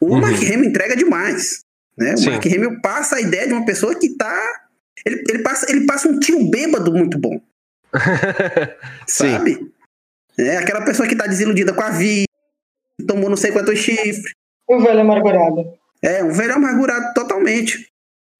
[0.00, 0.20] O uhum.
[0.20, 1.64] Mark Hamill entrega demais.
[1.96, 2.14] Né?
[2.16, 4.36] O Mark Hamill passa a ideia de uma pessoa que tá.
[5.06, 7.40] Ele, ele, passa, ele passa um tio bêbado muito bom.
[9.06, 9.72] sabe?
[10.36, 12.26] É aquela pessoa que tá desiludida com a vida,
[13.06, 14.32] tomou não sei quantos chifres.
[14.68, 15.78] Um velho amargurado.
[16.02, 17.88] É, um velho amargurado totalmente.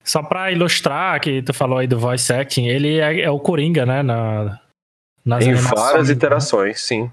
[0.03, 3.85] Só pra ilustrar que tu falou aí do voice acting, ele é, é o Coringa,
[3.85, 4.01] né?
[4.01, 4.59] Na,
[5.25, 6.73] nas em várias iterações, né?
[6.77, 7.11] sim.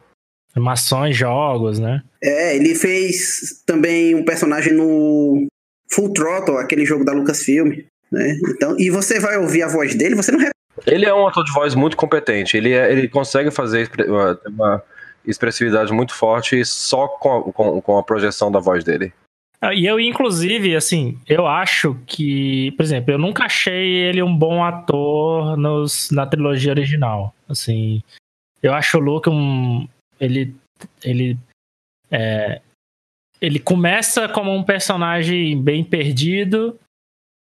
[0.54, 2.02] Animações, jogos, né?
[2.22, 5.46] É, ele fez também um personagem no
[5.92, 7.72] Full Throttle, aquele jogo da Lucasfilm,
[8.10, 8.38] né?
[8.48, 10.40] Então, e você vai ouvir a voz dele, você não
[10.86, 12.56] Ele é um ator de voz muito competente.
[12.56, 14.82] Ele, é, ele consegue fazer uma, uma
[15.26, 19.12] expressividade muito forte só com a, com, com a projeção da voz dele.
[19.61, 24.37] Ah, e eu, inclusive, assim, eu acho que, por exemplo, eu nunca achei ele um
[24.37, 27.35] bom ator nos, na trilogia original.
[27.49, 28.03] Assim,
[28.62, 29.89] eu acho o Luke um.
[30.20, 30.55] Ele.
[31.03, 31.39] Ele.
[32.11, 32.61] É,
[33.41, 36.78] ele começa como um personagem bem perdido,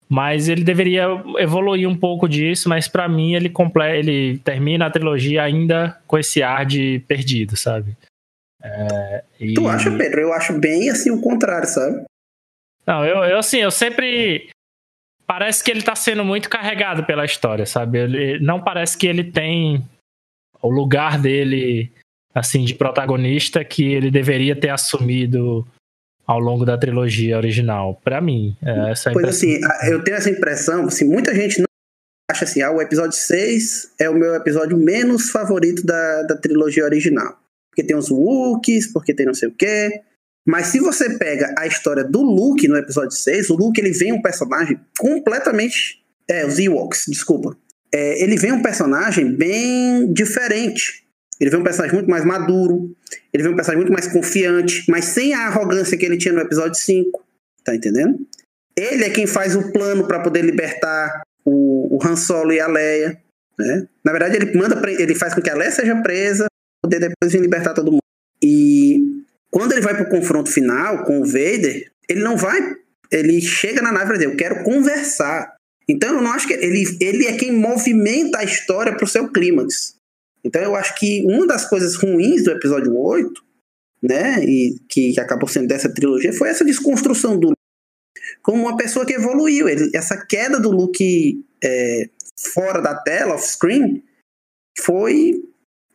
[0.09, 1.07] mas ele deveria
[1.39, 3.53] evoluir um pouco disso, mas para mim ele,
[3.95, 7.97] ele termina a trilogia ainda com esse ar de perdido, sabe?
[8.63, 9.55] É, e...
[9.55, 10.21] Tu acha, Pedro?
[10.21, 12.05] Eu acho bem assim o contrário, sabe?
[12.87, 14.49] Não, eu, eu assim, eu sempre.
[15.27, 17.99] Parece que ele tá sendo muito carregado pela história, sabe?
[17.99, 19.83] Ele, não parece que ele tem
[20.61, 21.91] o lugar dele
[22.35, 25.67] assim, de protagonista que ele deveria ter assumido
[26.27, 28.01] ao longo da trilogia original.
[28.03, 31.67] para mim, é essa é Pois assim, eu tenho essa impressão, assim, muita gente não
[32.31, 36.85] acha assim, ah, o episódio 6 é o meu episódio menos favorito da, da trilogia
[36.85, 37.39] original.
[37.73, 40.03] Porque tem os Wookiees, porque tem não sei o quê.
[40.47, 44.13] Mas se você pega a história do Luke no episódio 6, o Luke ele vem
[44.13, 46.03] um personagem completamente.
[46.29, 47.57] É, os Ewoks, desculpa.
[47.93, 51.03] É, ele vem um personagem bem diferente
[51.43, 52.95] ele vê um personagem muito mais maduro,
[53.33, 56.41] ele vê um personagem muito mais confiante, mas sem a arrogância que ele tinha no
[56.41, 57.21] episódio 5.
[57.65, 58.17] Tá entendendo?
[58.77, 62.69] Ele é quem faz o plano para poder libertar o, o Han Solo e a
[62.69, 63.21] Leia.
[63.59, 63.89] Né?
[64.05, 66.47] Na verdade, ele manda ele faz com que a Leia seja presa,
[66.83, 68.03] poder depois vir libertar todo mundo.
[68.43, 72.77] E quando ele vai pro confronto final com o Vader, ele não vai.
[73.11, 75.55] Ele chega na nave e diz: Eu quero conversar.
[75.89, 79.97] Então eu não acho que ele, ele é quem movimenta a história pro seu clímax.
[80.45, 83.45] Então eu acho que uma das coisas ruins do episódio 8,
[84.03, 87.53] né, e que, que acabou sendo dessa trilogia, foi essa desconstrução do
[88.43, 89.69] como uma pessoa que evoluiu.
[89.69, 92.09] Ele, essa queda do Luke é,
[92.55, 94.03] fora da tela, off-screen,
[94.81, 95.43] foi.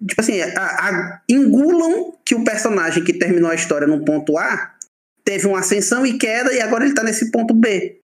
[0.06, 4.76] Tipo assim, a, a, engulam que o personagem que terminou a história no ponto A
[5.26, 8.00] teve uma ascensão e queda e agora ele tá nesse ponto B.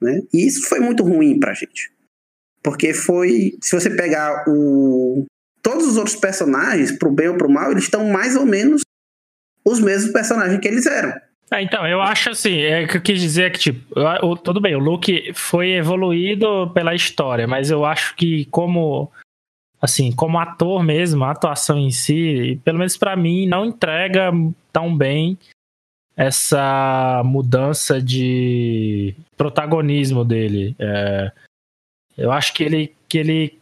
[0.00, 0.20] Né?
[0.32, 1.92] E isso foi muito ruim pra gente.
[2.62, 3.56] Porque foi.
[3.60, 5.26] Se você pegar o,
[5.62, 8.82] todos os outros personagens, pro bem ou pro mal, eles estão mais ou menos
[9.64, 11.14] os mesmos personagens que eles eram.
[11.50, 14.74] É, então, eu acho assim, é que eu quis dizer que, tipo, eu, tudo bem,
[14.74, 19.10] o Luke foi evoluído pela história, mas eu acho que como,
[19.80, 24.30] assim, como ator mesmo, a atuação em si, pelo menos para mim, não entrega
[24.72, 25.38] tão bem
[26.16, 30.74] essa mudança de protagonismo dele.
[30.78, 31.32] É,
[32.16, 33.58] eu acho que ele, que ele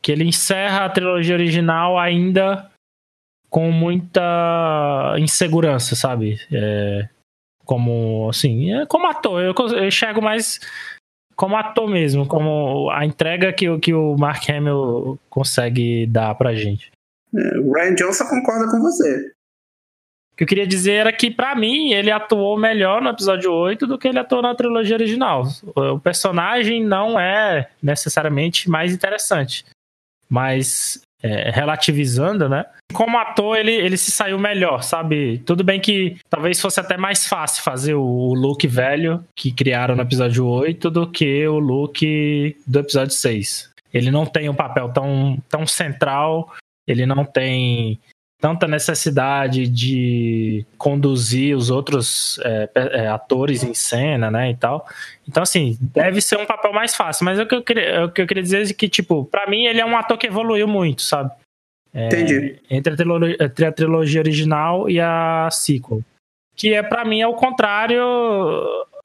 [0.00, 2.68] que ele encerra a trilogia original ainda
[3.48, 6.40] com muita insegurança, sabe?
[6.50, 7.08] É,
[7.64, 9.40] como, assim, é como ator.
[9.40, 10.58] Eu, eu enxergo mais
[11.42, 16.92] como ator mesmo, como a entrega que, que o Mark Hamill consegue dar pra gente.
[17.34, 19.32] É, o Ryan Johnson concorda com você.
[20.32, 23.88] O que eu queria dizer era que, para mim, ele atuou melhor no episódio 8
[23.88, 25.42] do que ele atuou na trilogia original.
[25.74, 29.64] O personagem não é necessariamente mais interessante
[30.32, 32.64] mas é, relativizando, né?
[32.92, 35.38] Como ator, ele, ele se saiu melhor, sabe?
[35.46, 40.02] Tudo bem que talvez fosse até mais fácil fazer o, look velho que criaram no
[40.02, 43.70] episódio 8 do que o look do episódio 6.
[43.94, 46.52] ele não tem um papel tão, tão central,
[46.86, 48.00] ele não tem
[48.42, 54.84] tanta necessidade de conduzir os outros é, é, atores em cena, né, e tal.
[55.28, 57.24] Então, assim, deve ser um papel mais fácil.
[57.24, 59.66] Mas o que eu queria, o que eu queria dizer é que, tipo, para mim
[59.66, 61.30] ele é um ator que evoluiu muito, sabe?
[61.94, 62.58] É, Entendi.
[62.68, 66.02] Entre a, trilogia, entre a trilogia original e a sequel.
[66.56, 68.02] Que é, para mim, é o contrário.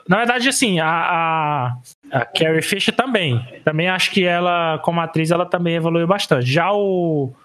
[0.10, 1.78] Na verdade, assim, a, a,
[2.12, 3.40] a Carrie Fisher também.
[3.64, 6.52] Também acho que ela, como atriz, ela também evoluiu bastante.
[6.52, 7.36] Já o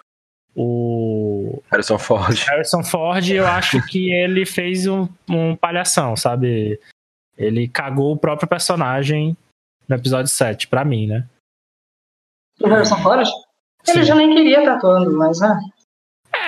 [0.54, 2.36] o Harrison Ford.
[2.46, 6.78] Harrison Ford, eu acho que ele fez um, um palhação, sabe?
[7.36, 9.36] Ele cagou o próprio personagem
[9.88, 11.26] no episódio 7, pra mim, né?
[12.60, 13.26] O Harrison Ford?
[13.88, 14.04] Ele Sim.
[14.04, 15.58] já nem queria estar atuando, mas né?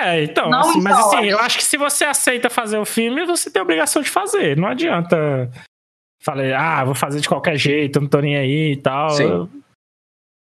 [0.01, 3.51] É, então, assim, mas assim, eu acho que se você aceita fazer o filme, você
[3.51, 4.57] tem a obrigação de fazer.
[4.57, 5.49] Não adianta
[6.25, 9.11] falei, ah, vou fazer de qualquer jeito, não tô nem aí e tal.
[9.11, 9.63] Sim.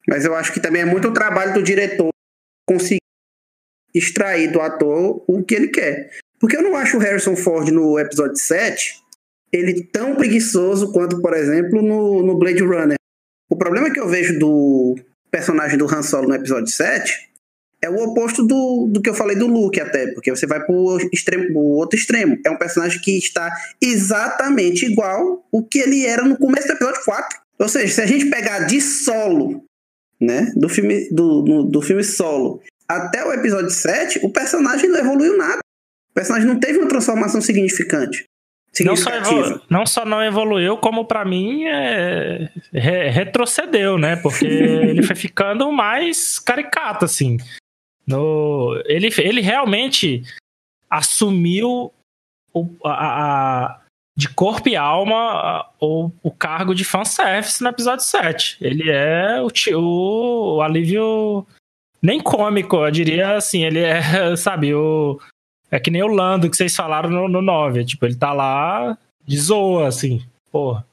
[0.09, 2.11] Mas eu acho que também é muito o trabalho do diretor
[2.69, 3.02] conseguir
[3.95, 6.11] extrair do ator o que ele quer.
[6.39, 9.03] Porque eu não acho o Harrison Ford no episódio 7
[9.53, 12.97] ele tão preguiçoso quanto, por exemplo, no, no Blade Runner.
[13.51, 14.97] O problema que eu vejo do
[15.31, 17.31] personagem do Han Solo no episódio 7
[17.83, 20.99] é o oposto do, do que eu falei do Luke até, porque você vai pro,
[21.13, 22.39] extremo, pro outro extremo.
[22.47, 23.53] É um personagem que está
[23.83, 27.39] exatamente igual o que ele era no começo do episódio 4.
[27.59, 29.65] Ou seja, se a gente pegar de solo,
[30.21, 32.63] né, do filme, do, do, do filme solo,
[32.97, 35.61] até o episódio 7, o personagem não evoluiu nada.
[36.11, 38.25] O personagem não teve uma transformação significante.
[38.81, 44.17] Não só, evolu não só não evoluiu, como para mim é, re retrocedeu, né?
[44.17, 47.37] Porque ele foi ficando mais caricato, assim.
[48.07, 50.23] No, ele, ele realmente
[50.89, 51.93] assumiu
[52.53, 53.81] o, a, a,
[54.17, 58.57] de corpo e alma o, o cargo de fanservice no episódio 7.
[58.61, 59.49] Ele é o,
[59.79, 61.47] o, o alívio
[62.03, 64.03] nem cômico, eu diria assim, ele é,
[64.37, 65.21] sabe, o.
[65.71, 67.85] É que nem o Lando que vocês falaram no, no 9.
[67.87, 70.23] Tipo, ele tá lá de zoa, assim.
[70.51, 70.85] Porra.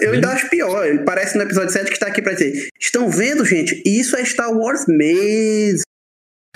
[0.00, 0.86] Eu ainda acho pior.
[0.86, 3.82] Ele parece no episódio 7 que tá aqui pra dizer: Estão vendo, gente?
[3.84, 5.82] Isso é Star Wars mesmo.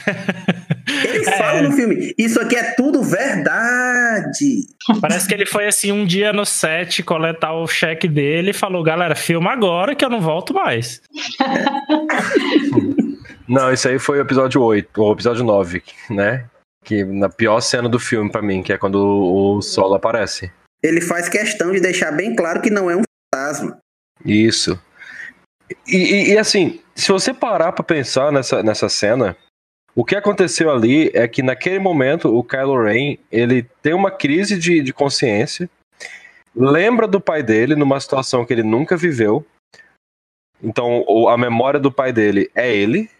[1.04, 1.36] Eles é.
[1.36, 4.66] falam no filme, isso aqui é tudo verdade.
[5.00, 8.82] Parece que ele foi assim um dia no set coletar o cheque dele e falou:
[8.82, 11.00] galera, filma agora que eu não volto mais.
[13.48, 16.48] Não, isso aí foi o episódio 8, ou episódio 9, né?
[16.84, 20.50] Que na pior cena do filme para mim, que é quando o solo aparece.
[20.82, 23.02] Ele faz questão de deixar bem claro que não é um
[23.34, 23.78] fantasma.
[24.24, 24.80] Isso.
[25.86, 29.36] E, e, e assim, se você parar para pensar nessa, nessa cena,
[29.94, 34.58] o que aconteceu ali é que naquele momento o Kylo Ren ele tem uma crise
[34.58, 35.68] de, de consciência,
[36.54, 39.44] lembra do pai dele numa situação que ele nunca viveu.
[40.62, 43.10] Então a memória do pai dele é ele,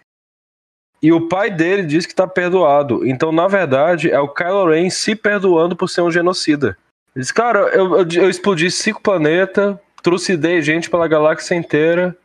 [1.04, 3.06] e o pai dele diz que está perdoado.
[3.06, 6.78] Então, na verdade, é o Kylo Ren se perdoando por ser um genocida.
[7.14, 12.16] Ele diz, cara, eu, eu, eu explodi cinco planetas, trucidei gente pela galáxia inteira,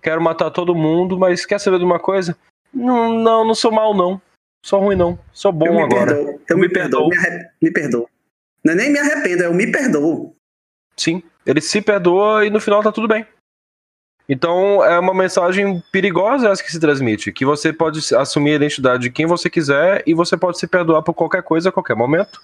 [0.00, 2.34] quero matar todo mundo, mas quer saber de uma coisa?
[2.72, 4.18] Não, não, não sou mal, não.
[4.64, 5.18] Sou ruim, não.
[5.30, 6.14] Sou bom eu agora.
[6.14, 6.40] Perdoo.
[6.48, 7.08] Eu me, me perdoo.
[7.10, 7.16] Me,
[7.60, 8.08] me perdoo.
[8.64, 10.34] Não é nem me arrependo, é eu me perdoo.
[10.96, 13.26] Sim, ele se perdoa e no final tá tudo bem.
[14.28, 19.02] Então é uma mensagem perigosa essa que se transmite, que você pode assumir a identidade
[19.02, 22.40] de quem você quiser e você pode se perdoar por qualquer coisa a qualquer momento.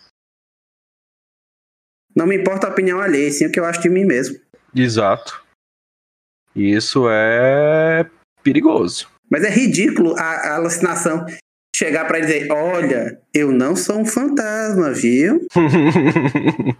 [2.15, 4.39] Não me importa a opinião alheia, sim o que eu acho de mim mesmo.
[4.75, 5.43] Exato.
[6.55, 8.09] Isso é
[8.43, 9.09] perigoso.
[9.31, 11.25] Mas é ridículo a, a alucinação
[11.75, 15.47] chegar para dizer: olha, eu não sou um fantasma, viu?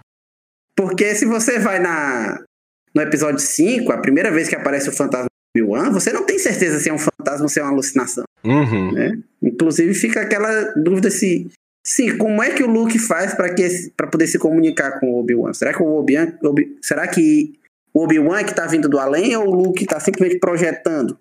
[0.75, 2.43] Porque se você vai na,
[2.93, 6.37] no episódio 5, a primeira vez que aparece o fantasma do Obi-Wan, você não tem
[6.37, 8.23] certeza se é um fantasma ou se é uma alucinação.
[8.43, 8.91] Uhum.
[8.91, 9.19] Né?
[9.41, 11.49] Inclusive fica aquela dúvida se.
[11.85, 15.53] Sim, como é que o Luke faz para poder se comunicar com o Obi-Wan?
[15.53, 16.33] Será que o Obi-Wan.
[16.43, 17.53] Obi, será que
[17.93, 21.17] o Obi-Wan é que tá vindo do além ou o Luke tá simplesmente projetando?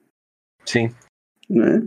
[0.66, 0.90] Sim.
[1.48, 1.82] Né?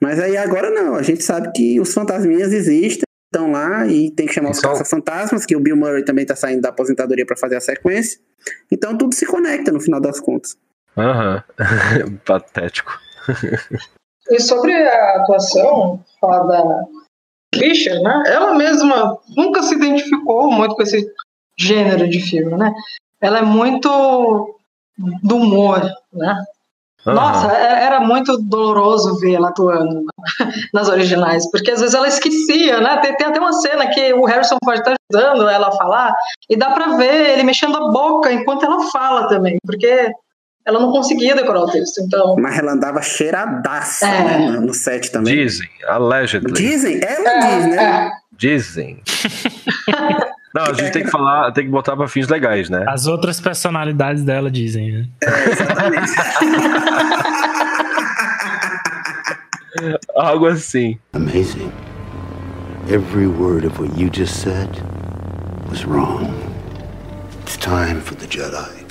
[0.00, 4.26] Mas aí agora não, a gente sabe que os fantasminhas existem, estão lá e tem
[4.26, 4.70] que chamar os então...
[4.70, 8.20] caça-fantasmas, que o Bill Murray também tá saindo da aposentadoria para fazer a sequência.
[8.70, 10.56] Então tudo se conecta no final das contas.
[10.96, 12.16] Aham, uhum.
[12.26, 12.92] patético.
[14.30, 16.84] e sobre a atuação, falar da
[17.54, 18.22] Fischer, né?
[18.26, 21.06] Ela mesma nunca se identificou muito com esse
[21.58, 22.72] gênero de filme, né?
[23.20, 24.58] Ela é muito
[25.22, 25.80] do humor,
[26.12, 26.44] né?
[27.04, 27.14] Uhum.
[27.14, 30.04] Nossa, é, era muito doloroso ver ela atuando
[30.72, 32.98] nas originais, porque às vezes ela esquecia, né?
[32.98, 36.12] Tem, tem até uma cena que o Harrison pode estar ajudando ela a falar,
[36.48, 40.10] e dá pra ver ele mexendo a boca enquanto ela fala também, porque
[40.64, 42.36] ela não conseguia decorar o texto, então...
[42.38, 44.22] Mas ela andava cheiradaça É.
[44.22, 45.34] né, no- no set também.
[45.34, 46.52] Dizem, allegedly.
[46.52, 47.00] Dizem?
[47.02, 47.82] Ela É, diz, né?
[47.84, 48.10] é.
[48.36, 49.02] Dizem.
[50.54, 52.84] Não, a gente tem que falar, tem que botar pra fins legais, né?
[52.86, 55.06] As outras personalidades dela dizem, né?
[60.14, 60.98] Algo assim.
[61.14, 61.72] Amazing.
[62.88, 64.68] Every word of what you just said
[65.70, 66.34] was wrong.
[67.42, 68.84] It's time for the Jedi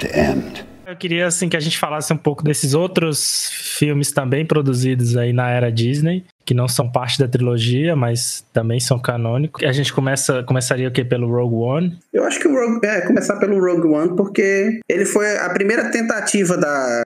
[0.00, 0.64] to end.
[0.94, 5.32] Eu queria assim que a gente falasse um pouco desses outros filmes também produzidos aí
[5.32, 9.64] na era Disney, que não são parte da trilogia, mas também são canônicos.
[9.64, 11.04] A gente começa começaria o quê?
[11.04, 11.98] Pelo Rogue One.
[12.12, 15.90] Eu acho que o Rogue, é, começar pelo Rogue One, porque ele foi a primeira
[15.90, 17.02] tentativa da,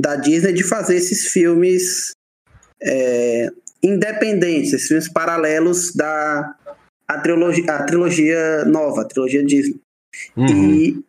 [0.00, 2.12] da Disney de fazer esses filmes
[2.80, 3.48] é,
[3.82, 6.54] independentes, esses filmes paralelos da
[7.08, 9.80] a trilogia, a trilogia nova, a trilogia Disney.
[10.36, 10.46] Uhum.
[10.46, 11.04] E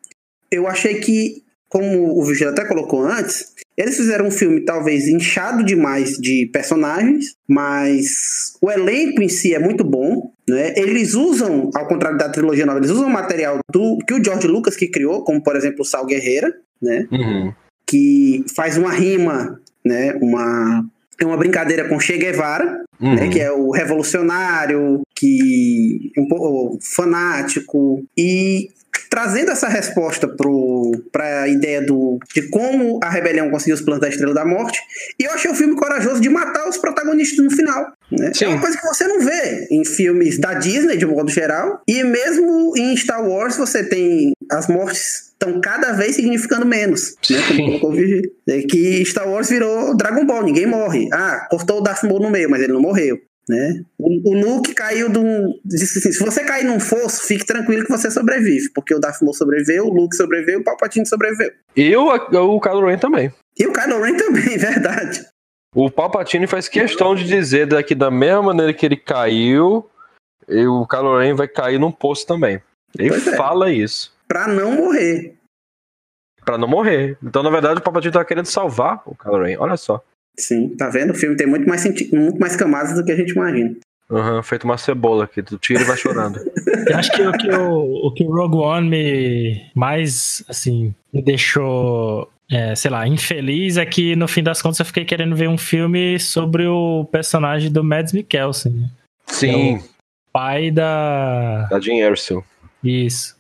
[0.50, 5.64] eu achei que, como o Vigil até colocou antes, eles fizeram um filme talvez inchado
[5.64, 10.32] demais de personagens, mas o elenco em si é muito bom.
[10.48, 10.74] Né?
[10.78, 14.76] Eles usam, ao contrário da trilogia nova, eles usam material do que o George Lucas
[14.76, 17.08] que criou, como por exemplo o Sal Guerreira, né?
[17.12, 17.54] Uhum.
[17.86, 20.14] que faz uma rima, né?
[20.22, 20.86] uma,
[21.20, 23.14] é uma brincadeira com Che Guevara, Uhum.
[23.14, 28.70] né, que é o revolucionário, que um pouco fanático e
[29.18, 34.10] trazendo essa resposta para a ideia do, de como a rebelião conseguiu os planos da
[34.10, 34.80] Estrela da Morte.
[35.20, 37.94] E eu achei o filme corajoso de matar os protagonistas no final.
[38.12, 38.32] Né?
[38.40, 42.04] É uma coisa que você não vê em filmes da Disney, de modo geral, e
[42.04, 47.38] mesmo em Star Wars você tem as mortes estão cada vez significando menos, né?
[47.48, 47.94] Como colocou.
[48.50, 51.08] É que Star Wars virou Dragon Ball, ninguém morre.
[51.14, 53.20] Ah, cortou o Darth Maul no meio, mas ele não morreu.
[53.50, 53.82] Né?
[53.98, 55.60] O, o Luke caiu de um.
[55.64, 58.70] Disse assim: se você cair num fosso, fique tranquilo que você sobrevive.
[58.74, 61.52] Porque o Darth Maul sobreviveu, o Luke sobreviveu, o Palpatine sobreviveu.
[61.76, 63.32] E o, o Kylo Ren também.
[63.58, 65.26] E o Kylo Ren também, verdade.
[65.74, 69.90] O Palpatine faz questão de dizer daqui da mesma maneira que ele caiu,
[70.48, 72.62] o Kylo Ren vai cair num poço também.
[72.98, 73.36] Ele Pois é.
[73.38, 74.14] fala isso.
[74.28, 75.36] Pra não morrer.
[76.44, 77.18] Pra não morrer.
[77.24, 79.58] Então, na verdade, o Palpatine tá querendo salvar o Kylo Ren.
[79.58, 80.02] Olha só.
[80.40, 81.12] Sim, tá vendo?
[81.12, 83.76] O filme tem muito mais, senti- muito mais camadas do que a gente imagina.
[84.10, 85.42] Uhum, feito uma cebola aqui.
[85.44, 86.40] Tu tira e vai chorando.
[86.90, 91.22] Eu acho que o que o, o que o Rogue One me mais, assim, me
[91.22, 95.50] deixou, é, sei lá, infeliz é que no fim das contas eu fiquei querendo ver
[95.50, 98.90] um filme sobre o personagem do Mads Mikkelsen, né?
[99.26, 99.82] Sim,
[100.32, 101.64] pai da.
[101.70, 102.42] da Jean Erso.
[102.82, 103.36] Isso.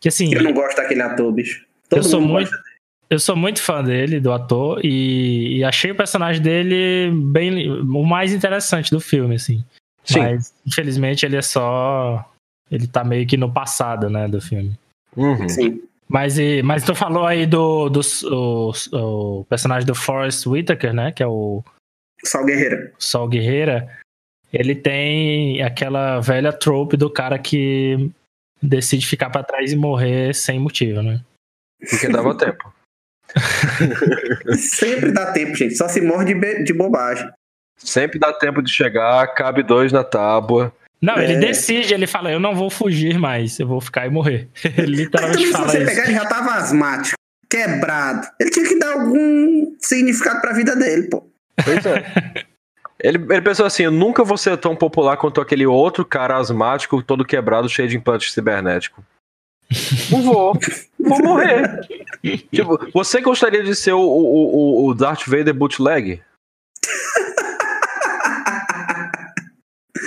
[0.00, 1.64] Que assim, Eu não gosto daquele ator, bicho.
[1.88, 2.50] Todo eu sou mundo muito.
[2.50, 2.64] gosta.
[3.12, 8.02] Eu sou muito fã dele, do ator, e, e achei o personagem dele bem o
[8.02, 9.62] mais interessante do filme, assim.
[10.02, 10.20] Sim.
[10.20, 12.26] Mas, infelizmente, ele é só.
[12.70, 14.72] Ele tá meio que no passado, né, do filme.
[15.14, 15.46] Uhum.
[15.46, 15.82] Sim.
[16.08, 21.12] Mas, e, mas tu falou aí do, do o, o personagem do Forrest Whitaker, né?
[21.12, 21.62] Que é o
[22.24, 22.94] Sal Guerreira.
[22.98, 23.94] Sol Guerreira.
[24.50, 28.10] Ele tem aquela velha trope do cara que
[28.62, 31.20] decide ficar pra trás e morrer sem motivo, né?
[31.90, 32.72] Porque dava tempo.
[34.58, 35.76] Sempre dá tempo, gente.
[35.76, 37.28] Só se morre de, de bobagem.
[37.76, 40.72] Sempre dá tempo de chegar, cabe dois na tábua.
[41.00, 41.38] Não, ele É.
[41.38, 44.48] decide, ele fala, eu não vou fugir mais, eu vou ficar e morrer.
[44.78, 45.86] Ele literalmente Também, se fala você isso.
[45.86, 47.16] pegar, ele já tava asmático,
[47.50, 48.28] quebrado.
[48.38, 51.28] Ele tinha que dar algum significado pra vida dele, pô.
[51.64, 52.44] Pois é.
[53.04, 57.02] Ele, ele pensou assim: eu nunca vou ser tão popular quanto aquele outro cara asmático,
[57.02, 59.04] todo quebrado, cheio de implante cibernético.
[60.10, 60.58] Não vou.
[60.98, 61.80] Vou morrer.
[62.52, 66.20] tipo, você gostaria de ser o, o, o- o Darth Vader bootleg?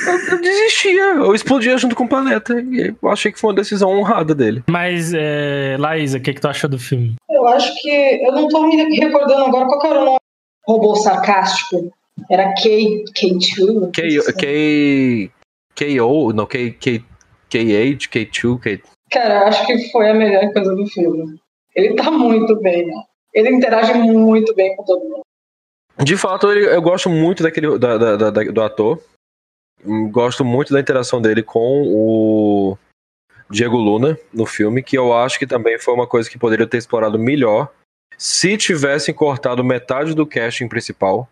[0.08, 2.54] Eu, eu desistia, eu explodia junto com o planeta.
[2.60, 4.64] E eu achei que foi uma decisão honrada dele.
[4.70, 7.16] Mas, é, Laísa, o que, que tu achou do filme?
[7.30, 7.90] Eu acho que.
[8.26, 10.18] Eu não tô me recordando agora qual que era o nome.
[10.68, 11.92] Robô sarcástico.
[12.30, 13.92] Era K, K2.
[13.94, 15.32] K, K,
[15.98, 17.04] KO, não, K, K,
[17.52, 18.82] K8, K2, K.
[19.16, 21.40] Cara, acho que foi a melhor coisa do filme.
[21.74, 22.94] Ele tá muito bem, né?
[23.34, 25.22] Ele interage muito bem com todo mundo.
[26.04, 29.02] De fato, eu gosto muito daquele, da- da- da- do ator.
[30.12, 32.78] Gosto muito da interação dele com o
[33.50, 36.78] Diego Luna no filme, que eu acho que também foi uma coisa que poderia ter
[36.78, 37.72] explorado melhor
[38.18, 41.30] se tivessem cortado metade do casting principal,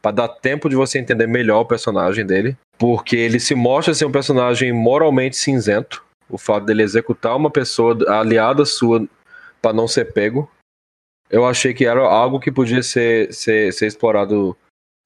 [0.00, 4.04] para dar tempo de você entender melhor o personagem dele, porque ele se mostra ser
[4.04, 6.03] um personagem moralmente cinzento.
[6.28, 9.06] O fato dele executar uma pessoa aliada sua
[9.60, 10.48] para não ser pego
[11.30, 14.56] eu achei que era algo que podia ser, ser, ser explorado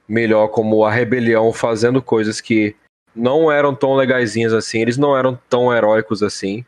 [0.06, 2.74] melhor, como a rebelião fazendo coisas que
[3.14, 6.64] não eram tão legaisinhas assim, eles não eram tão heróicos assim.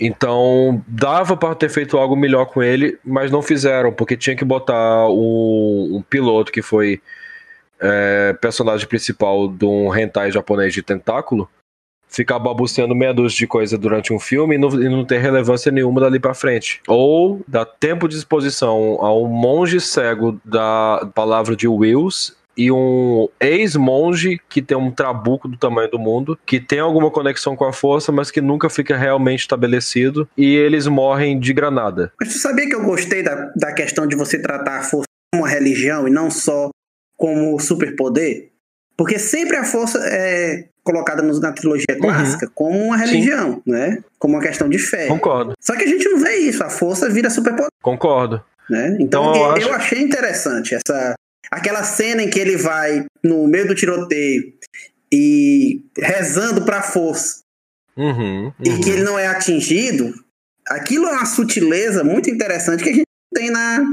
[0.00, 4.44] Então, dava para ter feito algo melhor com ele, mas não fizeram, porque tinha que
[4.44, 7.00] botar um, um piloto que foi
[7.78, 11.48] é, personagem principal de um hentai japonês de tentáculo,
[12.14, 15.72] ficar babuceando meia dúzia de coisa durante um filme e não, e não ter relevância
[15.72, 16.80] nenhuma dali para frente.
[16.86, 23.28] Ou dar tempo de exposição a um monge cego da palavra de Wills e um
[23.40, 27.72] ex-monge que tem um trabuco do tamanho do mundo, que tem alguma conexão com a
[27.72, 32.12] força, mas que nunca fica realmente estabelecido, e eles morrem de granada.
[32.20, 35.42] Mas tu sabia que eu gostei da, da questão de você tratar a força como
[35.42, 36.70] uma religião e não só
[37.16, 38.52] como superpoder?
[38.96, 42.00] Porque sempre a força é colocada na trilogia uhum.
[42.00, 42.52] clássica uhum.
[42.54, 43.62] como uma religião, Sim.
[43.66, 43.98] né?
[44.18, 45.08] Como uma questão de fé.
[45.08, 45.54] Concordo.
[45.58, 47.70] Só que a gente não vê isso, a força vira superpoder.
[47.82, 48.44] Concordo.
[48.68, 48.96] Né?
[49.00, 49.72] Então, então eu, eu acho...
[49.72, 51.14] achei interessante essa
[51.50, 54.52] aquela cena em que ele vai no meio do tiroteio
[55.12, 57.42] e rezando para a força
[57.96, 58.52] uhum, uhum.
[58.60, 60.12] e que ele não é atingido,
[60.66, 63.84] aquilo é uma sutileza muito interessante que a gente tem na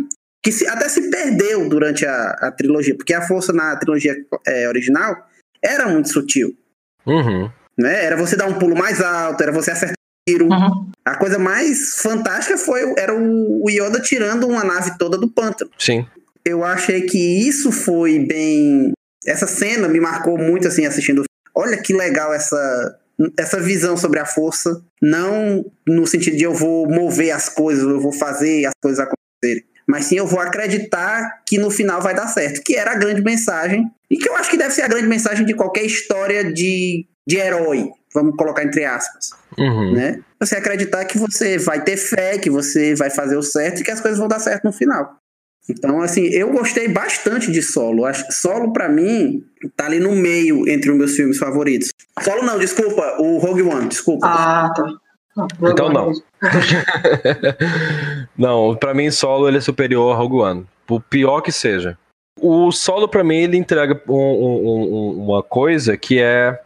[0.43, 4.15] que se, até se perdeu durante a, a, trilogia, porque a força na trilogia
[4.47, 5.15] é, original
[5.61, 6.57] era muito sutil.
[7.05, 7.49] Uhum.
[7.77, 8.05] Né?
[8.05, 10.45] Era você dar um pulo mais alto, era você acertar um tiro.
[10.49, 10.91] Uhum.
[11.05, 15.71] A coisa mais fantástica foi era o, o Yoda tirando uma nave toda do pântano.
[15.77, 16.05] Sim.
[16.43, 18.91] Eu achei que isso foi bem.
[19.25, 21.23] Essa cena me marcou muito assim assistindo.
[21.53, 22.97] Olha que legal essa
[23.37, 27.99] essa visão sobre a força, não no sentido de eu vou mover as coisas, eu
[27.99, 32.27] vou fazer as coisas acontecerem, mas sim eu vou acreditar que no final vai dar
[32.27, 33.89] certo, que era a grande mensagem,
[34.21, 37.89] que eu acho que deve ser a grande mensagem de qualquer história de, de herói,
[38.13, 39.31] vamos colocar entre aspas.
[39.57, 39.93] Uhum.
[39.93, 40.21] Né?
[40.39, 43.91] Você acreditar que você vai ter fé, que você vai fazer o certo e que
[43.91, 45.21] as coisas vão dar certo no final.
[45.69, 48.03] Então, assim, eu gostei bastante de Solo.
[48.31, 49.43] Solo, para mim,
[49.75, 51.89] tá ali no meio entre os meus filmes favoritos.
[52.21, 54.27] Solo não, desculpa, o Rogue One, desculpa.
[54.27, 55.47] Ah, tá.
[55.61, 56.11] então não.
[58.37, 61.97] não, para mim Solo ele é superior a Rogue One, por pior que seja.
[62.41, 66.59] O Solo para mim ele entrega um, um, uma coisa que é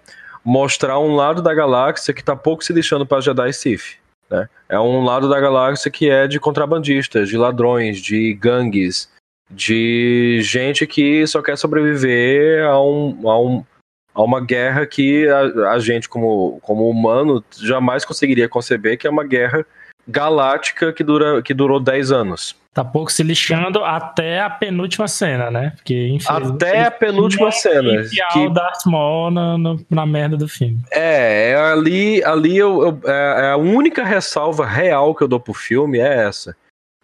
[0.43, 3.97] mostrar um lado da galáxia que tá pouco se deixando para Jedi Sith.
[4.29, 4.47] Né?
[4.69, 9.09] É um lado da galáxia que é de contrabandistas, de ladrões, de gangues,
[9.49, 13.65] de gente que só quer sobreviver a, um, a, um,
[14.13, 19.09] a uma guerra que a, a gente, como, como humano, jamais conseguiria conceber, que é
[19.09, 19.65] uma guerra
[20.07, 22.55] galáctica que, dura, que durou 10 anos.
[22.75, 25.71] Tá pouco se lixando até a penúltima cena, né?
[25.77, 28.03] Porque, até a penúltima cena.
[28.33, 28.39] Que...
[28.39, 29.57] o Darth Maul na,
[29.89, 30.83] na, merda do filme.
[30.91, 35.39] É, é ali, ali eu, eu, é, é, a única ressalva real que eu dou
[35.39, 36.53] pro filme é essa.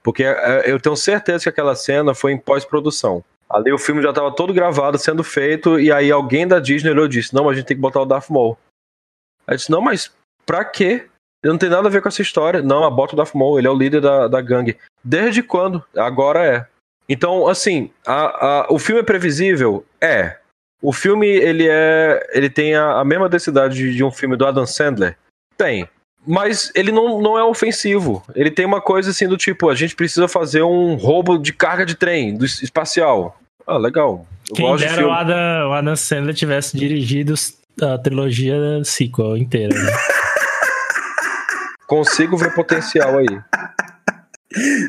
[0.04, 3.24] Porque é, eu tenho certeza que aquela cena foi em pós-produção.
[3.50, 7.06] Ali o filme já estava todo gravado, sendo feito, e aí alguém da Disney olhou
[7.06, 8.58] e disse: Não, mas a gente tem que botar o Darth Maul.
[9.48, 10.12] Aí eu disse: Não, mas
[10.46, 11.08] pra quê?
[11.44, 12.62] Ele não tem nada a ver com essa história.
[12.62, 14.78] Não, a bota Darth Maul, ele é o líder da, da gangue.
[15.04, 15.84] Desde quando?
[15.96, 16.66] Agora é.
[17.10, 19.86] Então, assim, a, a, o filme é previsível?
[20.00, 20.38] É.
[20.82, 22.30] O filme, ele é.
[22.32, 25.18] Ele tem a, a mesma densidade de, de um filme do Adam Sandler?
[25.58, 25.88] Tem.
[26.26, 28.24] Mas ele não, não é ofensivo.
[28.36, 31.86] Ele tem uma coisa assim do tipo, a gente precisa fazer um roubo de carga
[31.86, 33.40] de trem, do espacial.
[33.66, 34.28] Ah, legal.
[34.50, 37.34] Eu Quem dera de o, Adam, o Adam Sandler tivesse dirigido
[37.82, 39.74] a trilogia sequel inteira.
[39.74, 39.92] Né?
[41.92, 43.28] Consigo ver potencial aí.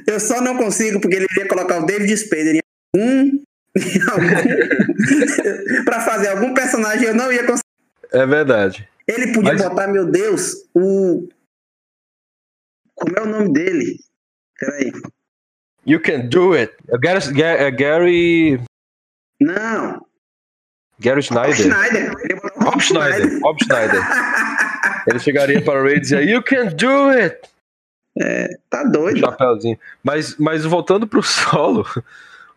[0.07, 2.61] Eu só não consigo porque ele ia colocar o David Spader em
[2.95, 3.43] algum.
[4.13, 7.65] algum para fazer algum personagem eu não ia conseguir.
[8.13, 8.89] É verdade.
[9.09, 9.63] Ele podia Mas...
[9.63, 11.29] botar, meu Deus, o.
[12.95, 13.99] Como é o nome dele?
[14.61, 14.93] Peraí.
[15.85, 16.73] You can do it.
[17.01, 17.73] Gary.
[17.73, 18.61] Gary...
[19.41, 20.07] Não.
[21.01, 21.69] Gary Schneider.
[22.61, 23.41] Bob Schneider.
[23.41, 23.41] Bob Schneider.
[23.41, 24.72] Bob Schneider.
[25.07, 27.39] Ele chegaria para o Ray e dizia, You can do it!
[28.19, 29.21] É, tá doido.
[29.21, 29.79] Chapeuzinho.
[30.03, 31.87] Mas, mas voltando pro solo,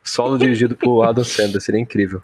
[0.03, 2.21] solo dirigido por Adam Sandler, seria incrível.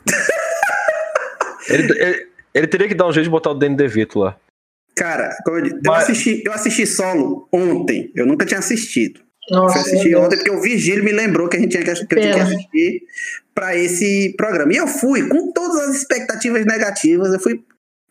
[1.70, 4.38] Ele, ele, ele, teria que dar um jeito de botar o Danny DeVito lá.
[4.96, 5.86] Cara, eu, mas...
[5.86, 9.22] eu, assisti, eu assisti solo ontem, eu nunca tinha assistido.
[9.50, 12.16] Nossa, eu assisti ontem porque o Virgílio me lembrou que a gente tinha que, que,
[12.16, 13.04] eu tinha que assistir
[13.56, 14.74] para esse programa.
[14.74, 17.64] E eu fui com todas as expectativas negativas, eu fui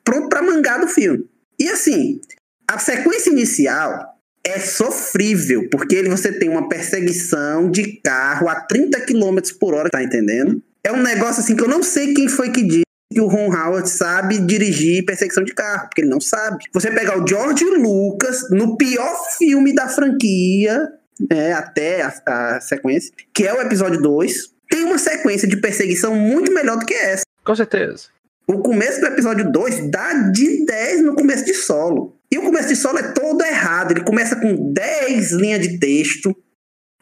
[0.03, 1.29] pronto para mangar do filme.
[1.61, 2.19] E assim,
[2.67, 9.39] a sequência inicial é sofrível, porque você tem uma perseguição de carro a 30 km
[9.61, 10.63] por hora, tá entendendo?
[10.83, 13.53] É um negócio assim que eu não sei quem foi que disse que o Ron
[13.53, 16.65] Howard sabe dirigir perseguição de carro, porque ele não sabe.
[16.73, 20.89] Você pegar o George Lucas no pior filme da franquia,
[21.29, 26.15] é, até a, a sequência, que é o episódio 2, tem uma sequência de perseguição
[26.15, 27.25] muito melhor do que essa.
[27.45, 28.05] Com certeza.
[28.53, 32.17] O começo do episódio 2 dá de 10 no começo de solo.
[32.33, 33.93] E o começo de solo é todo errado.
[33.93, 36.35] Ele começa com 10 linhas de texto.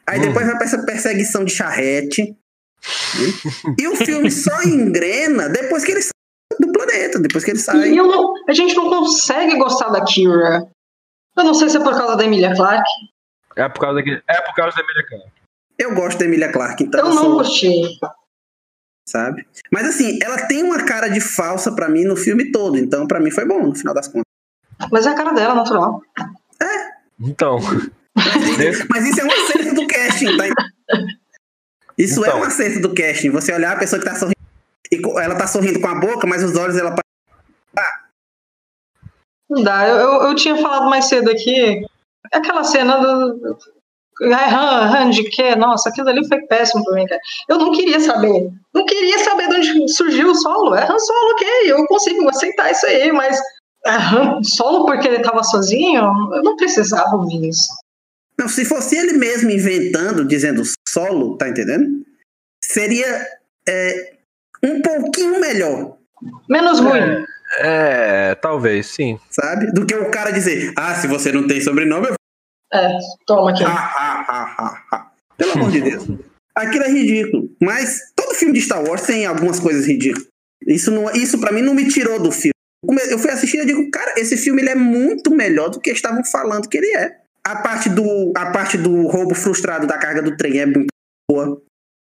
[0.05, 0.23] Aí Hum.
[0.27, 2.35] depois vai pra essa perseguição de charrete.
[3.77, 6.11] E o filme só engrena depois que ele sai
[6.59, 7.89] do planeta, depois que ele sai.
[7.91, 10.67] E eu não, a gente não consegue gostar da Kira.
[11.37, 12.89] Eu não sei se é por causa da Emilia Clarke.
[13.55, 15.31] É por causa que é por causa da Emilia Clarke.
[15.77, 17.81] Eu gosto da Emilia Clarke, então Eu eu não sou- gostei.
[19.11, 19.45] Sabe?
[19.71, 23.19] Mas assim, ela tem uma cara de falsa pra mim no filme todo, então pra
[23.19, 24.23] mim foi bom no final das contas.
[24.91, 26.01] Mas é a cara dela, natural.
[27.19, 27.59] Então,
[28.57, 30.43] Desse- Mas isso é um acerto do casting, tá?
[31.97, 32.39] Isso é Então.
[32.39, 33.29] um acerto do casting.
[33.31, 34.35] Você olhar a pessoa que tá sorrindo,
[34.91, 36.95] e ela tá sorrindo com a boca, mas os olhos ela
[39.49, 39.87] Não dá.
[39.87, 41.85] Eu, eu, eu tinha falado mais cedo aqui.
[42.31, 43.57] Aquela cena do.
[44.21, 45.55] Ai, Han, de quê?
[45.55, 47.21] Nossa, aquilo ali foi péssimo pra mim, cara.
[47.47, 48.49] Eu não queria saber.
[48.73, 50.75] Não queria saber de onde surgiu o solo.
[50.75, 51.47] É Han Solo, ok.
[51.65, 53.39] Eu consigo aceitar isso aí, mas.
[53.85, 56.01] É Han Solo porque ele tava sozinho?
[56.33, 57.69] Eu não precisava ouvir isso.
[58.37, 61.87] Não, se fosse ele mesmo inventando, dizendo solo, tá entendendo?
[62.63, 63.25] Seria
[63.67, 64.13] é,
[64.63, 65.97] um pouquinho melhor,
[66.49, 67.25] Menos ruim.
[67.59, 69.19] é, talvez, sim.
[69.29, 69.71] sabe?
[69.73, 72.13] Do que o cara dizer, ah, se você não tem sobrenome, eu
[72.73, 73.63] É, toma aqui.
[75.37, 76.05] Pelo amor de Deus.
[76.55, 77.49] Aquilo é ridículo.
[77.61, 80.27] Mas todo filme de Star Wars tem algumas coisas ridículas.
[80.67, 82.53] Isso, não, isso para mim não me tirou do filme.
[83.09, 86.23] Eu fui assistir e digo, cara, esse filme ele é muito melhor do que estavam
[86.23, 87.17] falando que ele é.
[87.45, 90.87] A parte do, a parte do roubo frustrado da carga do trem é muito
[91.29, 91.61] boa.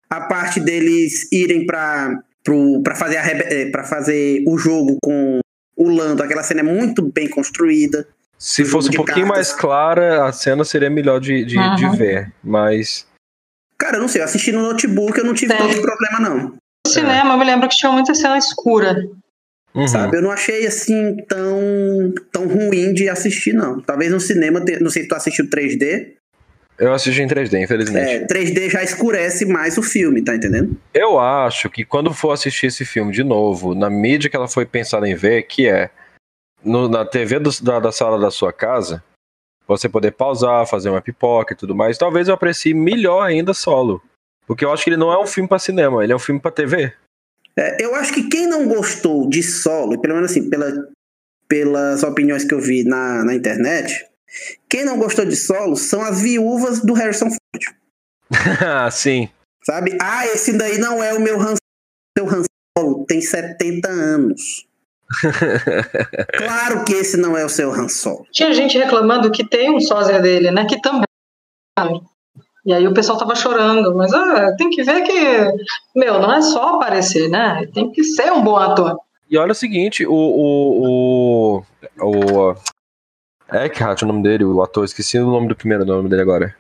[0.10, 5.40] A parte deles irem pra, pro, pra, fazer, a eh, pra fazer o jogo com
[5.76, 8.08] o Lando, aquela cena é muito bem construída.
[8.38, 9.48] Se fosse um de pouquinho cartas.
[9.50, 11.96] mais clara, a cena seria melhor de, de, de Uhum.
[11.96, 12.32] ver.
[12.44, 13.06] Mas.
[13.78, 16.40] Cara, eu não sei, eu assisti no notebook, eu não tive tanto problema, não.
[16.86, 19.08] No cinema, eu me lembro que tinha muita cena escura.
[19.76, 19.88] Uhum.
[19.88, 20.18] Sabe?
[20.18, 23.80] Eu não achei assim tão, tão ruim de assistir, não.
[23.82, 26.14] Talvez no cinema, não sei se tu assistiu 3D.
[26.80, 28.10] Eu assisti em 3D, infelizmente.
[28.10, 30.78] É, 3D já escurece mais o filme, tá entendendo?
[30.94, 34.66] Eu acho que quando for assistir esse filme de novo, na mídia que ela foi
[34.66, 35.90] pensada em ver, que é
[36.68, 39.04] no- na TV do- da, da sala da sua casa,
[39.68, 44.02] você poder pausar, fazer uma pipoca e tudo mais, talvez eu aprecie melhor ainda solo.
[44.46, 46.40] Porque eu acho que ele não é um filme pra cinema, ele é um filme
[46.40, 46.94] pra TV.
[47.58, 50.72] É, eu acho que quem não gostou de solo, pelo menos assim, pela,
[51.48, 54.08] pelas opiniões que eu vi na, na internet,
[54.70, 57.76] quem não gostou de solo são as viúvas do Harrison Ford,
[58.92, 59.30] Sim.
[59.64, 59.98] sabe?
[60.02, 61.56] Ah, esse daí não é o meu Han
[62.18, 62.44] seu Han
[62.78, 64.67] Solo, tem 70 anos.
[66.38, 68.26] claro que esse não é o seu Han Solo.
[68.32, 70.66] Tinha gente reclamando que tem um sósia dele, né?
[70.66, 71.06] Que também.
[72.66, 75.66] E aí o pessoal tava chorando, mas ah, tem que ver que,
[75.96, 77.66] meu, não é só aparecer, né?
[77.74, 78.98] Tem que ser um bom ator.
[79.30, 80.14] E olha o seguinte, o.
[80.14, 81.64] O.
[82.00, 82.52] O.
[82.52, 82.56] o
[83.50, 86.56] Eckhart, o nome dele, o ator, esqueci o nome do primeiro nome dele agora.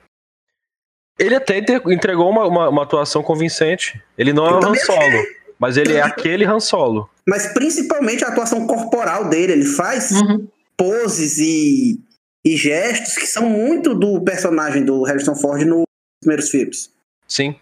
[1.19, 4.02] Ele até entregou uma, uma, uma atuação convincente.
[4.18, 5.24] Ele não é o Han Solo,
[5.59, 7.09] mas ele é aquele Han Solo.
[7.27, 10.47] Mas principalmente a atuação corporal dele, ele faz Uhum.
[10.77, 11.99] poses e,
[12.45, 15.84] e gestos que são muito do personagem do Harrison Ford nos
[16.21, 16.91] primeiros filmes,
[17.27, 17.55] Sim.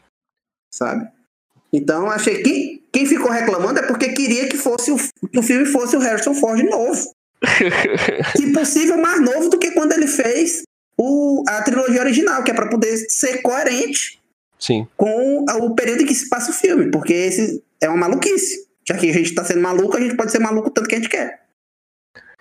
[0.73, 1.07] sabe?
[1.73, 5.65] Então achei que quem ficou reclamando é porque queria que fosse o, que o filme
[5.65, 7.11] fosse o Harrison Ford novo.
[8.37, 10.63] Se possível, mais novo do que quando ele fez
[10.97, 14.19] o, a trilogia original, que é para poder ser coerente
[14.65, 14.87] Sim.
[14.97, 18.65] com o período em que se passa o filme, porque esse é uma maluquice.
[18.87, 20.97] Já que a gente tá sendo maluco, a gente pode ser maluco tanto que a
[20.97, 21.41] gente quer.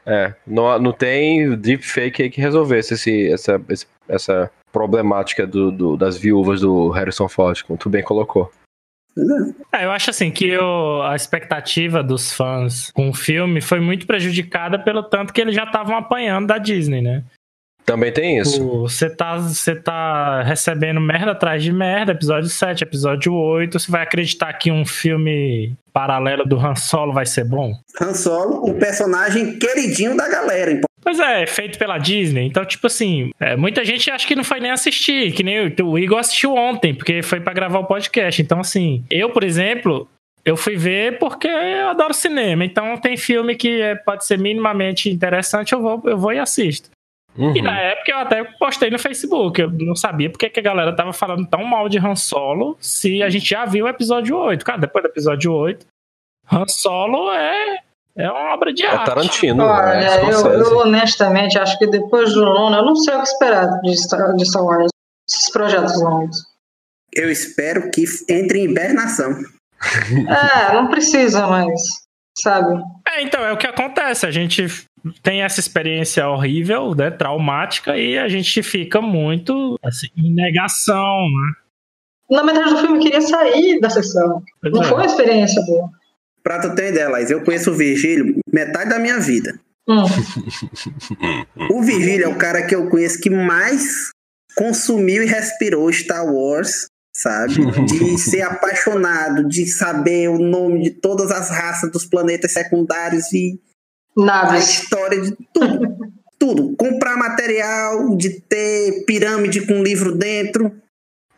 [0.06, 0.34] É.
[0.46, 6.18] Não, não tem deepfake aí que resolvesse esse, essa, esse- essa problemática do, do- das
[6.18, 8.50] viúvas do Harrison Ford, como tu bem colocou.
[9.72, 14.06] É, eu acho assim que o- a expectativa dos fãs com o filme foi muito
[14.06, 17.24] prejudicada pelo tanto que eles já estavam apanhando da Disney, né?
[17.84, 18.82] Também tem isso.
[18.82, 23.78] Você tá, você tá recebendo merda atrás de merda, episódio 7, episódio 8.
[23.78, 27.72] Você vai acreditar que um filme paralelo do Han Solo vai ser bom?
[28.00, 30.72] Han Solo, o personagem queridinho da galera.
[30.72, 30.88] então.
[31.02, 32.46] Pois é, feito pela Disney.
[32.46, 35.86] Então, tipo assim, é, muita gente acha que não foi nem assistir, que nem o,
[35.90, 38.40] o Igor assistiu ontem, porque foi pra gravar o podcast.
[38.40, 40.08] Então, assim, eu, por exemplo,
[40.44, 42.64] eu fui ver porque eu adoro cinema.
[42.64, 46.88] Então, tem filme que é, pode ser minimamente interessante, eu vou, eu vou e assisto.
[47.36, 47.56] Uhum.
[47.56, 49.60] E na época eu até postei no Facebook.
[49.60, 53.22] Eu não sabia porque que a galera tava falando tão mal de Han Solo se
[53.22, 54.64] a gente já viu o episódio 8.
[54.64, 55.84] Cara, depois do episódio 8,
[56.52, 57.78] Han Solo é,
[58.16, 59.06] é uma obra de É arte.
[59.06, 60.70] Tarantino, é Olha, eu, Scorsese.
[60.70, 64.34] eu honestamente acho que depois do nono, eu não sei o que esperar de Star,
[64.36, 64.90] de Star Wars.
[65.28, 66.36] Esses projetos longos.
[67.12, 69.32] Eu espero que entre em hibernação.
[70.28, 71.80] É, não precisa mais,
[72.38, 72.82] sabe?
[73.08, 74.26] É, então, é o que acontece.
[74.26, 74.66] A gente
[75.22, 81.52] tem essa experiência horrível, né, traumática, e a gente fica muito assim, em negação, né?
[82.30, 84.42] Na metade do filme eu queria sair da sessão.
[84.60, 84.86] Pois Não é.
[84.86, 85.90] foi uma experiência boa.
[86.42, 89.58] Pra tu ter ideia, Laís, eu conheço o Virgílio metade da minha vida.
[89.88, 90.04] Hum.
[91.70, 94.10] O Virgílio é o cara que eu conheço que mais
[94.56, 97.54] consumiu e respirou Star Wars, sabe?
[97.86, 103.60] De ser apaixonado, de saber o nome de todas as raças dos planetas secundários e
[104.18, 104.68] a Naves.
[104.68, 105.96] história de tudo.
[106.38, 106.76] tudo.
[106.76, 110.72] Comprar material, de ter pirâmide com livro dentro.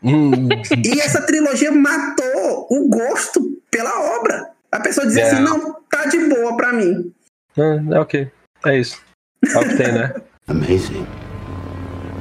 [0.03, 0.47] Hum,
[0.85, 4.51] E essa trilogia matou o gosto pela obra.
[4.71, 5.31] A pessoa dizia É.
[5.31, 7.11] assim, não, tá de boa pra mim.
[7.57, 8.31] é, é ok.
[8.65, 9.01] É isso.
[9.45, 10.13] É o que tem, né?
[10.47, 11.05] Amazing.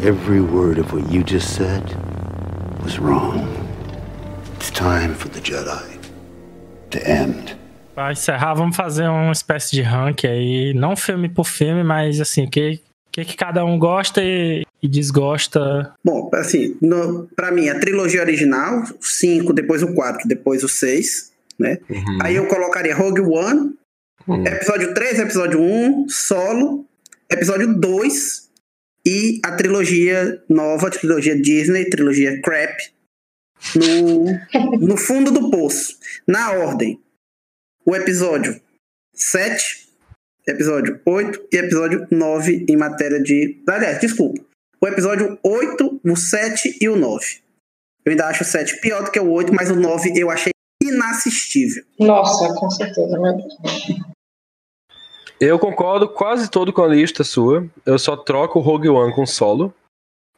[0.03, 1.83] Every word of what you just said
[2.85, 3.47] was wrong.
[4.57, 5.99] It's time for the Jedi
[6.91, 7.57] to end.
[7.97, 12.45] Pra encerrar, vamos fazer uma espécie de ranking aí, não filme por filme, mas assim,
[12.45, 12.79] o que,
[13.11, 15.95] que, que cada um gosta e, e desgosta.
[16.05, 20.69] Bom, assim, no, pra mim, a trilogia original, o 5, depois o 4, depois o
[20.69, 21.79] 6, né?
[21.89, 22.19] Uhum.
[22.21, 23.75] Aí eu colocaria Rogue One,
[24.29, 24.45] Hum.
[24.45, 26.85] episódio 3, episódio 1, Solo,
[27.31, 28.51] episódio 2
[29.07, 32.77] e a trilogia nova, a trilogia Disney, trilogia Crap,
[33.75, 35.97] no, no fundo do poço.
[36.27, 37.01] Na ordem,
[37.87, 38.61] o episódio
[39.15, 39.89] 7,
[40.47, 43.63] episódio 8 e episódio 9 em matéria de.
[43.69, 44.43] Aliás, desculpa.
[44.81, 47.25] O episódio 8, o 7 e o 9.
[48.05, 50.53] Eu ainda acho o 7 pior do que o 8, mas o 9 eu achei
[50.83, 51.85] inassistível.
[51.99, 53.19] Nossa, com certeza.
[53.19, 53.55] Meu Deus.
[55.41, 57.67] Eu concordo quase todo com a lista sua.
[57.85, 59.73] Eu só troco o Rogue One com solo.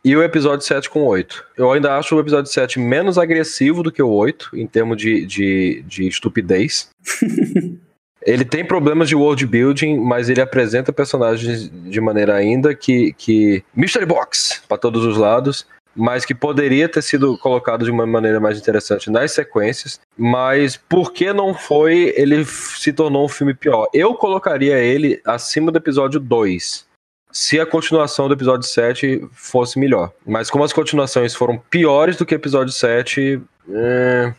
[0.04, 1.44] E o episódio 7 com 8.
[1.56, 5.26] Eu ainda acho o episódio 7 menos agressivo do que o 8, em termos de,
[5.26, 6.88] de, de estupidez.
[8.22, 13.12] ele tem problemas de world building, mas ele apresenta personagens de maneira ainda que.
[13.14, 15.66] que Mystery Box para todos os lados.
[16.00, 19.98] Mas que poderia ter sido colocado de uma maneira mais interessante nas sequências.
[20.16, 23.88] Mas por que não foi, ele se tornou um filme pior.
[23.92, 26.87] Eu colocaria ele acima do episódio 2
[27.30, 30.12] se a continuação do episódio 7 fosse melhor.
[30.26, 33.40] Mas como as continuações foram piores do que o episódio 7,
[33.70, 34.32] é,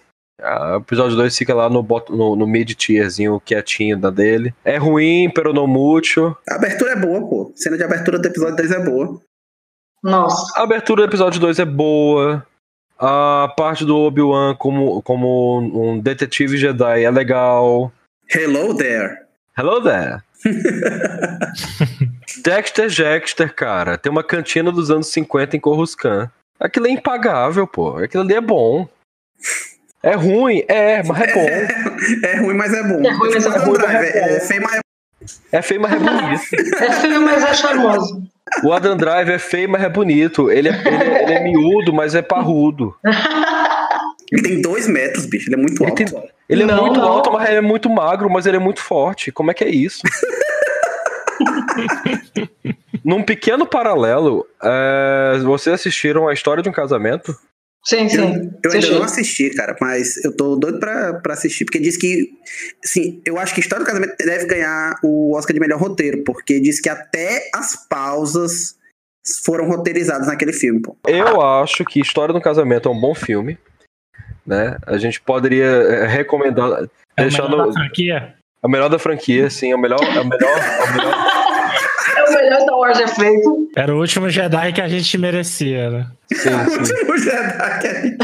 [0.73, 4.53] o episódio 2 fica lá no, bot- no, no mid-tierzinho, quietinho da dele.
[4.65, 6.35] É ruim, pero no mucho.
[6.49, 7.51] A abertura é boa, pô.
[7.53, 9.21] A cena de abertura do episódio 10 é boa.
[10.03, 10.59] Nossa.
[10.59, 12.45] A abertura do episódio 2 é boa.
[12.97, 17.91] A parte do Obi-Wan como, como um detetive Jedi é legal.
[18.29, 19.17] Hello there.
[19.57, 20.21] Hello there.
[22.37, 23.97] Dexter Dexter, cara.
[23.97, 26.29] Tem uma cantina dos anos 50 em Coruscant.
[26.59, 27.97] Aquilo é impagável, pô.
[27.97, 28.87] Aquilo ali é bom.
[30.03, 31.47] É ruim, é, mas é bom.
[32.23, 33.01] É ruim, mas é bom.
[33.05, 33.73] É ruim, mas é Adam bom.
[33.73, 36.75] Driver, é, é feio, mas é É feio, mas é bonito.
[36.83, 38.23] É feio, mas é charmoso.
[38.63, 40.49] O Adam Drive é feio, mas é bonito.
[40.49, 42.95] Ele é, ele, ele é miúdo, mas é parrudo.
[44.31, 45.49] Ele tem dois metros, bicho.
[45.49, 45.95] Ele é muito Ele, alto.
[46.05, 47.07] tem- ele é Não, muito não.
[47.07, 49.31] alto, mas ele é muito magro, mas ele é muito forte.
[49.31, 50.01] Como é que é isso?
[53.03, 57.33] Num pequeno paralelo, é, vocês assistiram a história de um casamento?
[57.85, 58.17] Sim, Eu, sim.
[58.21, 58.93] eu ainda Assisti.
[58.93, 62.29] não assisti, cara, mas eu tô doido pra, pra assistir, porque diz que.
[62.83, 66.59] Sim, eu acho que História do Casamento deve ganhar o Oscar de melhor roteiro, porque
[66.59, 68.75] diz que até as pausas
[69.45, 70.97] foram roteirizadas naquele filme, pô.
[71.07, 73.57] Eu acho que História do Casamento é um bom filme.
[74.45, 74.77] Né?
[74.85, 76.83] A gente poderia é, recomendar.
[77.15, 78.35] É o deixar melhor no- da franquia?
[78.61, 79.71] A melhor da franquia, sim.
[79.73, 81.15] A melhor, a melhor, a melhor,
[82.17, 83.69] É o melhor Star Wars feito.
[83.75, 86.07] Era o último Jedi que a gente merecia, né?
[86.33, 88.17] sim, O último Jedi que a gente.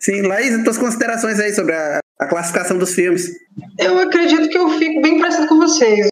[0.00, 3.30] Sim, Laís, tuas considerações aí sobre a, a classificação dos filmes.
[3.78, 6.08] Eu acredito que eu fico bem parecido com vocês.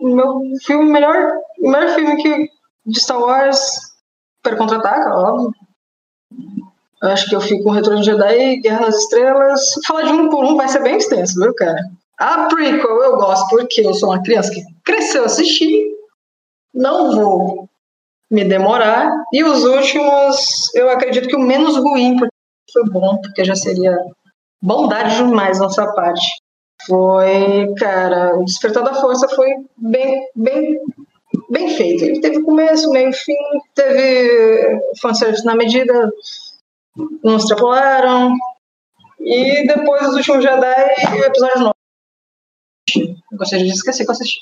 [0.00, 1.14] O meu filme, melhor,
[1.60, 2.48] o melhor filme que,
[2.86, 3.60] de Star Wars,
[4.42, 5.52] para contra-ataca, óbvio.
[7.02, 9.60] Eu acho que eu fico com Retorno de Jedi, Guerra nas Estrelas.
[9.86, 11.80] Falar de um por um vai ser bem extenso, viu, cara?
[12.22, 15.92] A prequel eu gosto porque eu sou uma criança que cresceu assistindo.
[16.72, 17.68] Não vou
[18.30, 19.10] me demorar.
[19.32, 22.32] E os últimos, eu acredito que o menos ruim porque
[22.72, 23.98] foi bom, porque já seria
[24.62, 26.36] bondade demais nossa parte.
[26.86, 30.78] Foi, cara, o Despertar da Força foi bem, bem,
[31.50, 32.04] bem feito.
[32.04, 33.34] Ele teve começo, meio, fim,
[33.74, 36.08] teve fanservice na medida,
[37.24, 38.32] não extrapolaram.
[39.18, 41.81] E depois os últimos Jedi episódio 9.
[43.00, 44.40] Eu gostaria de esquecer que eu assisti.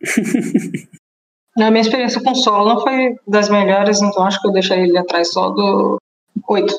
[1.56, 4.84] A minha experiência com o solo não foi das melhores, então acho que eu deixaria
[4.84, 5.98] ele atrás só do
[6.48, 6.74] 8.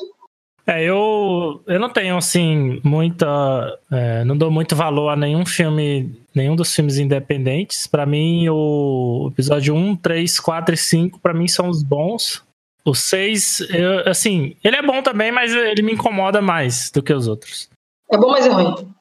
[0.66, 3.78] É, eu, eu não tenho, assim, muita.
[3.90, 7.86] É, não dou muito valor a nenhum filme, nenhum dos filmes independentes.
[7.86, 12.44] Para mim, o episódio 1, 3, 4 e 5, para mim, são os bons.
[12.84, 17.12] O 6, eu, assim, ele é bom também, mas ele me incomoda mais do que
[17.12, 17.70] os outros.
[18.10, 18.92] É bom, mas é ruim.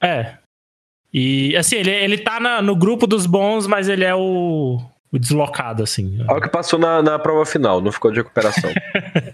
[0.00, 0.38] É.
[1.18, 4.78] E, assim, ele, ele tá na, no grupo dos bons, mas ele é o,
[5.10, 6.22] o deslocado, assim.
[6.28, 8.70] Olha o que passou na, na prova final, não ficou de recuperação.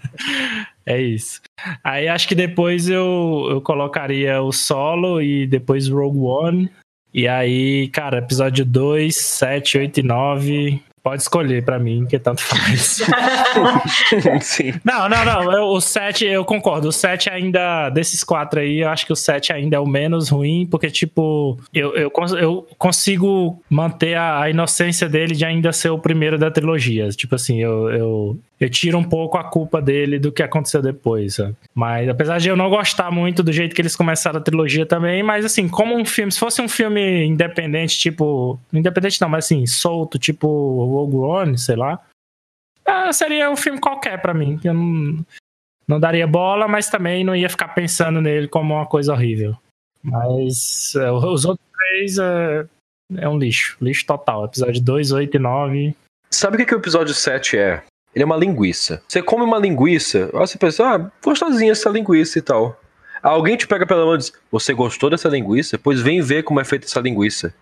[0.87, 1.41] é isso.
[1.83, 6.71] Aí acho que depois eu, eu colocaria o solo e depois Rogue One.
[7.13, 10.83] E aí, cara, episódio 2, 7, 8 e 9.
[11.03, 13.01] Pode escolher para mim, que tanto faz.
[14.85, 15.51] Não, não, não.
[15.51, 16.87] Eu, o 7, eu concordo.
[16.87, 20.29] O 7 ainda, desses quatro aí, eu acho que o 7 ainda é o menos
[20.29, 25.89] ruim, porque, tipo, eu, eu, eu consigo manter a, a inocência dele de ainda ser
[25.89, 27.09] o primeiro da trilogia.
[27.09, 31.35] Tipo assim, eu, eu, eu tiro um pouco a culpa dele do que aconteceu depois.
[31.35, 31.53] Sabe?
[31.75, 35.21] Mas apesar de eu não gostar muito do jeito que eles começaram a trilogia também,
[35.21, 38.57] mas assim, como um filme, se fosse um filme independente, tipo.
[38.71, 41.99] Independente não, mas assim, solto, tipo Rogue One, sei lá.
[42.85, 44.57] Ah, seria um filme qualquer para mim.
[44.63, 45.25] Eu não,
[45.85, 49.57] não daria bola, mas também não ia ficar pensando nele como uma coisa horrível.
[50.01, 52.65] Mas é, os outros três é,
[53.17, 53.77] é um lixo.
[53.81, 54.45] Lixo total.
[54.45, 55.95] Episódio 2, 8 e 9.
[56.29, 57.83] Sabe o que, que o episódio 7 é?
[58.13, 59.01] Ele é uma linguiça.
[59.07, 62.79] Você come uma linguiça, você pensa, ah, gostosinha essa linguiça e tal.
[63.21, 65.77] Alguém te pega pela mão e diz, você gostou dessa linguiça?
[65.77, 67.53] Pois vem ver como é feita essa linguiça.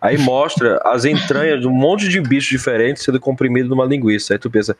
[0.00, 4.34] Aí mostra as entranhas de um monte de bichos diferentes sendo comprimido numa linguiça.
[4.34, 4.76] Aí tu pensa,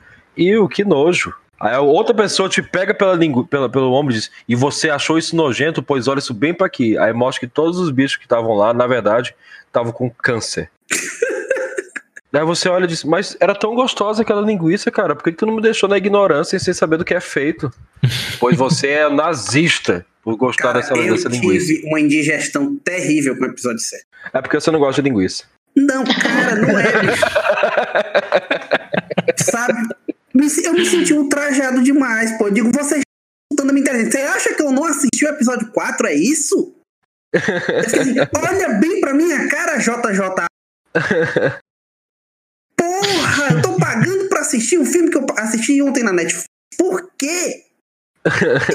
[0.61, 1.33] o que nojo.
[1.59, 3.47] Aí outra pessoa te pega pela lingu...
[3.47, 5.83] pela, pelo ombro e diz, e você achou isso nojento?
[5.83, 6.99] Pois olha isso bem para aqui.
[6.99, 9.35] Aí mostra que todos os bichos que estavam lá, na verdade,
[9.67, 10.69] estavam com câncer.
[12.35, 15.47] Aí você olha e diz, mas era tão gostosa aquela linguiça, cara, por que tu
[15.47, 17.73] não me deixou na ignorância sem saber do que é feito?
[18.41, 21.71] pois você é nazista por gostar cara, dessa, eu dessa linguiça.
[21.71, 24.05] Eu tive uma indigestão terrível com o episódio 7.
[24.33, 25.45] É porque você não gosta de linguiça.
[25.77, 27.25] Não, cara, não é, bicho.
[29.39, 29.89] Sabe?
[30.65, 32.49] Eu me senti ultrajado demais, pô.
[32.49, 33.03] Eu digo, vocês
[33.53, 34.11] estão me internet.
[34.11, 36.09] Você acha que eu não assisti o episódio 4?
[36.09, 36.75] É isso?
[37.35, 40.47] Assim, olha bem pra minha cara, JJ.
[43.05, 46.47] Porra, eu tô pagando pra assistir um filme que eu assisti ontem na Netflix.
[46.77, 47.63] Por quê?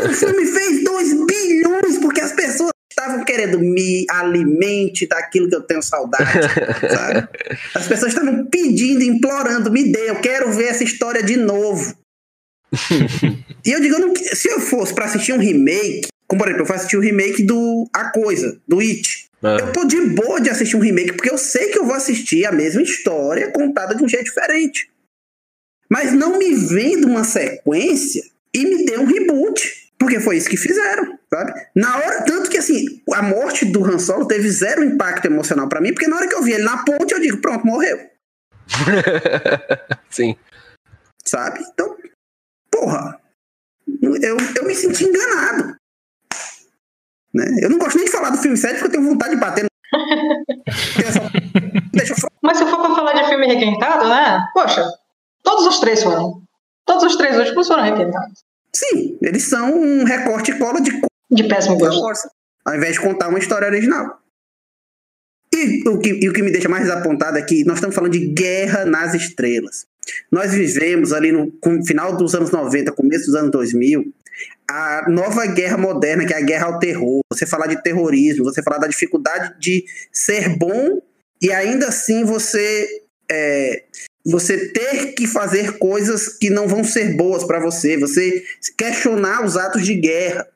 [0.09, 5.61] o filme fez 2 bilhões porque as pessoas estavam querendo me alimente daquilo que eu
[5.61, 6.31] tenho saudade,
[6.93, 7.27] sabe?
[7.73, 11.95] As pessoas estavam pedindo, implorando, me dê, eu quero ver essa história de novo.
[13.65, 16.63] e eu digo, eu não, se eu fosse para assistir um remake, como por exemplo,
[16.63, 19.28] eu fui assistir o um remake do A Coisa, do It.
[19.41, 19.61] É.
[19.61, 22.45] Eu tô de boa de assistir um remake, porque eu sei que eu vou assistir
[22.45, 24.91] a mesma história contada de um jeito diferente.
[25.89, 29.89] Mas não me vendo uma sequência e me dê um reboot.
[29.97, 31.51] Porque foi isso que fizeram, sabe?
[31.75, 35.81] Na hora, tanto que assim, a morte do Han Solo teve zero impacto emocional para
[35.81, 38.09] mim, porque na hora que eu vi ele na ponte, eu digo, pronto, morreu.
[40.09, 40.37] Sim.
[41.25, 41.59] Sabe?
[41.73, 41.97] Então,
[42.71, 43.19] porra,
[44.01, 45.75] eu, eu me senti enganado.
[47.33, 47.45] Né?
[47.61, 49.63] Eu não gosto nem de falar do filme 7 porque eu tenho vontade de bater
[49.63, 49.69] no...
[51.93, 52.29] Deixa eu...
[52.41, 54.47] Mas se for pra falar de filme requentado, né?
[54.53, 54.85] Poxa,
[55.43, 56.41] todos os três foram.
[56.85, 58.43] Todos os três últimos foram requentados.
[58.75, 61.01] Sim, eles são um recorte e cola de...
[61.31, 62.29] De péssimo gosto.
[62.65, 64.19] Ao invés de contar uma história original.
[65.53, 68.11] E o que, e o que me deixa mais desapontado é que nós estamos falando
[68.11, 69.85] de guerra nas estrelas.
[70.31, 71.51] Nós vivemos ali no
[71.85, 74.13] final dos anos 90, começo dos anos 2000,
[74.69, 78.61] a nova guerra moderna, que é a guerra ao terror, você falar de terrorismo, você
[78.61, 81.01] falar da dificuldade de ser bom
[81.41, 82.87] e ainda assim você
[83.31, 83.83] é,
[84.25, 88.43] você ter que fazer coisas que não vão ser boas para você, você
[88.77, 90.47] questionar os atos de guerra.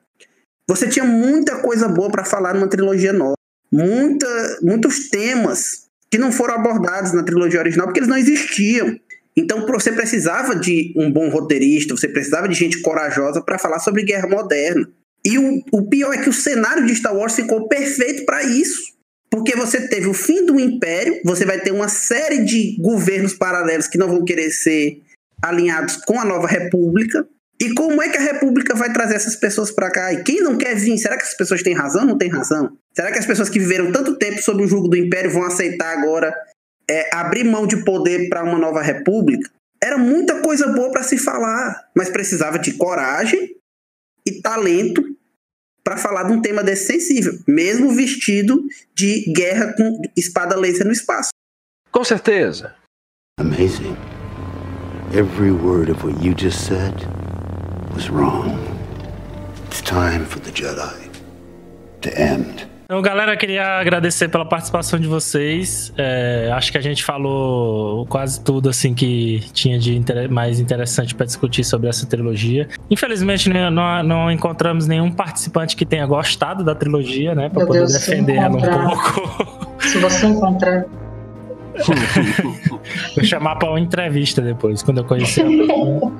[0.68, 3.34] Você tinha muita coisa boa para falar numa trilogia nova,
[3.70, 8.98] muita, muitos temas que não foram abordados na trilogia original porque eles não existiam.
[9.36, 14.04] Então você precisava de um bom roteirista, você precisava de gente corajosa para falar sobre
[14.04, 14.88] guerra moderna.
[15.24, 18.94] E o, o pior é que o cenário de Star Wars ficou perfeito para isso.
[19.30, 23.88] Porque você teve o fim do Império, você vai ter uma série de governos paralelos
[23.88, 25.02] que não vão querer ser
[25.42, 27.26] alinhados com a nova República.
[27.60, 30.12] E como é que a República vai trazer essas pessoas para cá?
[30.12, 30.96] E quem não quer vir?
[30.98, 32.76] Será que as pessoas têm razão ou não têm razão?
[32.94, 35.98] Será que as pessoas que viveram tanto tempo sob o jugo do Império vão aceitar
[35.98, 36.32] agora
[36.88, 39.50] é, abrir mão de poder para uma nova república,
[39.82, 43.56] era muita coisa boa para se falar, mas precisava de coragem
[44.26, 45.04] e talento
[45.82, 50.92] para falar de um tema desse sensível, mesmo vestido de guerra com espada laser no
[50.92, 51.28] espaço.
[51.92, 52.74] Com certeza.
[53.38, 53.96] Amazing.
[55.12, 56.94] Every word of what you just said
[57.94, 58.74] was wrong.
[59.84, 61.10] time for the Jedi
[62.00, 62.73] to end.
[62.84, 65.92] Então, galera, queria agradecer pela participação de vocês.
[65.96, 71.14] É, acho que a gente falou quase tudo assim que tinha de inter mais interessante
[71.14, 72.68] para discutir sobre essa trilogia.
[72.90, 77.78] Infelizmente, né, não, não, encontramos nenhum participante que tenha gostado da trilogia, né, para poder
[77.80, 79.66] Deus, defender ela um pouco.
[79.80, 80.84] Se você encontrar.
[83.16, 86.12] Vou chamar para uma entrevista depois, quando eu conhecer a pessoa.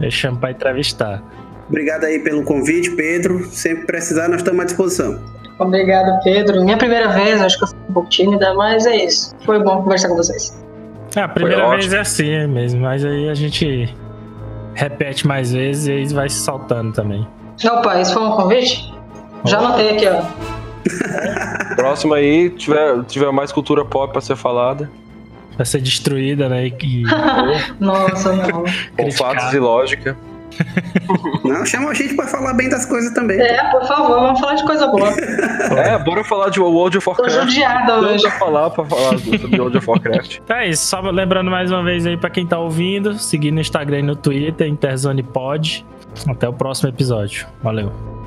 [0.00, 1.22] Eu chamo para entrevistar.
[1.68, 3.46] Obrigado aí pelo convite, Pedro.
[3.46, 5.41] Sempre precisar, nós estamos à disposição.
[5.58, 6.64] Obrigado, Pedro.
[6.64, 9.34] Minha primeira vez, acho que eu fui um pouco tímida, mas é isso.
[9.44, 10.60] Foi bom conversar com vocês.
[11.14, 11.96] É, a primeira Foi vez ótimo.
[11.96, 13.94] é assim mesmo, mas aí a gente
[14.74, 17.26] repete mais vezes e aí vai se saltando também.
[17.64, 18.92] Opa, isso foi um convite?
[19.44, 20.22] Já anotei aqui, ó.
[21.76, 24.90] Próximo aí, tiver, tiver mais cultura pop pra ser falada.
[25.56, 26.66] Vai ser destruída, né?
[26.82, 27.02] E...
[27.78, 28.64] Nossa, não.
[28.96, 30.16] Com fatos e lógica.
[31.44, 33.40] Não, chama a gente pra falar bem das coisas também.
[33.40, 35.08] É, por favor, vamos falar de coisa boa.
[35.78, 37.34] É, bora falar de World of Warcraft.
[37.34, 38.30] Tô judiada hoje.
[38.32, 40.38] falar pra falar sobre World of Warcraft.
[40.44, 43.60] Então é isso, só lembrando mais uma vez aí pra quem tá ouvindo, seguir no
[43.60, 45.84] Instagram e no Twitter, InterzonePod.
[46.28, 47.46] Até o próximo episódio.
[47.62, 48.21] Valeu.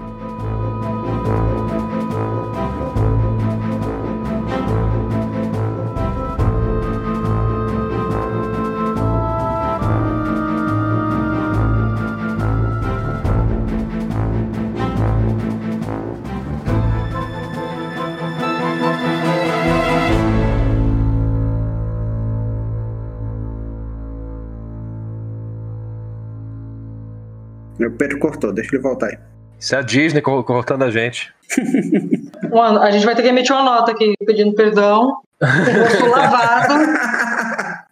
[27.88, 29.18] O Pedro cortou, deixa ele voltar aí.
[29.60, 31.34] Isso é a Disney cortando a gente.
[32.52, 35.18] Mano, a gente vai ter que emitir uma nota aqui pedindo perdão.
[35.42, 36.74] rosto lavado.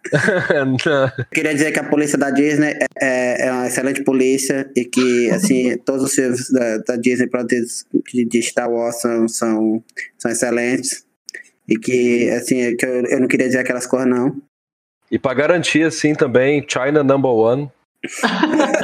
[1.32, 5.30] Queria dizer que a polícia da Disney é, é, é, uma excelente polícia e que,
[5.30, 7.28] assim, todos os filmes da, da Disney
[8.12, 9.82] de, de Star Wars são, são,
[10.18, 11.04] são excelentes.
[11.66, 14.36] E que, assim, que eu, eu não queria dizer aquelas coisas, não.
[15.10, 17.70] E para garantir, assim, também, China number one.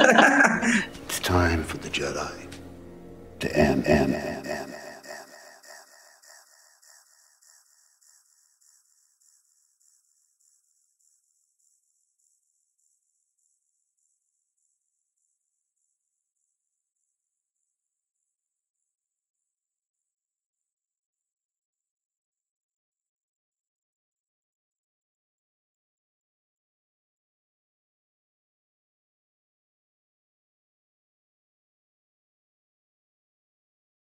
[1.31, 2.45] Time for the Jedi
[3.39, 4.40] to end, end, end.